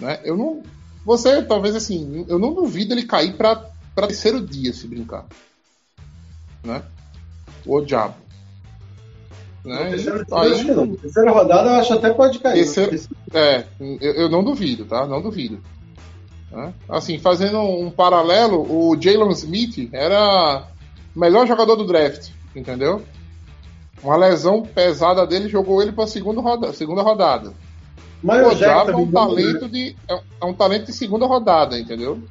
Né? 0.00 0.20
Eu 0.24 0.38
não. 0.38 0.62
Você, 1.04 1.42
talvez 1.42 1.76
assim, 1.76 2.24
eu 2.28 2.38
não 2.38 2.54
duvido 2.54 2.94
ele 2.94 3.04
cair 3.04 3.34
para 3.34 3.70
terceiro 3.94 4.40
dia 4.40 4.72
se 4.72 4.88
brincar. 4.88 5.26
Né? 6.64 6.82
O 7.66 7.80
diabo. 7.80 8.14
Né? 9.64 9.90
Terceira, 9.90 10.24
aí- 10.32 10.64
não. 10.64 10.94
Terceira 10.94 11.30
rodada 11.32 11.70
eu 11.70 11.74
acho 11.74 11.92
até 11.94 12.10
pode 12.14 12.38
cair. 12.38 12.54
Terceiro- 12.64 12.96
é, 13.34 13.64
eu, 13.80 14.12
eu 14.14 14.28
não 14.28 14.44
duvido, 14.44 14.84
tá? 14.84 15.06
Não 15.06 15.20
duvido. 15.20 15.60
Né? 16.52 16.72
Assim, 16.88 17.18
fazendo 17.18 17.58
um 17.60 17.90
paralelo, 17.90 18.60
o 18.62 18.96
Jalen 19.00 19.30
Smith 19.32 19.88
era 19.92 20.64
o 21.14 21.18
melhor 21.18 21.46
jogador 21.46 21.74
do 21.74 21.84
draft, 21.86 22.30
entendeu? 22.54 23.02
Uma 24.02 24.16
lesão 24.16 24.62
pesada 24.62 25.26
dele 25.26 25.48
jogou 25.48 25.82
ele 25.82 25.90
para 25.90 26.06
segunda 26.06 26.40
roda, 26.40 26.72
segunda 26.72 27.02
rodada. 27.02 27.52
Mas 28.22 28.46
o 28.46 28.54
Diabo 28.54 28.90
é 28.92 28.96
um 28.96 29.10
talento 29.10 29.68
de 29.68 29.96
é, 30.08 30.20
é 30.40 30.44
um 30.44 30.54
talento 30.54 30.86
de 30.86 30.92
segunda 30.92 31.26
rodada, 31.26 31.78
entendeu? 31.78 32.22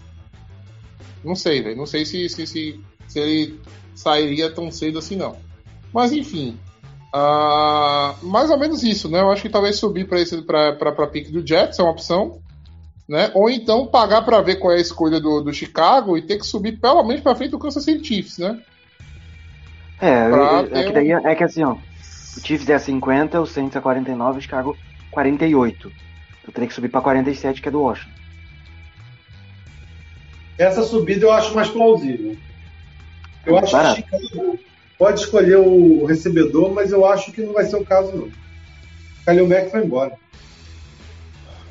Não 1.24 1.36
sei, 1.36 1.62
velho. 1.62 1.76
Não 1.76 1.86
sei 1.86 2.06
se, 2.06 2.30
se, 2.30 2.46
se, 2.48 2.80
se 3.08 3.20
ele 3.20 3.60
sairia 3.96 4.52
tão 4.52 4.70
cedo 4.70 5.00
assim, 5.00 5.16
não. 5.16 5.36
Mas 5.94 6.12
enfim. 6.12 6.58
ah, 7.14 8.16
mais 8.22 8.50
ou 8.50 8.60
menos 8.60 8.84
isso, 8.84 9.10
né? 9.10 9.22
Eu 9.22 9.32
acho 9.32 9.42
que 9.42 9.50
talvez 9.50 9.78
subir 9.78 10.08
para 10.08 10.20
esse 10.20 10.42
para 10.42 10.74
para 10.74 11.08
pique 11.08 11.32
do 11.32 11.46
Jets 11.46 11.80
é 11.80 11.82
uma 11.82 11.92
opção, 11.92 12.40
né? 13.08 13.32
Ou 13.34 13.50
então 13.50 13.88
pagar 13.88 14.24
para 14.24 14.42
ver 14.42 14.58
qual 14.58 14.74
é 14.74 14.78
a 14.78 14.82
escolha 14.82 15.20
do, 15.20 15.42
do 15.42 15.54
Chicago 15.54 16.18
e 16.18 16.22
ter 16.22 16.38
que 16.38 16.46
subir 16.46 16.80
pelo 16.80 17.04
menos 17.04 17.22
para 17.22 17.36
frente 17.36 17.52
do 17.52 17.60
Kansas 17.60 17.84
City 17.84 18.06
Chiefs, 18.06 18.38
né? 18.38 18.60
É, 20.02 20.80
é 20.80 20.84
que 20.84 20.92
daí 20.92 21.12
é, 21.12 21.36
que 21.36 21.44
assim, 21.44 21.64
ó. 21.64 21.74
O 21.74 22.40
Chiefs 22.46 22.70
é 22.70 22.78
50, 22.78 23.40
o 23.40 23.46
Saints 23.46 23.78
é 23.78 23.80
49, 23.80 24.40
o 24.40 24.42
Chicago 24.42 24.78
48. 25.12 25.92
Eu 26.46 26.54
teria 26.54 26.68
que 26.68 26.74
subir 26.74 26.90
pra 26.90 27.02
47, 27.02 27.62
que 27.62 27.70
é 27.70 27.72
do 27.72 27.82
Washington. 27.82 28.12
Essa 30.58 30.84
subida 30.84 31.26
eu 31.26 31.32
acho 31.32 31.56
mais 31.56 31.70
plausível. 31.70 32.36
Eu 33.46 33.58
acho 33.58 33.72
Barato. 33.72 34.02
que 34.04 34.18
Chicago 34.20 34.60
pode 34.98 35.20
escolher 35.20 35.58
o 35.58 36.06
recebedor, 36.06 36.74
mas 36.74 36.92
eu 36.92 37.06
acho 37.06 37.32
que 37.32 37.42
não 37.42 37.54
vai 37.54 37.66
ser 37.66 37.76
o 37.76 37.86
caso, 37.86 38.12
não. 38.16 38.30
Kalil 39.26 39.48
Mack 39.48 39.70
foi 39.72 39.84
embora. 39.84 40.14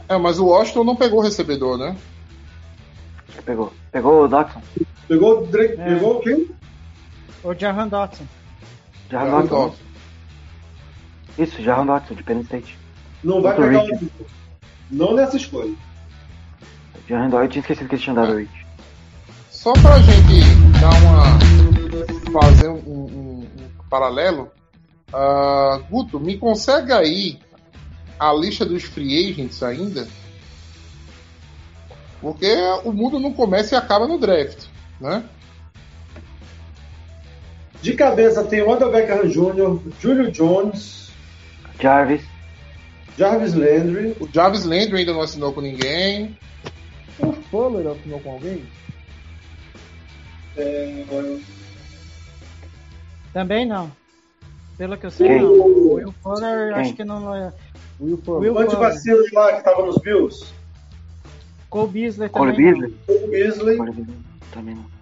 É, 0.08 0.16
mas 0.18 0.38
o 0.38 0.46
Washington 0.46 0.84
não 0.84 0.96
pegou 0.96 1.20
o 1.20 1.22
recebedor, 1.22 1.78
né? 1.78 1.96
Pegou. 3.44 3.72
Pegou 3.92 4.24
o 4.24 4.28
Dodson? 4.28 4.62
Pegou 5.08 5.42
o 5.42 5.46
Drake, 5.46 5.80
É. 5.80 5.84
pegou 5.94 6.20
quem? 6.20 6.48
O 7.42 7.54
Jahan 7.54 7.88
Dotson. 7.88 8.24
Jarran 9.10 9.30
Dodson. 9.42 9.48
Dodson. 9.66 9.78
Isso, 11.38 11.62
Jarran 11.62 11.86
Dodson, 11.86 12.14
de 12.14 12.22
Penn 12.22 12.40
State. 12.40 12.78
Não 13.22 13.42
vai 13.42 13.54
pegar 13.56 13.82
Reed. 13.82 14.02
o. 14.02 14.10
Não 14.90 15.14
nessa 15.14 15.36
escolha. 15.36 15.74
Jarran 17.08 17.28
Dodson, 17.28 17.44
eu 17.44 17.48
tinha 17.48 17.60
esquecido 17.60 17.88
que 17.88 17.94
eles 17.96 18.02
tinham 18.04 18.14
dado 18.16 18.32
o 18.32 18.36
Reach. 18.36 18.66
Só 19.50 19.72
pra 19.74 19.98
gente 19.98 20.44
dar 20.80 20.90
uma. 21.02 21.63
Fazer 22.32 22.68
um, 22.68 22.76
um- 22.76 23.38
um 23.42 23.88
paralelo, 23.88 24.50
ah, 25.12 25.80
Guto, 25.90 26.18
me 26.18 26.36
consegue 26.38 26.92
aí 26.92 27.38
a 28.18 28.32
lista 28.32 28.64
dos 28.64 28.82
free 28.84 29.30
agents 29.30 29.62
ainda? 29.62 30.06
Porque 32.20 32.50
o 32.84 32.92
mundo 32.92 33.18
não 33.20 33.32
começa 33.32 33.74
e 33.74 33.78
acaba 33.78 34.06
no 34.08 34.18
draft, 34.18 34.66
né? 35.00 35.22
De 37.82 37.92
cabeça 37.92 38.42
tem 38.44 38.62
o 38.62 38.68
Odell 38.70 38.90
Beckham 38.90 39.28
Jr., 39.28 39.78
Julio 40.00 40.30
Jones, 40.32 41.10
Jarvis, 41.78 42.22
Jarvis 43.18 43.52
Landry. 43.52 44.16
O 44.18 44.28
Jarvis 44.32 44.64
Landry 44.64 45.00
ainda 45.00 45.12
não 45.12 45.20
assinou 45.20 45.52
com 45.52 45.60
ninguém. 45.60 46.38
O 47.18 47.32
Fuller 47.50 47.86
assinou 47.88 48.18
com 48.20 48.32
alguém? 48.32 48.64
é, 50.56 51.04
Também 53.34 53.66
não. 53.66 53.90
Pelo 54.78 54.96
que 54.96 55.06
eu 55.06 55.10
sei, 55.10 55.28
Quem? 55.28 55.42
não. 55.42 55.50
O 55.50 55.94
Will 55.94 56.14
Fuller, 56.22 56.72
Quem? 56.72 56.80
acho 56.82 56.94
que 56.94 57.04
não 57.04 57.34
é. 57.34 57.52
Will 58.00 58.16
Fuller. 58.18 58.40
Will 58.40 58.54
o 58.54 58.58
antivacilo 58.60 59.24
lá 59.32 59.52
que 59.54 59.64
tava 59.64 59.84
nos 59.84 59.98
Bills. 59.98 60.54
Cole 61.68 61.90
Beasley 61.90 62.28
Cole 62.28 62.52
também. 62.52 62.72
Beasley. 62.72 62.96
O 63.08 63.28
Beasley. 63.28 63.76
Cole 63.76 63.92
Beasley. 63.92 64.16
Também 64.52 64.74
não. 64.76 64.94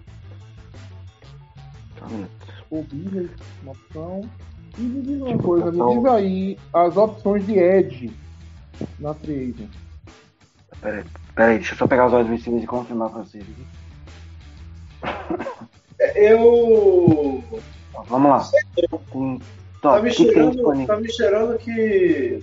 O 2.71 2.83
Beasley, 2.83 3.29
uma 3.61 3.71
opção. 3.71 4.29
E 4.77 4.81
me 4.81 5.01
diz 5.03 5.21
uma 5.21 5.37
coisa, 5.37 5.71
me 5.71 5.95
diz 5.95 6.05
aí 6.05 6.57
as 6.73 6.97
opções 6.97 7.45
de 7.45 7.59
Edge 7.59 8.11
na 8.97 9.13
free 9.13 9.53
agent. 9.55 9.69
Pera 10.81 10.97
aí, 10.97 11.03
pera 11.35 11.51
aí, 11.51 11.57
deixa 11.59 11.75
eu 11.75 11.77
só 11.77 11.85
pegar 11.87 12.07
os 12.07 12.13
wide 12.13 12.29
receivers 12.31 12.63
e 12.63 12.67
confirmar 12.67 13.11
pra 13.11 13.19
vocês. 13.21 13.45
Eu. 16.15 17.43
Vamos 18.07 18.29
lá. 18.29 18.47
Tem... 19.11 19.39
Tá 19.81 20.01
me, 20.01 20.09
o 20.09 20.13
cheirando, 20.13 20.85
tá 20.85 20.95
me 20.95 21.11
cheirando 21.11 21.57
que 21.57 22.41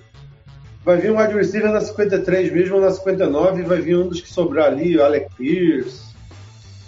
vai 0.85 0.99
vir 0.99 1.11
um 1.11 1.19
wide 1.19 1.35
receiver 1.35 1.73
na 1.73 1.81
53 1.81 2.53
mesmo, 2.53 2.77
ou 2.77 2.83
na 2.83 2.91
59, 2.91 3.61
e 3.61 3.65
vai 3.65 3.81
vir 3.81 3.97
um 3.97 4.09
dos 4.09 4.21
que 4.21 4.31
sobrar 4.31 4.67
ali, 4.67 5.01
Alec 5.01 5.35
Pierce, 5.37 6.15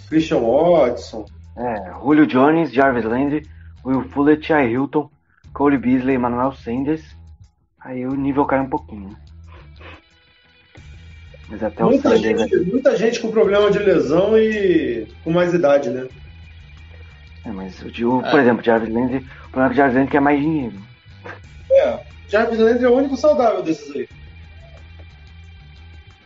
Christian 0.07 0.41
Watson. 0.41 1.25
É, 1.57 1.91
Julio 2.01 2.27
Jones, 2.27 2.71
Jarvis 2.71 3.03
Landry, 3.03 3.47
Will 3.83 4.03
Fuller, 4.09 4.39
T.I. 4.39 4.71
Hilton, 4.71 5.09
Cole 5.53 5.77
Beasley, 5.77 6.15
Emmanuel 6.15 6.53
Sanders. 6.53 7.03
Aí 7.79 8.05
o 8.05 8.15
nível 8.15 8.45
cai 8.45 8.59
um 8.59 8.69
pouquinho. 8.69 9.09
né? 9.09 9.15
Mas 11.49 11.63
até 11.63 11.83
o 11.83 11.87
Muita 11.87 12.09
Sanders... 12.09 12.41
gente, 12.41 12.71
muita 12.71 12.95
gente 12.95 13.19
com 13.19 13.31
problema 13.31 13.69
de 13.69 13.79
lesão 13.79 14.37
e 14.37 15.07
com 15.23 15.31
mais 15.31 15.53
idade, 15.53 15.89
né? 15.89 16.07
É, 17.45 17.51
mas 17.51 17.81
o, 17.81 18.21
por 18.21 18.39
exemplo, 18.39 18.61
o 18.61 18.65
Jarvis 18.65 18.93
Landry, 18.93 19.17
o 19.17 19.49
problema 19.49 19.65
é 19.65 19.69
que 19.69 19.73
o 19.73 19.77
Jarvis 19.77 19.95
Landry 19.95 20.11
quer 20.11 20.21
mais 20.21 20.39
dinheiro. 20.39 20.81
É, 21.71 21.99
Jarvis 22.29 22.59
Landry 22.59 22.85
é 22.85 22.89
o 22.89 22.97
único 22.97 23.17
saudável 23.17 23.61
desses 23.61 23.93
aí. 23.95 24.09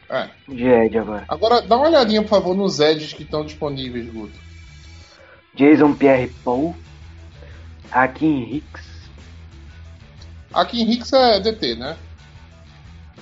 É. 0.09 0.30
O 0.47 0.55
de 0.55 0.65
Ed 0.65 0.97
agora. 0.97 1.26
Agora, 1.28 1.61
dá 1.61 1.76
uma 1.76 1.88
olhadinha, 1.88 2.22
por 2.22 2.30
favor, 2.30 2.55
nos 2.55 2.80
edges 2.80 3.13
que 3.13 3.24
estão 3.24 3.43
disponíveis, 3.43 4.07
Guto. 4.09 4.39
Jason 5.53 5.93
Pierre-Paul, 5.93 6.76
Hakim 7.91 8.43
Hicks. 8.43 8.88
Aqui 10.53 10.82
em 10.82 10.91
Hicks 10.91 11.11
é 11.13 11.39
DT, 11.39 11.76
né? 11.76 11.97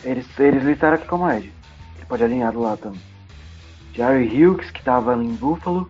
Eles, 0.04 0.28
eles 0.38 0.64
listaram 0.64 0.96
aqui 0.96 1.08
como 1.08 1.30
Ed. 1.32 1.52
Ele 1.96 2.06
pode 2.08 2.24
alinhar 2.24 2.52
do 2.52 2.62
lado 2.62 2.78
também. 2.78 3.02
Jerry 3.94 4.28
Hughes, 4.28 4.70
que 4.70 4.84
tava 4.84 5.16
em 5.16 5.34
Buffalo. 5.34 5.90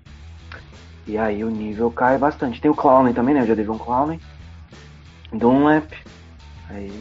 E 1.07 1.17
aí 1.17 1.43
o 1.43 1.49
nível 1.49 1.91
cai 1.91 2.17
bastante. 2.17 2.59
Tem 2.59 2.71
o 2.71 2.75
Clowney 2.75 3.13
também, 3.13 3.35
né? 3.35 3.41
Eu 3.41 3.47
já 3.47 3.55
dei 3.55 3.69
um 3.69 3.77
Clowney. 3.77 4.19
Dunlap. 5.31 5.91
Aí. 6.69 6.91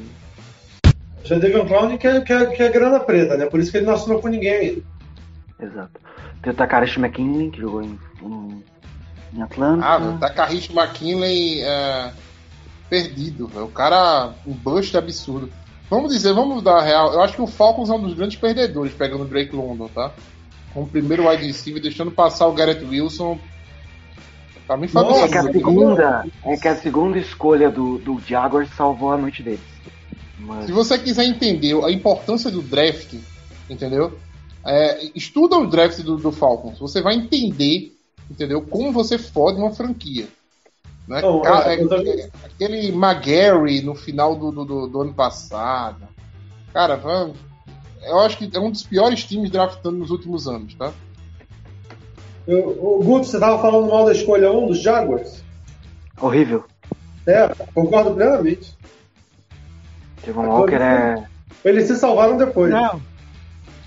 Já 1.24 1.40
teve 1.40 1.58
um 1.58 1.66
clown 1.66 1.96
que 1.96 2.06
é, 2.06 2.20
que, 2.20 2.32
é, 2.32 2.46
que 2.46 2.62
é 2.62 2.68
grana 2.68 3.00
preta, 3.00 3.36
né? 3.36 3.46
Por 3.46 3.58
isso 3.58 3.70
que 3.70 3.78
ele 3.78 3.86
não 3.86 3.94
assinou 3.94 4.20
com 4.20 4.28
ninguém 4.28 4.52
ainda. 4.52 4.82
Exato. 5.58 6.00
Tem 6.42 6.52
o 6.52 6.56
Takarashi 6.56 7.00
McKinley, 7.00 7.50
que 7.50 7.60
jogou 7.60 7.82
em, 7.82 7.98
em, 8.22 8.62
em 9.32 9.42
Atlanta. 9.42 9.86
Ah, 9.86 9.98
velho, 9.98 10.18
tá 10.18 10.28
Carrish 10.28 10.70
McKinley 10.70 11.62
é, 11.62 12.12
perdido, 12.90 13.46
velho. 13.46 13.64
O 13.64 13.70
cara, 13.70 14.34
um 14.46 14.52
bust 14.52 14.94
absurdo. 14.96 15.50
Vamos 15.88 16.12
dizer, 16.12 16.34
vamos 16.34 16.62
dar 16.62 16.78
a 16.78 16.82
real. 16.82 17.12
Eu 17.14 17.22
acho 17.22 17.34
que 17.34 17.42
o 17.42 17.46
Falcons 17.46 17.88
é 17.88 17.94
um 17.94 18.02
dos 18.02 18.14
grandes 18.14 18.36
perdedores 18.36 18.92
pegando 18.92 19.22
o 19.22 19.26
Drake 19.26 19.56
London, 19.56 19.88
tá? 19.88 20.12
Como 20.74 20.86
primeiro 20.86 21.28
wide 21.28 21.46
receiver, 21.46 21.80
deixando 21.80 22.10
passar 22.10 22.46
o 22.46 22.52
Garrett 22.52 22.84
Wilson. 22.84 23.38
Pra 24.66 24.76
mim 24.76 24.88
foi 24.88 25.02
Nossa, 25.02 25.24
É 25.24 25.28
que 25.28 25.38
a 25.38 25.42
segunda, 25.52 26.26
é 26.44 26.56
que 26.56 26.68
a 26.68 26.76
segunda 26.76 27.18
escolha 27.18 27.70
do, 27.70 27.98
do 27.98 28.18
Jaguars 28.20 28.70
salvou 28.74 29.12
a 29.12 29.16
noite 29.18 29.42
deles. 29.42 29.60
Mas, 30.38 30.66
Se 30.66 30.72
você 30.72 30.98
quiser 30.98 31.24
entender 31.24 31.74
a 31.84 31.90
importância 31.90 32.50
do 32.50 32.62
draft, 32.62 33.14
entendeu? 33.68 34.18
É, 34.64 35.10
estuda 35.14 35.56
o 35.58 35.66
draft 35.66 36.00
do, 36.00 36.16
do 36.16 36.32
Falcons, 36.32 36.78
você 36.78 37.02
vai 37.02 37.14
entender, 37.14 37.94
entendeu? 38.30 38.62
Como 38.62 38.90
você 38.92 39.18
fode 39.18 39.58
uma 39.58 39.70
franquia. 39.70 40.26
Né? 41.06 41.20
Não, 41.20 41.44
é, 41.44 41.76
também- 41.86 42.20
é, 42.20 42.30
aquele 42.44 42.88
McGarry 42.88 43.82
no 43.82 43.94
final 43.94 44.34
do, 44.34 44.50
do, 44.50 44.64
do- 44.64 44.86
do 44.86 45.00
ano 45.02 45.12
passado. 45.12 46.08
Cara, 46.72 46.98
eu 48.02 48.18
acho 48.20 48.38
que 48.38 48.50
é 48.54 48.58
um 48.58 48.70
dos 48.70 48.82
piores 48.82 49.22
times 49.24 49.50
draftando 49.50 49.98
nos 49.98 50.10
últimos 50.10 50.48
anos, 50.48 50.74
tá? 50.74 50.92
Eu- 52.46 52.68
O 52.82 53.02
Guto, 53.02 53.26
você 53.26 53.38
tava 53.40 53.60
falando 53.60 53.90
mal 53.90 54.04
da 54.04 54.12
escolha 54.12 54.52
1 54.52 54.66
dos 54.66 54.80
Jaguars? 54.80 55.42
Horrível. 56.20 56.64
É, 57.26 57.48
concordo 57.74 58.14
plenamente. 58.14 58.76
Trevon 60.22 60.46
Walker 60.46 60.74
é. 60.76 61.24
Eles 61.64 61.86
se 61.86 61.96
salvaram 61.96 62.36
depois. 62.36 62.70
Não. 62.70 63.00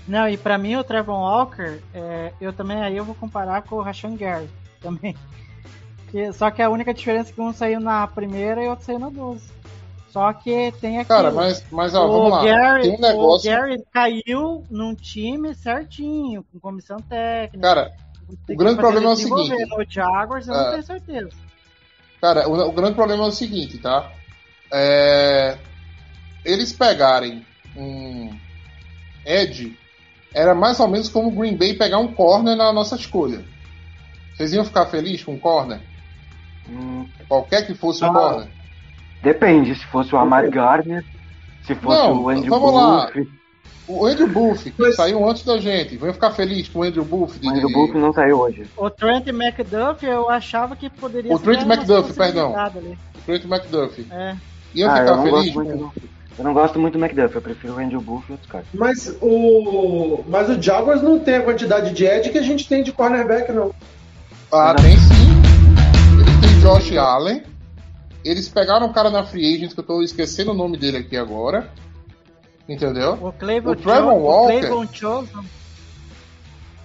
Não, 0.06 0.28
e 0.28 0.36
pra 0.36 0.56
mim 0.58 0.74
o 0.76 0.82
Trevon 0.84 1.20
Walker, 1.20 1.80
é, 1.94 2.32
eu 2.40 2.52
também 2.52 2.80
aí 2.82 2.96
eu 2.96 3.04
vou 3.04 3.14
comparar 3.14 3.62
com 3.62 3.76
o 3.76 3.82
Rashan 3.82 4.16
Gary 4.16 4.48
também. 4.80 5.14
Que- 6.10 6.32
só 6.32 6.50
que 6.50 6.62
a 6.62 6.70
única 6.70 6.94
diferença 6.94 7.30
é 7.30 7.32
que 7.34 7.40
um 7.40 7.52
saiu 7.52 7.78
na 7.80 8.06
primeira 8.06 8.62
e 8.62 8.66
o 8.66 8.70
outro 8.70 8.86
saiu 8.86 8.98
na 8.98 9.10
12. 9.10 9.44
Só 10.10 10.32
que 10.32 10.72
tem 10.80 10.98
aqui. 10.98 11.08
Cara, 11.08 11.30
mas, 11.30 11.62
mas 11.70 11.94
ó, 11.94 12.08
vamos 12.08 12.30
lá. 12.30 12.44
Gary, 12.44 12.82
Tem 12.82 12.96
um 12.96 13.00
negócio. 13.00 13.50
o 13.52 13.54
Gary 13.54 13.84
caiu 13.92 14.64
num 14.70 14.94
time 14.94 15.54
certinho, 15.54 16.42
com 16.50 16.58
comissão 16.58 16.96
técnica. 16.98 17.60
Cara, 17.60 17.92
o 18.28 18.56
grande 18.56 18.76
problema 18.76 19.10
é 19.10 19.12
o 19.12 19.16
seguinte. 19.16 19.66
No 19.66 19.84
Jaguars 19.88 20.46
eu 20.48 20.54
É. 20.54 20.62
não 20.64 20.70
tenho 20.70 20.82
certeza. 20.82 21.30
Cara, 22.20 22.48
o, 22.48 22.68
o 22.68 22.72
grande 22.72 22.94
problema 22.94 23.24
é 23.24 23.28
o 23.28 23.32
seguinte, 23.32 23.78
tá? 23.78 24.10
É, 24.72 25.56
eles 26.44 26.72
pegarem 26.72 27.44
um 27.76 28.30
Ed 29.24 29.76
era 30.34 30.54
mais 30.54 30.78
ou 30.80 30.88
menos 30.88 31.08
como 31.08 31.28
o 31.28 31.30
Green 31.32 31.56
Bay 31.56 31.74
pegar 31.74 31.98
um 31.98 32.12
corner 32.12 32.54
na 32.56 32.72
nossa 32.72 32.96
escolha. 32.96 33.42
Vocês 34.36 34.52
iam 34.52 34.64
ficar 34.64 34.86
felizes 34.86 35.24
com 35.24 35.34
um 35.34 35.38
corner? 35.38 35.80
hum, 36.68 37.08
Qualquer 37.28 37.66
que 37.66 37.74
fosse 37.74 38.04
o 38.04 38.06
Ah. 38.08 38.12
corner? 38.12 38.48
depende, 39.22 39.74
se 39.74 39.84
fosse 39.86 40.14
o 40.14 40.18
Amari 40.18 40.50
Gardner, 40.50 41.04
se 41.62 41.74
fosse 41.74 41.98
Não, 42.02 42.22
o 42.22 42.28
Andrew 42.28 42.50
vamos 42.50 42.74
lá. 42.74 43.10
Booth. 43.86 44.00
O 44.00 44.06
Andrew 44.06 44.26
Buff, 44.28 44.70
que 44.70 44.80
Mas- 44.82 44.96
saiu 44.96 45.28
antes 45.28 45.44
da 45.44 45.58
gente. 45.58 45.96
Vão 45.96 46.12
ficar 46.12 46.30
felizes 46.32 46.68
com 46.68 46.80
o 46.80 46.82
Andrew 46.82 47.04
Buff? 47.04 47.38
De, 47.38 47.46
O 47.46 47.50
Andrew 47.50 47.70
Booth 47.72 47.94
não 47.94 48.12
saiu 48.12 48.38
hoje. 48.40 48.66
O 48.76 48.90
Trent 48.90 49.26
McDuff 49.28 50.04
eu 50.04 50.28
achava 50.28 50.76
que 50.76 50.90
poderia 50.90 51.34
O 51.34 51.38
Trent 51.38 51.62
McDuff, 51.62 52.12
perdão. 52.12 52.54
ali. 52.56 52.98
Trent 53.24 53.44
McDuff. 53.44 54.06
É. 54.10 54.36
Iam 54.74 54.90
Ah, 54.90 54.98
eu 54.98 55.02
ficar 55.04 55.16
não 55.16 55.22
felizes? 55.24 55.54
gosto 55.54 55.54
muito, 55.54 55.72
com- 55.72 55.78
não. 55.84 55.92
Eu 56.38 56.44
não 56.44 56.54
gosto 56.54 56.78
muito 56.78 56.98
do 56.98 57.04
McDuff, 57.04 57.34
eu 57.34 57.42
prefiro 57.42 57.74
o 57.74 57.78
Andrew 57.80 58.00
Booth 58.00 58.24
e 58.28 58.32
outros 58.32 58.50
caras. 58.50 58.66
Mas 58.74 59.16
o. 59.20 60.22
Mas 60.28 60.48
o 60.50 60.60
Jaguars 60.62 61.02
não 61.02 61.18
tem 61.18 61.36
a 61.36 61.42
quantidade 61.42 61.92
de 61.92 62.04
edge 62.04 62.30
que 62.30 62.38
a 62.38 62.42
gente 62.42 62.68
tem 62.68 62.82
de 62.82 62.92
cornerback, 62.92 63.50
não. 63.52 63.74
Ah, 64.52 64.74
tem 64.74 64.96
sim. 64.98 65.38
Eles 66.20 66.40
têm 66.40 66.60
Josh 66.60 66.96
Allen. 66.96 67.42
Eles 68.24 68.48
pegaram 68.48 68.86
um 68.86 68.92
cara 68.92 69.10
na 69.10 69.22
Free 69.24 69.54
Agent, 69.54 69.72
que 69.74 69.80
eu 69.80 69.84
tô 69.84 70.02
esquecendo 70.02 70.50
o 70.50 70.54
nome 70.54 70.76
dele 70.76 70.98
aqui 70.98 71.16
agora. 71.16 71.70
Entendeu? 72.68 73.14
O 73.14 73.32
Clayvon 73.32 73.70
O 73.72 73.78
Cho- 73.82 73.88
Walker. 73.90 74.54
O 74.56 74.60
Clayvon 74.60 74.86
Chosen. 74.92 75.44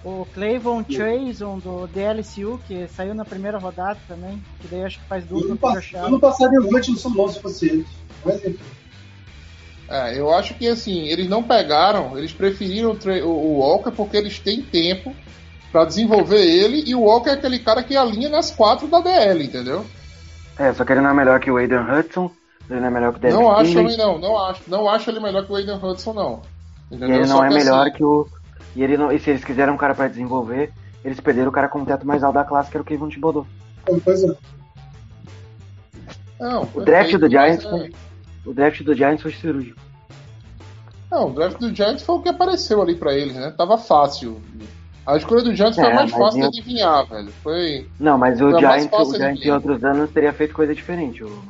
O 0.04 0.26
Clayvon 0.34 0.84
Chason 0.88 1.58
do 1.58 1.86
DLCU, 1.86 2.60
que 2.66 2.86
saiu 2.88 3.14
na 3.14 3.24
primeira 3.24 3.58
rodada 3.58 3.98
também. 4.08 4.42
Que 4.60 4.68
daí 4.68 4.84
acho 4.84 4.98
que 5.00 5.06
faz 5.06 5.24
Eu 5.30 5.38
dupla 5.38 5.48
não, 5.50 5.56
com 5.56 5.66
o 5.66 5.70
pass- 5.72 5.82
Josh 5.84 5.92
eu 5.94 5.98
Allen. 6.00 6.12
não 6.12 6.20
passaria 6.20 6.60
o 6.60 6.74
Hutchinson 6.76 7.08
não 7.10 7.28
se 7.28 7.40
fosse 7.40 7.66
ele. 7.66 7.86
Mas 8.24 8.36
enfim. 8.44 8.58
É, 9.88 10.18
eu 10.18 10.32
acho 10.32 10.54
que 10.54 10.66
assim, 10.66 11.08
eles 11.08 11.28
não 11.28 11.42
pegaram, 11.42 12.16
eles 12.18 12.32
preferiram 12.32 12.92
o, 12.92 13.26
o- 13.26 13.28
o 13.28 13.58
Walker 13.58 13.90
porque 13.90 14.16
eles 14.16 14.38
têm 14.38 14.62
tempo 14.62 15.14
pra 15.70 15.84
desenvolver 15.84 16.40
ele 16.42 16.82
e 16.86 16.94
o 16.94 17.00
Walker 17.02 17.28
é 17.30 17.34
aquele 17.34 17.58
cara 17.58 17.82
que 17.82 17.94
alinha 17.96 18.28
nas 18.30 18.50
quatro 18.50 18.86
da 18.88 19.00
DL, 19.00 19.44
entendeu? 19.44 19.84
É, 20.58 20.72
só 20.72 20.84
que 20.84 20.92
ele 20.92 21.00
não 21.02 21.10
é 21.10 21.14
melhor 21.14 21.38
que 21.40 21.50
o 21.50 21.56
Aiden 21.58 21.80
Hudson, 21.80 22.30
ele 22.70 22.80
não 22.80 22.86
é 22.86 22.90
melhor 22.90 23.12
que 23.12 23.18
o 23.18 23.20
Devin 23.20 23.34
não 23.36 23.50
acho 23.52 23.78
ele 23.78 23.96
não, 23.96 24.18
não 24.18 24.38
acho, 24.38 24.62
não 24.68 24.88
acho 24.88 25.10
ele 25.10 25.20
melhor 25.20 25.44
que 25.44 25.52
o 25.52 25.56
Aiden 25.56 25.76
Hudson 25.82 26.12
não. 26.14 26.42
e 26.90 26.94
Entendeu? 26.96 27.16
ele 27.16 27.26
Só 27.26 27.34
não 27.36 27.44
é 27.44 27.48
melhor 27.50 27.86
assim, 27.86 27.96
que 27.96 28.04
o. 28.04 28.26
E, 28.76 28.82
ele 28.82 28.96
não... 28.96 29.12
e 29.12 29.18
se 29.18 29.30
eles 29.30 29.44
quiserem 29.44 29.72
um 29.72 29.76
cara 29.76 29.94
pra 29.94 30.08
desenvolver, 30.08 30.72
eles 31.04 31.20
perderam 31.20 31.48
o 31.50 31.52
cara 31.52 31.68
com 31.68 31.80
o 31.82 31.86
teto 31.86 32.06
mais 32.06 32.22
alto 32.22 32.34
da 32.34 32.44
classe, 32.44 32.70
que 32.70 32.76
era 32.76 32.82
o 32.82 32.86
Kevin 32.86 33.08
Thibodeau. 33.08 33.46
Pois 34.04 34.24
é. 34.24 34.34
Não, 36.40 36.68
O 36.74 36.80
draft 36.80 37.14
do 37.16 37.28
Giants 37.30 37.64
mas, 37.64 37.70
foi- 37.70 37.86
é, 37.88 38.48
O 38.48 38.52
draft 38.54 38.82
do 38.82 38.94
Giants 38.94 39.22
foi 39.22 39.32
cirúrgico. 39.32 39.80
Não, 41.10 41.30
o 41.30 41.32
draft 41.34 41.58
do 41.58 41.72
Giants 41.74 42.02
foi 42.02 42.16
o 42.16 42.22
que 42.22 42.28
apareceu 42.28 42.82
ali 42.82 42.94
pra 42.96 43.14
eles, 43.14 43.34
né? 43.36 43.52
Tava 43.56 43.78
fácil. 43.78 44.40
A 45.06 45.16
escolha 45.16 45.42
do 45.42 45.54
Giants 45.54 45.76
foi 45.76 45.84
É, 45.84 45.92
a 45.92 45.94
mais 45.94 46.10
fácil 46.10 46.40
de 46.40 46.40
eu- 46.40 46.48
adivinhar, 46.48 47.06
velho. 47.06 47.30
Foi. 47.42 47.88
Não, 48.00 48.18
mas 48.18 48.40
o 48.40 48.50
Foi 48.50 48.58
Giants, 48.60 48.92
o 49.08 49.12
de 49.12 49.18
Giants 49.18 49.44
em 49.46 49.50
outros 49.50 49.84
anos 49.84 50.10
teria 50.10 50.32
feito 50.32 50.54
coisa 50.54 50.74
diferente. 50.74 51.22
O... 51.22 51.42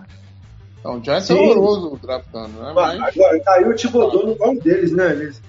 Não, 0.85 0.99
o 0.99 1.05
Giants 1.05 1.25
Sim. 1.27 1.39
é 1.39 1.41
horroroso 1.41 1.99
draftando, 2.03 2.61
né? 2.61 2.73
Mas. 2.75 3.01
Agora, 3.01 3.41
caiu 3.41 3.69
o 3.71 3.75
Thibodeau 3.75 4.27
no 4.27 4.37
nome 4.37 4.61
deles, 4.61 4.93
né? 4.93 5.13
Eles... 5.13 5.41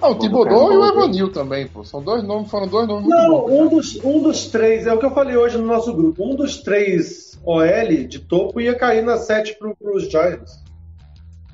Não, 0.00 0.12
o 0.12 0.16
cara, 0.16 0.26
e 0.54 0.56
o. 0.56 0.84
Evanil 0.86 1.30
também, 1.30 1.66
pô. 1.66 1.84
São 1.84 2.02
dois 2.02 2.22
nomes, 2.24 2.50
foram 2.50 2.66
dois 2.66 2.88
nomes 2.88 3.06
Não, 3.06 3.28
muito 3.28 3.48
bons. 3.48 3.60
um 3.60 3.68
dos, 3.68 4.04
um 4.04 4.22
dos 4.22 4.46
três, 4.46 4.86
é 4.86 4.94
o 4.94 4.98
que 4.98 5.04
eu 5.04 5.10
falei 5.10 5.36
hoje 5.36 5.58
no 5.58 5.66
nosso 5.66 5.92
grupo. 5.92 6.24
Um 6.24 6.34
dos 6.34 6.62
três 6.62 7.38
OL 7.44 8.06
de 8.08 8.18
topo 8.18 8.60
ia 8.62 8.74
cair 8.74 9.02
na 9.02 9.18
7 9.18 9.58
pro, 9.58 9.76
pros 9.76 10.10
Giants. 10.10 10.58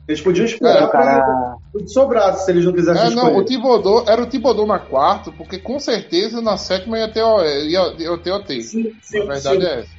Eles 0.07 0.20
podiam 0.20 0.45
É, 0.45 0.49
esperar 0.49 0.84
o 0.84 0.91
cara. 0.91 1.24
pra 1.72 1.80
que 1.80 1.89
sobrasse 1.89 2.45
se 2.45 2.51
eles 2.53 2.64
não 2.64 2.72
quisessem 2.72 3.03
É, 3.03 3.09
escolher. 3.09 3.32
não, 3.32 3.39
o 3.41 3.45
Thibodeau, 3.45 4.05
era 4.07 4.22
o 4.22 4.26
Thibodeau 4.26 4.64
na 4.66 4.78
quarta, 4.78 5.32
porque 5.32 5.59
com 5.59 5.80
certeza 5.80 6.41
na 6.41 6.57
sétima 6.57 6.97
ia 7.01 7.12
ter 7.12 7.24
o, 7.24 7.43
ia, 7.43 7.93
ia 7.99 8.16
ter 8.18 8.30
OT. 8.30 8.62
Sim, 8.62 8.93
sim, 9.03 9.22
A 9.22 9.24
verdade 9.34 9.61
sim. 9.61 9.66
é 9.66 9.80
essa. 9.80 9.91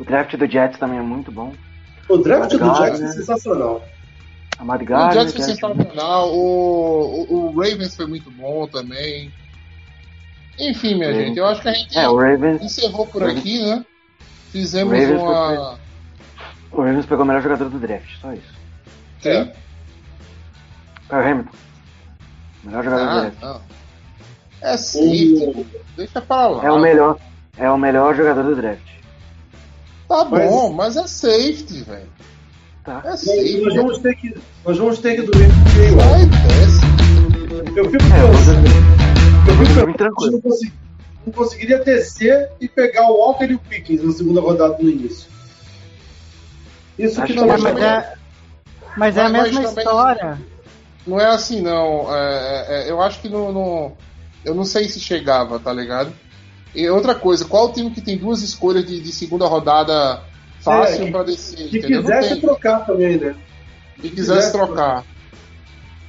O 0.00 0.04
draft 0.04 0.36
do 0.36 0.46
Jets 0.50 0.78
também 0.80 0.98
é 0.98 1.02
muito 1.02 1.30
bom. 1.30 1.52
O 2.08 2.18
draft 2.18 2.50
do. 2.52 2.74
Jets 2.76 3.00
é 3.00 3.08
sensacional. 3.08 3.84
Amado 4.58 4.82
O. 4.84 5.12
Jets 5.12 5.32
foi 5.32 5.42
sensacional, 5.42 6.32
o, 6.32 7.26
o, 7.28 7.34
o 7.46 7.60
Ravens 7.60 7.94
foi 7.96 8.06
muito 8.06 8.30
bom 8.30 8.66
também. 8.68 9.32
Enfim, 10.58 10.94
minha 10.94 11.08
Ravens. 11.08 11.26
gente, 11.28 11.38
eu 11.38 11.46
acho 11.46 11.60
que 11.62 11.68
a 11.68 11.72
gente 11.72 11.98
É, 11.98 12.08
o 12.08 12.16
Ravens. 12.16 12.62
encerrou 12.62 13.06
por 13.06 13.22
aqui, 13.24 13.60
né? 13.64 13.84
Fizemos 14.52 14.92
O 14.92 15.00
Ravens 15.00 15.20
uma. 15.20 15.78
O 16.70 16.76
Ravens 16.82 17.06
pegou 17.06 17.24
o 17.24 17.26
melhor 17.26 17.42
jogador 17.42 17.68
do 17.68 17.78
draft, 17.78 18.08
só 18.20 18.32
isso. 18.32 18.54
Quem? 19.20 19.46
Kyle 21.08 21.20
Hamilton. 21.30 21.56
Melhor 22.64 22.84
jogador 22.84 23.04
do 23.04 23.10
Ah, 23.10 23.20
draft. 23.22 23.42
não. 23.42 23.60
É 24.62 24.76
safety, 24.76 25.66
deixa 25.96 26.20
pra 26.22 26.46
lá. 26.48 26.64
É 26.64 26.70
o 26.70 26.78
melhor. 26.78 27.18
É 27.58 27.70
o 27.70 27.76
melhor 27.76 28.14
jogador 28.14 28.42
do 28.42 28.56
draft. 28.56 28.82
Tá 30.08 30.24
Mas- 30.24 30.50
bom, 30.50 30.72
mas 30.72 30.96
é 30.96 31.06
safety, 31.06 31.82
velho. 31.82 32.08
Tá. 32.84 33.00
É 33.04 33.10
Nós, 33.10 33.20
safety. 33.20 33.60
nós 33.62 33.74
vamos 33.74 33.98
ter 33.98 34.14
que, 34.16 34.34
nós 34.64 34.78
vamos 34.78 34.98
ter 34.98 35.14
que 35.16 35.22
dormir 35.22 35.48
meio 35.76 35.96
Vai, 35.96 36.26
desce. 36.26 37.76
Eu 37.78 37.90
fico 37.90 38.04
É, 38.04 38.30
pensando, 38.30 38.62
dormir- 38.62 39.48
eu 39.48 39.54
fico 39.54 39.54
dormir 39.54 39.66
pensando, 39.66 39.82
a 39.82 39.86
gente 39.86 39.96
tranquilo. 39.96 40.32
não, 40.32 40.40
consegui- 40.40 40.72
não 41.26 41.32
conseguiria 41.32 41.78
descer 41.78 42.50
e 42.60 42.68
pegar 42.68 43.10
o 43.10 43.16
Walker 43.18 43.46
e 43.46 43.54
o 43.54 43.58
Pickens 43.58 44.02
na 44.04 44.12
segunda 44.12 44.40
rodada 44.40 44.76
no 44.80 44.88
início. 44.90 45.28
Isso 46.98 47.20
Acho 47.20 47.32
que 47.32 47.38
não 47.40 47.50
É, 47.52 47.56
mas 47.58 47.76
é, 47.78 48.14
mas 48.96 49.16
é 49.16 49.22
a 49.22 49.28
mesma 49.28 49.62
história. 49.64 50.38
Não 51.06 51.20
é 51.20 51.26
assim, 51.26 51.60
não. 51.60 52.14
É, 52.14 52.66
é, 52.86 52.90
eu 52.90 53.00
acho 53.02 53.20
que 53.20 53.28
não, 53.28 53.52
não- 53.52 53.92
Eu 54.44 54.54
não 54.54 54.64
sei 54.66 54.90
se 54.90 55.00
chegava, 55.00 55.58
tá 55.58 55.72
ligado? 55.72 56.12
E 56.74 56.88
outra 56.88 57.14
coisa, 57.14 57.44
qual 57.44 57.66
o 57.68 57.72
time 57.72 57.90
que 57.90 58.00
tem 58.00 58.16
duas 58.18 58.42
escolhas 58.42 58.84
de, 58.84 59.00
de 59.00 59.12
segunda 59.12 59.46
rodada 59.46 60.22
fácil 60.60 61.02
É, 61.02 61.04
que- 61.06 61.10
pra 61.12 61.22
descer? 61.22 61.68
que 61.68 61.78
entendeu? 61.78 62.02
Quisesse 62.02 62.28
tem. 62.30 62.40
trocar 62.40 62.84
também, 62.86 63.16
né? 63.18 63.36
E 63.98 64.08
quisesse 64.08 64.14
quisesse 64.16 64.52
trocar. 64.52 65.04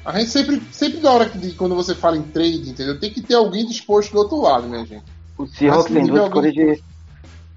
A 0.03 0.17
gente 0.19 0.29
sempre, 0.31 0.61
sempre 0.71 0.99
na 0.99 1.11
hora 1.11 1.29
que 1.29 1.37
de- 1.37 1.51
quando 1.53 1.75
você 1.75 1.93
fala 1.95 2.17
em 2.17 2.23
trade, 2.23 2.69
entendeu? 2.69 2.99
Tem 2.99 3.11
que 3.11 3.21
ter 3.21 3.35
alguém 3.35 3.65
disposto 3.65 4.11
do 4.11 4.17
outro 4.19 4.41
lado, 4.41 4.67
minha 4.67 4.85
gente. 4.85 5.03
O 5.37 5.45
Seahawks 5.47 5.91
Mas 5.91 5.93
tem 6.03 6.07
duas 6.07 6.21
alguém- 6.23 6.49
escolhas 6.51 6.77
de. 6.77 6.83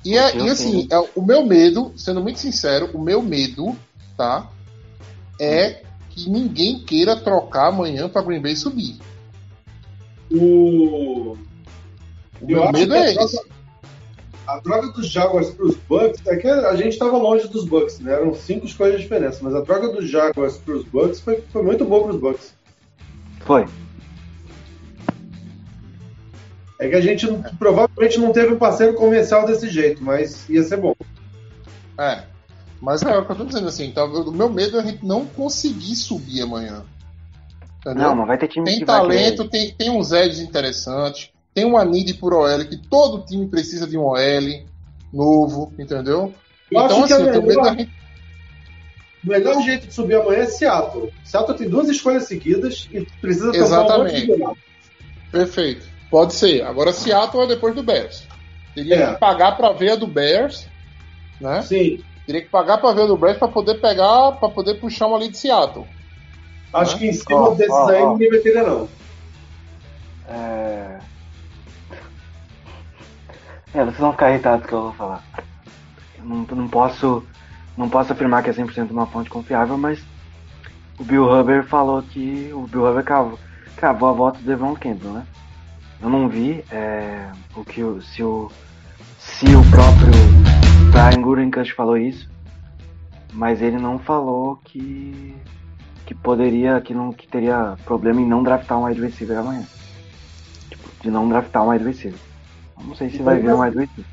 E, 0.04 0.16
é, 0.16 0.36
e 0.36 0.48
assim, 0.48 0.86
é, 0.90 0.98
o 1.14 1.22
meu 1.22 1.44
medo, 1.44 1.92
sendo 1.96 2.20
muito 2.22 2.38
sincero, 2.38 2.90
o 2.94 3.00
meu 3.02 3.20
medo, 3.22 3.76
tá? 4.16 4.48
É 5.40 5.82
que 6.10 6.28
ninguém 6.30 6.80
queira 6.80 7.16
trocar 7.16 7.68
amanhã 7.68 8.08
pra 8.08 8.22
Green 8.22 8.40
Bay 8.40 8.54
subir. 8.56 8.98
O, 10.30 11.36
O 12.40 12.44
Eu 12.44 12.48
meu 12.48 12.62
acho 12.64 12.72
medo 12.72 12.92
que 12.92 12.98
é 12.98 13.10
a 13.10 13.14
troca- 13.14 13.24
esse. 13.24 13.46
a 14.46 14.60
troca 14.60 14.88
dos 14.92 15.08
Jaguars 15.10 15.50
para 15.50 15.66
os 15.66 15.76
Bucks 15.76 16.26
é 16.26 16.36
que 16.36 16.48
a 16.48 16.74
gente 16.76 16.92
estava 16.92 17.16
longe 17.16 17.48
dos 17.48 17.64
Bucks, 17.64 17.98
né? 18.00 18.12
Eram 18.14 18.34
cinco 18.34 18.66
escolhas 18.66 18.96
de 18.96 19.02
diferença, 19.02 19.40
mas 19.42 19.54
a 19.54 19.62
troca 19.62 19.88
dos 19.88 20.08
Jaguars 20.08 20.56
para 20.58 20.74
os 20.74 20.84
Bucks 20.84 21.20
foi, 21.20 21.42
foi 21.52 21.62
muito 21.62 21.84
boa 21.84 22.04
para 22.04 22.12
os 22.14 22.20
Bucks. 22.20 22.54
Foi. 23.40 23.66
É 26.80 26.88
que 26.88 26.94
a 26.94 27.00
gente 27.00 27.26
provavelmente 27.58 28.18
não 28.20 28.32
teve 28.32 28.54
um 28.54 28.58
parceiro 28.58 28.94
comercial 28.94 29.44
desse 29.44 29.68
jeito, 29.68 30.02
mas 30.02 30.48
ia 30.48 30.62
ser 30.62 30.76
bom. 30.76 30.94
É. 31.98 32.22
Mas 32.80 33.02
é 33.02 33.18
o 33.18 33.24
que 33.26 33.32
eu 33.32 33.36
tô 33.36 33.44
dizendo 33.44 33.66
assim, 33.66 33.90
tá? 33.90 34.04
o 34.04 34.30
meu 34.30 34.48
medo 34.48 34.76
é 34.76 34.80
a 34.80 34.84
gente 34.84 35.04
não 35.04 35.26
conseguir 35.26 35.96
subir 35.96 36.42
amanhã. 36.42 36.84
Entendeu? 37.80 38.02
Não, 38.04 38.14
mas 38.14 38.28
vai 38.28 38.38
ter 38.38 38.46
time 38.46 38.64
Tem 38.64 38.78
que 38.78 38.84
vai 38.84 39.00
talento, 39.00 39.48
tem, 39.48 39.74
tem 39.74 39.90
uns 39.90 40.12
Eds 40.12 40.38
interessantes, 40.38 41.30
tem 41.58 41.64
uma 41.64 41.84
need 41.84 42.14
por 42.14 42.32
OL, 42.32 42.64
que 42.64 42.76
todo 42.76 43.24
time 43.26 43.48
precisa 43.48 43.84
de 43.86 43.98
um 43.98 44.02
OL 44.04 44.64
novo, 45.12 45.72
entendeu? 45.76 46.32
Eu 46.70 46.84
então, 46.84 47.02
assim, 47.04 47.14
é 47.14 47.32
da 47.32 47.40
melhor- 47.40 47.76
gente. 47.76 47.90
O 49.24 49.28
melhor 49.28 49.62
jeito 49.62 49.88
de 49.88 49.92
subir 49.94 50.14
amanhã 50.14 50.42
é 50.42 50.46
Seattle. 50.46 51.12
Seattle 51.24 51.58
tem 51.58 51.68
duas 51.68 51.88
escolhas 51.88 52.24
seguidas 52.28 52.88
e 52.92 53.00
precisa 53.20 53.50
um 53.50 53.54
Exatamente. 53.54 54.26
goleiro. 54.26 54.56
Perfeito. 55.32 55.84
Pode 56.08 56.34
ser. 56.34 56.62
Agora, 56.62 56.92
Seattle 56.92 57.42
é 57.42 57.46
depois 57.48 57.74
do 57.74 57.82
Bears. 57.82 58.22
Teria 58.74 58.94
É. 58.94 59.12
que 59.14 59.18
pagar 59.18 59.56
pra 59.56 59.72
ver 59.72 59.90
a 59.90 59.96
do 59.96 60.06
Bears, 60.06 60.66
né? 61.40 61.60
Sim. 61.62 62.00
Teria 62.24 62.42
que 62.42 62.48
pagar 62.48 62.78
pra 62.78 62.92
ver 62.92 63.02
a 63.02 63.06
do 63.06 63.16
Bears 63.16 63.36
pra 63.38 63.48
poder 63.48 63.80
pegar, 63.80 64.32
para 64.38 64.48
poder 64.48 64.74
puxar 64.74 65.08
uma 65.08 65.16
ali 65.16 65.28
de 65.28 65.36
Seattle. 65.38 65.84
Acho 66.72 66.92
Né? 66.94 66.98
que 67.00 67.06
em 67.08 67.12
cima 67.12 67.40
Ó, 67.48 67.54
desses 67.54 67.72
ó, 67.74 67.88
aí 67.88 68.00
ó. 68.02 68.12
ninguém 68.12 68.30
vai 68.30 68.38
querer, 68.38 68.62
não. 68.62 68.88
É... 70.28 70.98
é, 73.74 73.84
vocês 73.84 73.98
vão 73.98 74.12
ficar 74.12 74.30
irritados 74.30 74.66
que 74.66 74.72
eu 74.72 74.82
vou 74.82 74.92
falar. 74.92 75.22
Eu 76.18 76.24
não, 76.24 76.36
não 76.38 76.68
posso 76.68 77.24
não 77.76 77.88
posso 77.88 78.12
afirmar 78.12 78.42
que 78.42 78.50
é 78.50 78.52
100% 78.52 78.90
uma 78.90 79.06
fonte 79.06 79.30
confiável, 79.30 79.78
mas 79.78 80.04
o 80.98 81.04
Bill 81.04 81.32
Huber 81.32 81.64
falou 81.64 82.02
que 82.02 82.50
o 82.52 82.66
Bill 82.66 82.90
Huber 82.90 83.04
cravou 83.76 84.08
a 84.08 84.12
volta 84.12 84.38
do 84.40 84.44
Devon 84.44 84.74
Campbell, 84.74 85.12
né? 85.12 85.26
Eu 86.02 86.10
não 86.10 86.28
vi 86.28 86.64
é, 86.72 87.30
o 87.56 87.64
que 87.64 87.82
o, 87.82 88.02
se 88.02 88.22
o 88.22 88.50
se 89.18 89.46
o 89.46 89.62
próprio 89.70 90.12
Brian 90.90 91.22
Gutekunst 91.22 91.74
falou 91.74 91.96
isso, 91.96 92.28
mas 93.32 93.62
ele 93.62 93.78
não 93.78 93.98
falou 93.98 94.56
que 94.64 95.36
que 96.04 96.14
poderia 96.14 96.80
que 96.80 96.94
não 96.94 97.12
que 97.12 97.28
teria 97.28 97.76
problema 97.84 98.20
em 98.20 98.26
não 98.26 98.42
draftar 98.42 98.78
um 98.78 98.84
wide 98.84 99.00
receiver 99.00 99.38
amanhã 99.38 99.66
Tipo, 100.70 100.88
de 101.02 101.10
não 101.10 101.28
draftar 101.28 101.62
um 101.62 101.68
wide 101.68 101.84
receiver. 101.84 102.18
Não 102.84 102.94
sei 102.94 103.10
se 103.10 103.22
vai 103.22 103.38
vir 103.38 103.52
um 103.52 103.60
wide 103.60 103.78
receiver. 103.78 104.04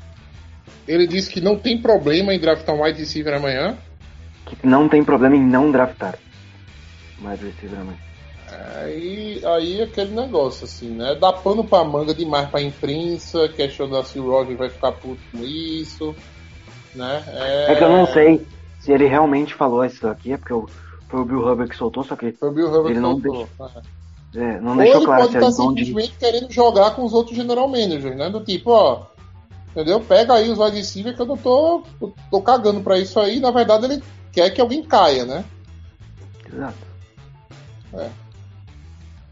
Ele 0.86 1.06
disse 1.06 1.30
que 1.30 1.40
não 1.40 1.58
tem 1.58 1.80
problema 1.80 2.32
em 2.32 2.38
draftar 2.38 2.74
um 2.74 2.82
wide 2.82 2.98
receiver 2.98 3.34
amanhã. 3.34 3.76
Que 4.44 4.56
não 4.66 4.88
tem 4.88 5.02
problema 5.02 5.36
em 5.36 5.42
não 5.42 5.70
draftar 5.70 6.16
um 7.20 7.28
wide 7.28 7.44
receiver 7.44 7.80
amanhã. 7.80 7.98
Aí, 8.76 9.42
aí 9.44 9.80
é 9.80 9.84
aquele 9.84 10.14
negócio, 10.14 10.64
assim, 10.64 10.90
né? 10.90 11.16
Dá 11.16 11.32
pano 11.32 11.64
pra 11.64 11.82
manga 11.84 12.14
demais 12.14 12.48
pra 12.48 12.62
imprensa, 12.62 13.48
questionar 13.48 14.04
se 14.04 14.20
o 14.20 14.30
Roger 14.30 14.56
vai 14.56 14.70
ficar 14.70 14.92
puto 14.92 15.20
com 15.32 15.44
isso, 15.44 16.14
né? 16.94 17.24
É 17.68 17.74
que 17.74 17.82
eu 17.82 17.88
não 17.88 18.06
sei 18.06 18.46
se 18.78 18.92
ele 18.92 19.06
realmente 19.06 19.54
falou 19.54 19.84
isso 19.84 20.06
aqui, 20.06 20.32
é 20.32 20.36
porque 20.36 20.54
foi 21.08 21.20
o 21.20 21.24
Bill 21.24 21.46
Huber 21.46 21.68
que 21.68 21.76
soltou, 21.76 22.04
só 22.04 22.14
que 22.14 22.32
Foi 22.32 22.48
o 22.48 22.52
Bill 22.52 22.68
Hubbard 22.68 22.86
Ele 22.86 22.94
que 22.94 23.00
não 23.00 23.20
soltou. 23.20 23.48
É, 24.34 24.60
não 24.60 24.72
Ou 24.72 24.76
deixou 24.76 24.96
ele 24.96 25.06
claro 25.06 25.22
pode 25.22 25.36
estar 25.36 25.46
é 25.46 25.50
de. 25.50 25.84
simplesmente 25.84 26.18
querendo 26.18 26.50
jogar 26.52 26.90
com 26.92 27.04
os 27.04 27.12
outros 27.12 27.36
general 27.36 27.68
managers, 27.68 28.16
né? 28.16 28.28
Do 28.28 28.40
tipo, 28.44 28.70
ó, 28.70 29.06
entendeu? 29.70 30.00
Pega 30.00 30.34
aí 30.34 30.50
os 30.50 30.58
wide 30.58 30.76
receivers 30.76 31.16
que 31.16 31.22
eu 31.22 31.26
não 31.26 31.36
tô, 31.36 31.82
tô, 31.98 32.12
tô 32.30 32.42
cagando 32.42 32.80
pra 32.80 32.98
isso 32.98 33.18
aí. 33.18 33.40
Na 33.40 33.50
verdade, 33.50 33.86
ele 33.86 34.02
quer 34.32 34.50
que 34.50 34.60
alguém 34.60 34.82
caia, 34.82 35.24
né? 35.24 35.44
Exato. 36.52 36.86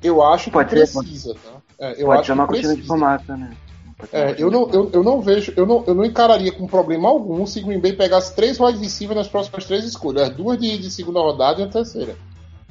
Eu 0.02 0.22
acho 0.22 0.44
que 0.44 0.50
Pode 0.50 0.70
ser, 0.70 0.98
precisa, 0.98 1.34
tá? 1.34 1.60
É, 1.78 2.00
eu 2.00 2.06
Pode 2.06 2.20
acho 2.20 2.26
ser 2.26 2.32
uma 2.32 2.46
que 2.46 2.52
cortina 2.52 2.76
de 2.76 3.36
né? 3.36 3.56
Pode 3.96 4.10
É, 4.12 4.30
eu 4.38 4.50
de 4.50 4.56
não, 4.56 4.70
eu, 4.70 4.90
eu 4.92 5.02
não 5.02 5.20
vejo, 5.20 5.52
eu 5.56 5.66
não, 5.66 5.84
eu 5.86 5.94
não 5.94 6.04
encararia 6.04 6.52
com 6.52 6.66
problema 6.66 7.08
algum 7.08 7.46
se 7.46 7.60
o 7.60 7.66
Green 7.66 7.80
Bay 7.80 7.94
pegasse 7.94 8.34
três 8.34 8.60
wide 8.60 8.78
receivers 8.78 9.16
nas 9.16 9.28
próximas 9.28 9.64
três 9.64 9.84
escolhas, 9.84 10.28
as 10.28 10.36
duas 10.36 10.58
de, 10.58 10.78
de 10.78 10.90
segunda 10.90 11.20
rodada 11.20 11.60
e 11.60 11.64
a 11.64 11.68
terceira. 11.68 12.16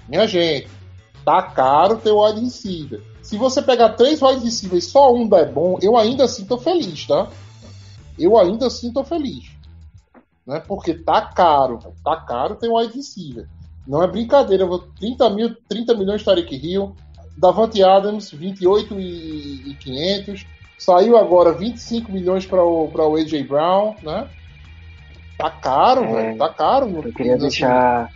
Minha 0.08 0.28
gente, 0.28 0.68
tá 1.24 1.42
caro 1.42 1.98
ter 1.98 2.12
wide 2.12 2.42
receiver. 2.42 3.02
Se 3.22 3.38
você 3.38 3.62
pegar 3.62 3.90
três 3.90 4.22
wide 4.22 4.44
receivers 4.44 4.86
e 4.86 4.90
só 4.90 5.14
um 5.14 5.28
der 5.28 5.52
bom, 5.52 5.78
eu 5.82 5.98
ainda 5.98 6.26
assim 6.26 6.46
tô 6.46 6.58
feliz, 6.58 7.08
tá? 7.08 7.30
Eu 8.20 8.38
ainda 8.38 8.68
assim 8.68 8.92
tô 8.92 9.04
feliz. 9.04 9.52
Né? 10.46 10.62
Porque 10.68 10.94
tá 10.94 11.22
caro, 11.22 11.80
tá 12.04 12.18
caro 12.18 12.56
ter 12.56 12.70
wide 12.70 12.96
receiver. 12.96 13.48
Não 13.88 14.04
é 14.04 14.08
brincadeira, 14.08 14.64
eu 14.64 14.68
vou 14.68 14.80
30, 14.80 15.30
mil, 15.30 15.56
30 15.68 15.94
milhões 15.96 16.20
de 16.20 16.26
Tarek 16.26 16.56
Hill, 16.56 16.96
Davante 17.38 17.84
Adams, 17.84 18.32
28 18.32 19.00
e, 19.00 19.72
e 19.72 19.76
500. 19.76 20.46
Saiu 20.78 21.18
agora 21.18 21.54
25 21.54 22.12
milhões 22.12 22.46
para 22.46 22.64
o, 22.64 22.88
pra 22.90 23.08
o 23.08 23.16
AJ 23.16 23.48
Brown, 23.48 23.96
né? 24.04 24.28
Tá 25.38 25.50
caro, 25.50 26.04
É, 26.04 26.14
velho. 26.14 26.38
Tá 26.38 26.50
caro. 26.50 26.90
Eu 26.90 27.14
queria 27.14 27.36
assim, 27.36 27.42
deixar. 27.42 28.12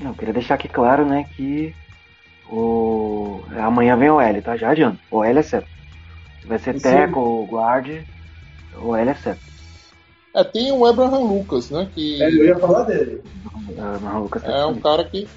Não, 0.00 0.10
eu 0.10 0.14
queria 0.14 0.34
deixar 0.34 0.54
aqui 0.54 0.68
claro, 0.68 1.04
né, 1.06 1.24
que 1.36 1.74
o. 2.50 3.40
Amanhã 3.58 3.96
vem 3.96 4.10
o 4.10 4.20
L, 4.20 4.42
tá? 4.42 4.56
Já 4.56 4.70
adianta. 4.70 4.98
O 5.10 5.22
L 5.24 5.38
é 5.38 5.42
certo. 5.42 5.68
Vai 6.46 6.58
ser 6.58 6.74
Sim. 6.74 6.80
Teco 6.80 7.20
ou 7.20 7.46
Guard, 7.46 7.88
o 8.82 8.94
L 8.94 9.10
é 9.10 9.14
certo. 9.14 9.40
É, 10.34 10.42
tem 10.44 10.72
o 10.72 10.84
Abraham 10.84 11.20
Lucas, 11.20 11.70
né? 11.70 11.88
Que 11.94 12.20
É, 12.22 12.28
eu 12.28 12.44
ia 12.44 12.58
falar 12.58 12.82
dele. 12.84 13.22
Ah, 13.78 13.98
Não, 14.02 14.22
Lucas 14.24 14.42
é 14.44 14.64
um 14.64 14.68
também. 14.68 14.82
cara 14.82 15.04
que. 15.04 15.28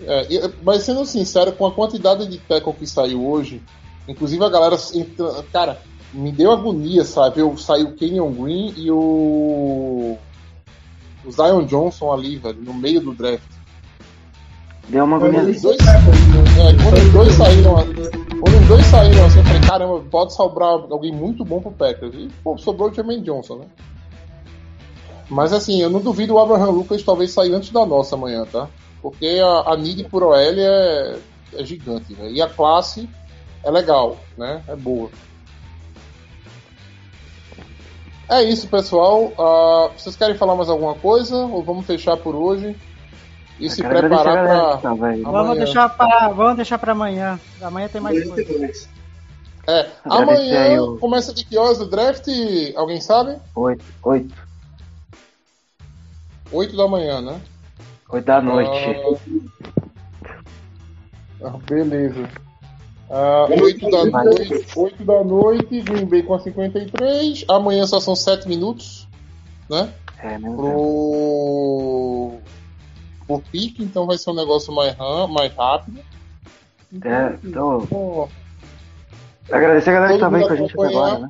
É, 0.00 0.26
mas 0.64 0.82
sendo 0.82 1.06
sincero, 1.06 1.52
com 1.52 1.64
a 1.64 1.72
quantidade 1.72 2.26
de 2.26 2.38
tackle 2.38 2.72
que 2.72 2.86
saiu 2.86 3.24
hoje, 3.24 3.62
inclusive 4.08 4.44
a 4.44 4.48
galera. 4.48 4.76
entra- 4.94 5.44
Cara, 5.52 5.80
me 6.12 6.32
deu 6.32 6.50
agonia, 6.50 7.04
sabe? 7.04 7.38
Eu 7.40 7.56
saiu 7.56 7.88
o 7.88 7.92
Kenyon 7.94 8.32
Green 8.32 8.74
e 8.76 8.90
o. 8.90 10.18
O 11.24 11.30
Zion 11.30 11.64
Johnson 11.64 12.12
ali, 12.12 12.36
velho, 12.36 12.60
no 12.60 12.74
meio 12.74 13.00
do 13.00 13.14
draft. 13.14 13.44
Deu 14.88 15.04
uma 15.04 15.16
agonia. 15.16 15.40
dois- 15.62 15.78
É, 15.80 16.82
quando 16.82 16.98
os 17.06 17.12
dois 17.12 17.32
saíram, 17.34 17.74
quando 17.74 18.60
os 18.60 18.68
dois 18.68 18.86
saíram 18.86 19.24
assim, 19.26 19.38
eu 19.38 19.44
falei, 19.44 19.60
caramba, 19.62 20.00
pode 20.10 20.34
sobrar 20.34 20.68
alguém 20.90 21.12
muito 21.12 21.44
bom 21.44 21.60
pro 21.60 21.70
Packers. 21.72 22.14
E 22.14 22.28
pô, 22.42 22.58
sobrou 22.58 22.90
o 22.90 22.94
Jermaine 22.94 23.22
Johnson, 23.22 23.56
né? 23.58 23.64
Mas 25.30 25.52
assim, 25.52 25.80
eu 25.80 25.88
não 25.88 26.00
duvido 26.00 26.34
o 26.34 26.38
Abraham 26.38 26.70
Lucas 26.70 27.02
talvez 27.02 27.30
sair 27.30 27.54
antes 27.54 27.70
da 27.70 27.86
nossa 27.86 28.16
amanhã, 28.16 28.44
tá? 28.44 28.68
Porque 29.00 29.40
a, 29.42 29.72
a 29.72 29.76
need 29.76 30.04
por 30.04 30.22
OL 30.22 30.34
é, 30.34 31.16
é 31.54 31.64
gigante, 31.64 32.12
né? 32.14 32.30
E 32.30 32.42
a 32.42 32.48
classe 32.48 33.08
é 33.64 33.70
legal, 33.70 34.18
né? 34.36 34.62
É 34.68 34.76
boa. 34.76 35.08
É 38.28 38.42
isso, 38.42 38.66
pessoal. 38.68 39.32
Ah, 39.38 39.90
vocês 39.96 40.16
querem 40.16 40.36
falar 40.36 40.54
mais 40.54 40.68
alguma 40.68 40.94
coisa? 40.94 41.36
Ou 41.36 41.62
vamos 41.62 41.86
fechar 41.86 42.16
por 42.16 42.34
hoje? 42.34 42.76
E 43.64 43.70
se 43.70 43.82
preparar. 43.82 44.84
Amanhã. 44.84 45.22
Vamos 45.22 45.56
deixar 45.58 45.88
para 45.88 46.28
vamos 46.28 46.56
deixar 46.56 46.78
para 46.78 46.92
amanhã. 46.92 47.38
Amanhã 47.60 47.88
tem 47.88 48.00
mais 48.00 48.22
coisa. 48.28 48.88
É, 49.66 49.86
Agradecer 50.04 50.56
amanhã 50.56 50.82
o- 50.82 50.98
começa 50.98 51.32
de 51.32 51.44
que 51.44 51.56
horas 51.56 51.80
o 51.80 51.86
draft? 51.86 52.26
Alguém 52.74 53.00
sabe? 53.00 53.36
Oito, 53.54 53.84
oito, 54.02 54.34
8 56.50 56.76
da 56.76 56.88
manhã, 56.88 57.20
né? 57.20 57.40
oito 58.10 58.24
da 58.24 58.40
noite. 58.42 58.70
Ah, 61.42 61.46
ah, 61.46 61.58
beleza. 61.68 62.28
Ah, 63.08 63.46
8 63.48 63.90
da 63.90 64.04
noite, 64.24 64.66
8 64.76 65.04
da 65.04 65.22
noite, 65.24 65.80
Green 65.82 66.06
Bay 66.06 66.22
com 66.24 66.34
a 66.34 66.40
53. 66.40 67.44
Amanhã 67.48 67.86
só 67.86 68.00
são 68.00 68.16
7 68.16 68.48
minutos, 68.48 69.06
né? 69.70 69.92
É, 70.18 70.38
mesmo 70.38 70.56
tempo. 70.56 70.56
Pro. 70.56 72.41
Por 73.40 73.50
pique, 73.50 73.82
então 73.82 74.06
vai 74.06 74.18
ser 74.18 74.30
um 74.30 74.34
negócio 74.34 74.72
mais, 74.72 74.94
ram- 74.94 75.28
mais 75.28 75.54
rápido. 75.54 76.00
É, 77.04 77.34
então, 77.42 77.86
Pô, 77.86 78.28
agradecer 79.50 79.90
a 79.90 79.92
galera 79.94 80.18
que 80.18 80.24
aí 80.24 80.30
mundo 80.30 80.46
com 80.46 80.52
a 80.52 80.56
gente 80.56 80.76
agora, 80.96 81.18
né? 81.20 81.28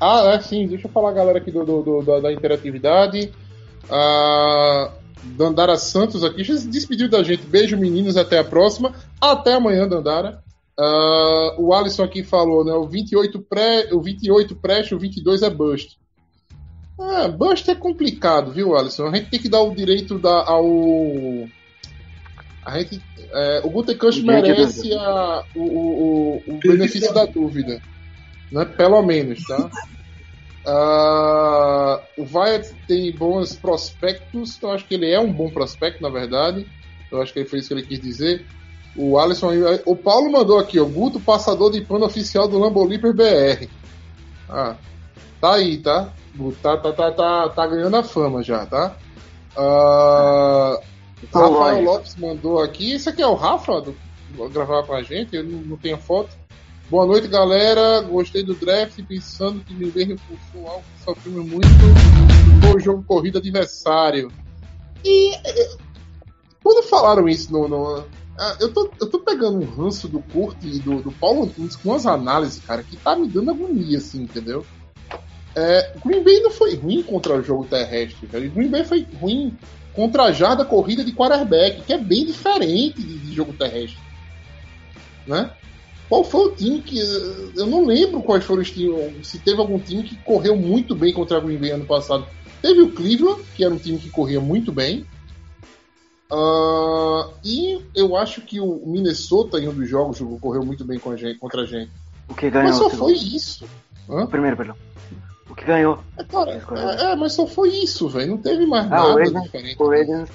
Ah, 0.00 0.20
é, 0.34 0.40
sim, 0.40 0.66
deixa 0.66 0.86
eu 0.86 0.90
falar, 0.90 1.12
galera, 1.12 1.38
aqui 1.38 1.50
do, 1.50 1.64
do- 1.64 1.82
do- 1.82 2.02
da, 2.02 2.20
da 2.20 2.32
interatividade. 2.32 3.32
Ah, 3.90 4.90
Dandara 5.22 5.76
Santos 5.76 6.22
aqui 6.24 6.44
já 6.44 6.56
se 6.56 6.68
despediu 6.68 7.08
da 7.08 7.22
gente. 7.22 7.44
Beijo, 7.46 7.76
meninos, 7.76 8.16
até 8.16 8.38
a 8.38 8.44
próxima. 8.44 8.94
Até 9.20 9.54
amanhã, 9.54 9.88
Dandara. 9.88 10.42
Ah, 10.78 11.54
o 11.58 11.72
Alisson 11.74 12.02
aqui 12.04 12.22
falou, 12.22 12.64
né? 12.64 12.72
O 12.72 12.84
28 12.86 13.40
pré, 13.40 13.88
o 13.92 14.00
28 14.00 14.54
preste, 14.56 14.94
o 14.94 14.98
22 14.98 15.42
é 15.42 15.50
bust. 15.50 15.98
Ah, 16.98 17.28
bust 17.28 17.70
é 17.70 17.74
complicado, 17.74 18.52
viu, 18.52 18.74
Alisson? 18.76 19.06
A 19.06 19.14
gente 19.16 19.30
tem 19.30 19.40
que 19.40 19.48
dar 19.48 19.60
o 19.60 19.74
direito 19.74 20.18
da, 20.18 20.44
ao. 20.48 21.48
A 22.64 22.78
gente, 22.78 23.00
é, 23.32 23.60
o 23.64 23.68
O 23.78 23.82
de 23.84 24.22
merece 24.22 24.92
a- 24.94 25.44
o, 25.54 25.62
o, 25.62 26.42
o, 26.48 26.54
o 26.56 26.58
benefício 26.60 27.12
da 27.14 27.24
dúvida 27.26 27.80
né? 28.50 28.64
Pelo 28.64 29.02
menos, 29.02 29.44
tá? 29.46 29.70
Ah, 30.68 32.02
o 32.16 32.24
Wyatt 32.24 32.74
tem 32.88 33.16
bons 33.16 33.54
prospectos, 33.54 34.56
então 34.56 34.72
acho 34.72 34.84
que 34.84 34.94
ele 34.94 35.08
é 35.08 35.20
um 35.20 35.32
bom 35.32 35.48
prospecto, 35.48 36.02
na 36.02 36.08
verdade. 36.10 36.66
Eu 37.12 37.22
acho 37.22 37.32
que 37.32 37.44
foi 37.44 37.60
isso 37.60 37.68
que 37.68 37.74
ele 37.74 37.86
quis 37.86 38.00
dizer. 38.00 38.44
O 38.96 39.16
Alisson, 39.16 39.52
o 39.84 39.94
Paulo 39.94 40.32
mandou 40.32 40.58
aqui, 40.58 40.80
ó, 40.80 40.84
Guto, 40.84 41.20
passador 41.20 41.70
de 41.70 41.82
pano 41.82 42.04
oficial 42.06 42.48
do 42.48 42.58
Lambolíper 42.58 43.14
BR. 43.14 43.68
Ah, 44.48 44.76
tá 45.40 45.54
aí, 45.54 45.78
tá? 45.78 46.12
Tá, 46.62 46.76
tá, 46.76 46.92
tá, 46.92 47.12
tá, 47.12 47.48
tá 47.48 47.66
ganhando 47.66 47.96
a 47.96 48.02
fama 48.02 48.42
já, 48.42 48.66
tá? 48.66 48.96
Ah, 49.56 50.78
Então, 51.22 51.52
Rafael. 51.54 51.82
Lopes 51.84 52.16
mandou 52.16 52.60
aqui. 52.60 52.92
Esse 52.92 53.08
aqui 53.08 53.22
é 53.22 53.26
o 53.26 53.34
Rafa? 53.34 53.80
Do... 53.80 53.96
gravar 54.50 54.82
com 54.82 54.94
a 54.94 55.02
gente, 55.02 55.34
eu 55.34 55.44
não, 55.44 55.58
não 55.60 55.76
tenho 55.76 55.96
foto. 55.98 56.30
Boa 56.90 57.06
noite, 57.06 57.26
galera. 57.26 58.00
Gostei 58.02 58.42
do 58.44 58.54
draft, 58.54 59.02
pensando 59.08 59.60
que 59.64 59.74
Bay 59.74 60.04
reforçou 60.04 60.68
algo 60.68 60.84
que 60.98 61.04
sofremos 61.04 61.46
muito 61.46 61.68
foi 62.60 62.76
o 62.76 62.80
jogo 62.80 63.02
corrida 63.04 63.38
adversário. 63.38 64.30
E 65.04 65.34
eh, 65.34 65.76
quando 66.62 66.82
falaram 66.86 67.28
isso 67.28 67.52
no. 67.52 67.66
no- 67.68 68.04
ah, 68.38 68.54
eu, 68.60 68.70
tô, 68.70 68.90
eu 69.00 69.08
tô 69.08 69.20
pegando 69.20 69.58
um 69.58 69.64
ranço 69.64 70.06
do 70.08 70.20
Kurt 70.20 70.58
e 70.62 70.78
do, 70.78 71.00
do 71.00 71.10
Paulo 71.10 71.44
Antunes 71.44 71.74
com 71.74 71.88
umas 71.88 72.04
análises, 72.04 72.62
cara, 72.62 72.82
que 72.82 72.94
tá 72.96 73.16
me 73.16 73.26
dando 73.26 73.50
agonia, 73.50 73.96
assim, 73.96 74.24
entendeu? 74.24 74.64
É, 75.58 75.92
Green 76.04 76.22
Bay 76.22 76.40
não 76.40 76.50
foi 76.50 76.74
ruim 76.76 77.02
contra 77.02 77.34
o 77.34 77.42
jogo 77.42 77.64
terrestre, 77.64 78.26
velho. 78.26 78.50
Green 78.50 78.68
Bay 78.68 78.84
foi 78.84 79.06
ruim 79.18 79.56
contra 79.94 80.24
a 80.24 80.32
jarda 80.32 80.66
corrida 80.66 81.02
de 81.02 81.12
quarterback, 81.12 81.80
que 81.80 81.92
é 81.94 81.98
bem 81.98 82.26
diferente 82.26 83.00
de, 83.00 83.18
de 83.18 83.34
jogo 83.34 83.54
terrestre. 83.54 83.98
Né? 85.26 85.50
Qual 86.10 86.22
foi 86.22 86.48
o 86.48 86.54
time 86.54 86.82
que. 86.82 87.00
eh, 87.00 87.50
Eu 87.56 87.66
não 87.66 87.86
lembro 87.86 88.22
quais 88.22 88.44
foram 88.44 88.60
os 88.60 88.70
times. 88.70 89.26
Se 89.26 89.38
teve 89.38 89.58
algum 89.58 89.78
time 89.78 90.02
que 90.02 90.14
correu 90.16 90.54
muito 90.56 90.94
bem 90.94 91.12
contra 91.14 91.38
a 91.38 91.40
Green 91.40 91.56
Bay 91.56 91.70
ano 91.70 91.86
passado. 91.86 92.26
Teve 92.60 92.82
o 92.82 92.92
Cleveland, 92.92 93.42
que 93.56 93.64
era 93.64 93.72
um 93.72 93.78
time 93.78 93.98
que 93.98 94.10
corria 94.10 94.40
muito 94.40 94.70
bem. 94.70 95.06
Ah, 96.30 97.30
e 97.44 97.80
eu 97.94 98.16
acho 98.16 98.40
que 98.42 98.60
o 98.60 98.82
Minnesota, 98.86 99.58
em 99.58 99.68
um 99.68 99.74
dos 99.74 99.88
jogos, 99.88 100.18
correu 100.40 100.64
muito 100.64 100.84
bem 100.84 100.98
com 100.98 101.10
a 101.10 101.16
gente, 101.16 101.38
contra 101.38 101.62
a 101.62 101.66
gente. 101.66 101.90
O 102.28 102.34
que 102.34 102.50
ganhou? 102.50 102.68
Mas 102.68 102.76
só 102.76 102.90
foi 102.90 103.12
isso. 103.14 103.64
Hã? 104.08 104.24
O 104.24 104.28
primeiro, 104.28 104.56
perdão. 104.56 104.76
O 105.56 105.58
que 105.58 105.64
ganhou? 105.64 105.98
É, 106.18 106.24
cara, 106.24 106.50
é, 106.52 107.12
é, 107.12 107.16
mas 107.16 107.32
só 107.32 107.46
foi 107.46 107.70
isso, 107.70 108.08
velho. 108.10 108.32
Não 108.32 108.38
teve 108.38 108.66
mais 108.66 108.84
Ah, 108.92 109.06
o 109.06 109.08
nada 109.08 109.24
Ravens, 109.24 109.42
diferente. 109.44 109.76
o 109.82 109.84
Ravens, 109.88 110.28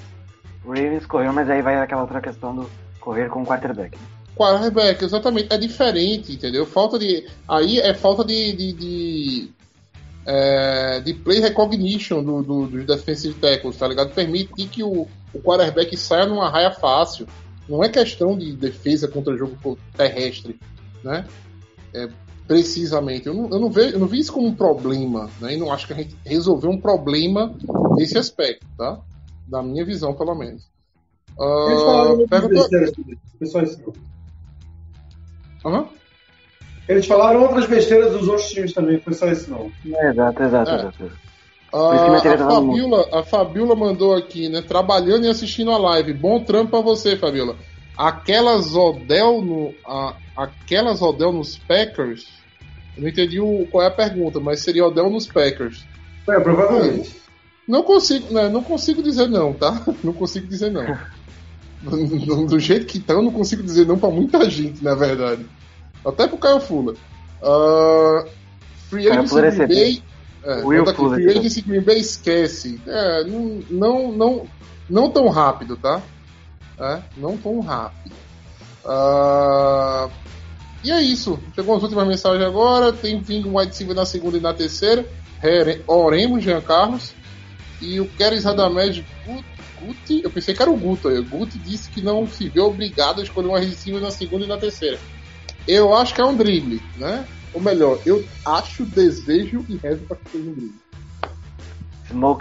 o 0.66 0.70
Ravens 0.70 1.06
correu, 1.06 1.32
mas 1.32 1.48
aí 1.48 1.62
vai 1.62 1.76
aquela 1.78 2.02
outra 2.02 2.20
questão 2.20 2.56
do 2.56 2.70
correr 3.00 3.30
com 3.30 3.44
o 3.44 3.46
quarterback. 3.46 3.96
Quarterback, 4.36 5.04
exatamente. 5.06 5.54
É 5.54 5.58
diferente, 5.60 6.34
entendeu? 6.34 6.66
Falta 6.66 6.98
de. 6.98 7.28
Aí 7.48 7.80
é 7.80 7.94
falta 7.94 8.26
de. 8.26 8.52
de, 8.54 8.74
de, 8.74 9.52
é, 10.26 11.00
de 11.02 11.14
play 11.14 11.40
recognition 11.40 12.24
do, 12.24 12.42
do, 12.42 12.68
dos 12.68 12.86
defensive 12.86 13.36
tackles, 13.36 13.78
tá 13.78 13.88
ligado? 13.88 14.14
Permitir 14.16 14.68
que 14.70 14.84
o, 14.84 15.08
o 15.34 15.40
quarterback 15.40 15.96
saia 15.96 16.26
numa 16.26 16.50
raia 16.50 16.72
fácil. 16.72 17.28
Não 17.70 17.84
é 17.84 17.90
questão 17.90 18.36
de 18.36 18.54
defesa 18.54 19.08
contra 19.08 19.38
jogo 19.38 19.78
terrestre, 19.96 20.60
né? 21.04 21.26
É, 21.94 22.10
precisamente. 22.52 23.28
Eu 23.28 23.34
não, 23.34 23.50
eu, 23.50 23.60
não 23.60 23.70
vejo, 23.70 23.94
eu 23.96 24.00
não 24.00 24.08
vi 24.08 24.20
isso 24.20 24.34
como 24.34 24.48
um 24.48 24.54
problema, 24.54 25.30
né? 25.40 25.54
E 25.54 25.58
não 25.58 25.72
acho 25.72 25.88
que 25.88 25.94
a 25.94 25.96
gente 25.96 26.18
resolveu 26.26 26.70
um 26.70 26.80
problema 26.82 27.54
nesse 27.96 28.18
aspecto, 28.18 28.66
tá? 28.78 29.00
Da 29.48 29.64
minha 29.64 29.86
visão, 29.86 30.14
pelo 30.14 30.36
menos. 30.36 30.64
Eles 31.40 31.82
falaram 31.82 32.12
outras 32.12 32.30
perguntou- 32.30 32.58
besteiras 32.60 32.92
também. 32.92 33.18
Foi 33.40 33.48
só 33.48 33.62
isso. 33.62 33.82
não. 35.64 35.72
Aham. 35.72 35.88
Eles 36.90 37.06
falaram 37.06 37.42
outras 37.44 37.68
besteiras 37.68 38.12
dos 38.12 38.28
outros 38.28 38.50
times 38.50 38.74
também, 38.74 39.00
foi 39.00 39.14
só 39.14 39.32
isso 39.32 39.50
não. 39.50 39.72
É, 39.96 40.10
exato, 40.10 40.44
exato, 40.44 40.72
É. 40.72 40.76
exato. 40.76 41.12
Ah, 41.74 42.18
a. 42.18 42.38
Fabiola, 42.38 43.08
a 43.14 43.24
Fabiola 43.24 43.76
mandou 43.78 44.14
aqui, 44.14 44.50
né? 44.50 44.62
Trabalhando 44.62 45.26
e 45.26 45.30
assistindo 45.30 45.72
a 45.72 45.78
live. 45.78 46.12
Bom 46.14 46.44
trampo 46.44 46.72
pra 46.72 46.82
você, 46.82 47.16
Fabiola. 47.16 47.56
Aquelas 47.98 48.76
Odell 48.76 49.42
no. 49.42 49.74
a- 49.88 50.16
aquelas 50.36 51.02
Odell 51.02 51.32
nos 51.32 51.58
Packers. 51.58 52.41
Eu 53.02 53.06
não 53.06 53.10
entendi 53.10 53.40
o, 53.40 53.68
qual 53.72 53.84
é 53.84 53.88
a 53.88 53.92
pergunta, 53.92 54.40
mas 54.40 54.60
seria 54.60 54.86
Odell 54.86 55.10
nos 55.10 55.26
Packers. 55.26 55.84
É, 56.30 56.40
provavelmente. 56.40 57.20
Não 57.68 57.82
consigo, 57.82 58.32
né, 58.32 58.48
não 58.48 58.64
consigo 58.64 59.02
dizer 59.02 59.28
não, 59.28 59.54
tá? 59.54 59.84
Não 60.04 60.14
consigo 60.14 60.46
dizer 60.46 60.70
não. 60.70 60.86
Do, 61.82 62.46
do 62.46 62.60
jeito 62.60 62.86
que 62.86 63.00
tá, 63.00 63.14
eu 63.14 63.24
não 63.24 63.32
consigo 63.32 63.64
dizer 63.64 63.88
não 63.88 63.98
pra 63.98 64.10
muita 64.10 64.48
gente, 64.50 64.84
na 64.84 64.94
verdade. 64.94 65.46
Até 66.06 66.28
pro 66.28 66.38
Caio 66.38 66.60
Fula. 66.60 66.94
Ah, 67.42 68.26
free 68.90 69.10
Agency 69.10 69.40
é 69.40 69.52
Green 69.52 69.68
Bay. 69.68 70.04
É, 70.44 70.64
Will 70.64 70.84
aqui, 70.84 70.96
Fuller. 70.96 71.24
Free 71.24 71.40
Agency 71.40 71.62
Green 71.62 71.82
Bay 71.82 72.00
esquece. 72.00 72.80
É, 72.86 73.24
não, 73.24 73.64
não, 73.70 74.12
não, 74.12 74.48
não 74.88 75.10
tão 75.10 75.28
rápido, 75.30 75.76
tá? 75.76 76.02
É, 76.80 77.00
não 77.18 77.36
tão 77.36 77.60
rápido. 77.62 78.14
Ah, 78.86 80.10
e 80.84 80.92
é 80.92 81.02
isso. 81.02 81.40
Chegou 81.56 81.76
as 81.76 81.84
últimas 81.84 82.08
mensagens 82.08 82.44
agora. 82.46 82.92
Tem 82.92 83.20
vindo 83.22 83.50
um 83.50 83.58
wide 83.58 83.72
receiver 83.72 83.96
na 83.96 84.06
segunda 84.06 84.38
e 84.38 84.42
na 84.42 84.54
terceira. 84.54 85.06
Re- 85.40 85.82
Oremos, 85.88 86.44
Jean 86.44 86.62
Carlos. 86.62 87.14
E 87.82 88.00
o 88.00 88.08
Keres 88.08 88.44
Radamés 88.44 89.04
Gut- 89.26 89.46
Guti, 89.82 90.22
eu 90.24 90.30
pensei 90.30 90.54
que 90.54 90.62
era 90.62 90.70
o 90.70 90.78
Guto. 90.78 91.08
aí. 91.08 91.18
O 91.20 91.26
Guti 91.26 91.58
disse 91.58 91.90
que 91.90 92.02
não 92.02 92.28
se 92.28 92.48
vê 92.50 92.60
obrigado 92.60 93.20
a 93.22 93.24
escolher 93.24 93.48
uma 93.48 93.60
receiver 93.60 94.00
na 94.02 94.12
segunda 94.12 94.46
e 94.46 94.48
na 94.48 94.58
terceira. 94.58 95.00
Eu 95.68 95.96
acho 95.96 96.14
que 96.14 96.22
é 96.22 96.26
um 96.26 96.36
drible, 96.36 96.82
né? 96.98 97.26
Ou 97.54 97.60
melhor, 97.62 98.00
eu 98.06 98.24
acho, 98.46 98.86
desejo 98.86 99.66
e 99.68 99.76
rezo 99.78 100.02
para 100.04 100.18
que 100.18 100.30
seja 100.32 100.50
um 100.50 100.54
drible. 100.54 100.82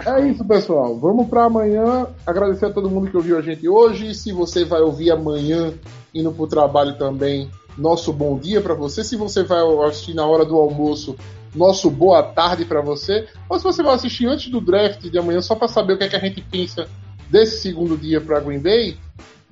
É 0.05 0.27
isso, 0.29 0.43
pessoal. 0.45 0.97
Vamos 0.99 1.27
para 1.29 1.45
amanhã. 1.45 2.07
Agradecer 2.27 2.65
a 2.65 2.73
todo 2.73 2.89
mundo 2.89 3.09
que 3.09 3.15
ouviu 3.17 3.37
a 3.37 3.41
gente 3.41 3.67
hoje. 3.69 4.13
Se 4.13 4.31
você 4.33 4.65
vai 4.65 4.81
ouvir 4.81 5.11
amanhã 5.11 5.73
indo 6.13 6.31
para 6.31 6.43
o 6.43 6.47
trabalho 6.47 6.97
também, 6.97 7.49
nosso 7.77 8.11
bom 8.11 8.37
dia 8.37 8.61
para 8.61 8.73
você. 8.73 9.03
Se 9.03 9.15
você 9.15 9.43
vai 9.43 9.61
assistir 9.87 10.13
na 10.13 10.25
hora 10.25 10.45
do 10.45 10.55
almoço, 10.57 11.15
nosso 11.55 11.89
boa 11.89 12.23
tarde 12.23 12.65
para 12.65 12.81
você. 12.81 13.27
Ou 13.49 13.57
se 13.57 13.63
você 13.63 13.83
vai 13.83 13.95
assistir 13.95 14.27
antes 14.27 14.49
do 14.49 14.61
draft 14.61 15.01
de 15.01 15.17
amanhã, 15.17 15.41
só 15.41 15.55
para 15.55 15.67
saber 15.67 15.93
o 15.93 15.97
que, 15.97 16.03
é 16.03 16.09
que 16.09 16.15
a 16.15 16.19
gente 16.19 16.41
pensa 16.41 16.87
desse 17.29 17.61
segundo 17.61 17.97
dia 17.97 18.19
para 18.19 18.39
Green 18.39 18.59
Bay, 18.59 18.97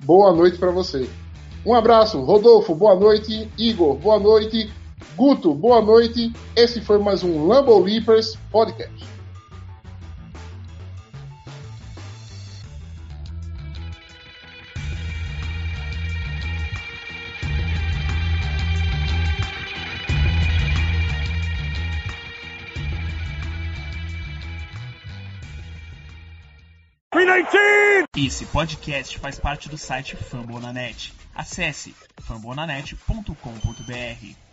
boa 0.00 0.32
noite 0.32 0.58
para 0.58 0.70
você. 0.70 1.08
Um 1.64 1.74
abraço, 1.74 2.20
Rodolfo, 2.20 2.74
boa 2.74 2.94
noite. 2.94 3.48
Igor, 3.58 3.94
boa 3.94 4.18
noite. 4.18 4.70
Guto, 5.16 5.54
boa 5.54 5.80
noite. 5.82 6.32
Esse 6.56 6.80
foi 6.80 6.98
mais 6.98 7.22
um 7.22 7.46
Lambo 7.46 7.78
Leapers 7.78 8.38
Podcast. 8.50 9.19
Esse 28.16 28.46
podcast 28.46 29.18
faz 29.18 29.38
parte 29.38 29.68
do 29.68 29.78
site 29.78 30.16
Fambonanet. 30.16 31.12
Acesse 31.34 31.94
fambonanet.com.br. 32.20 34.49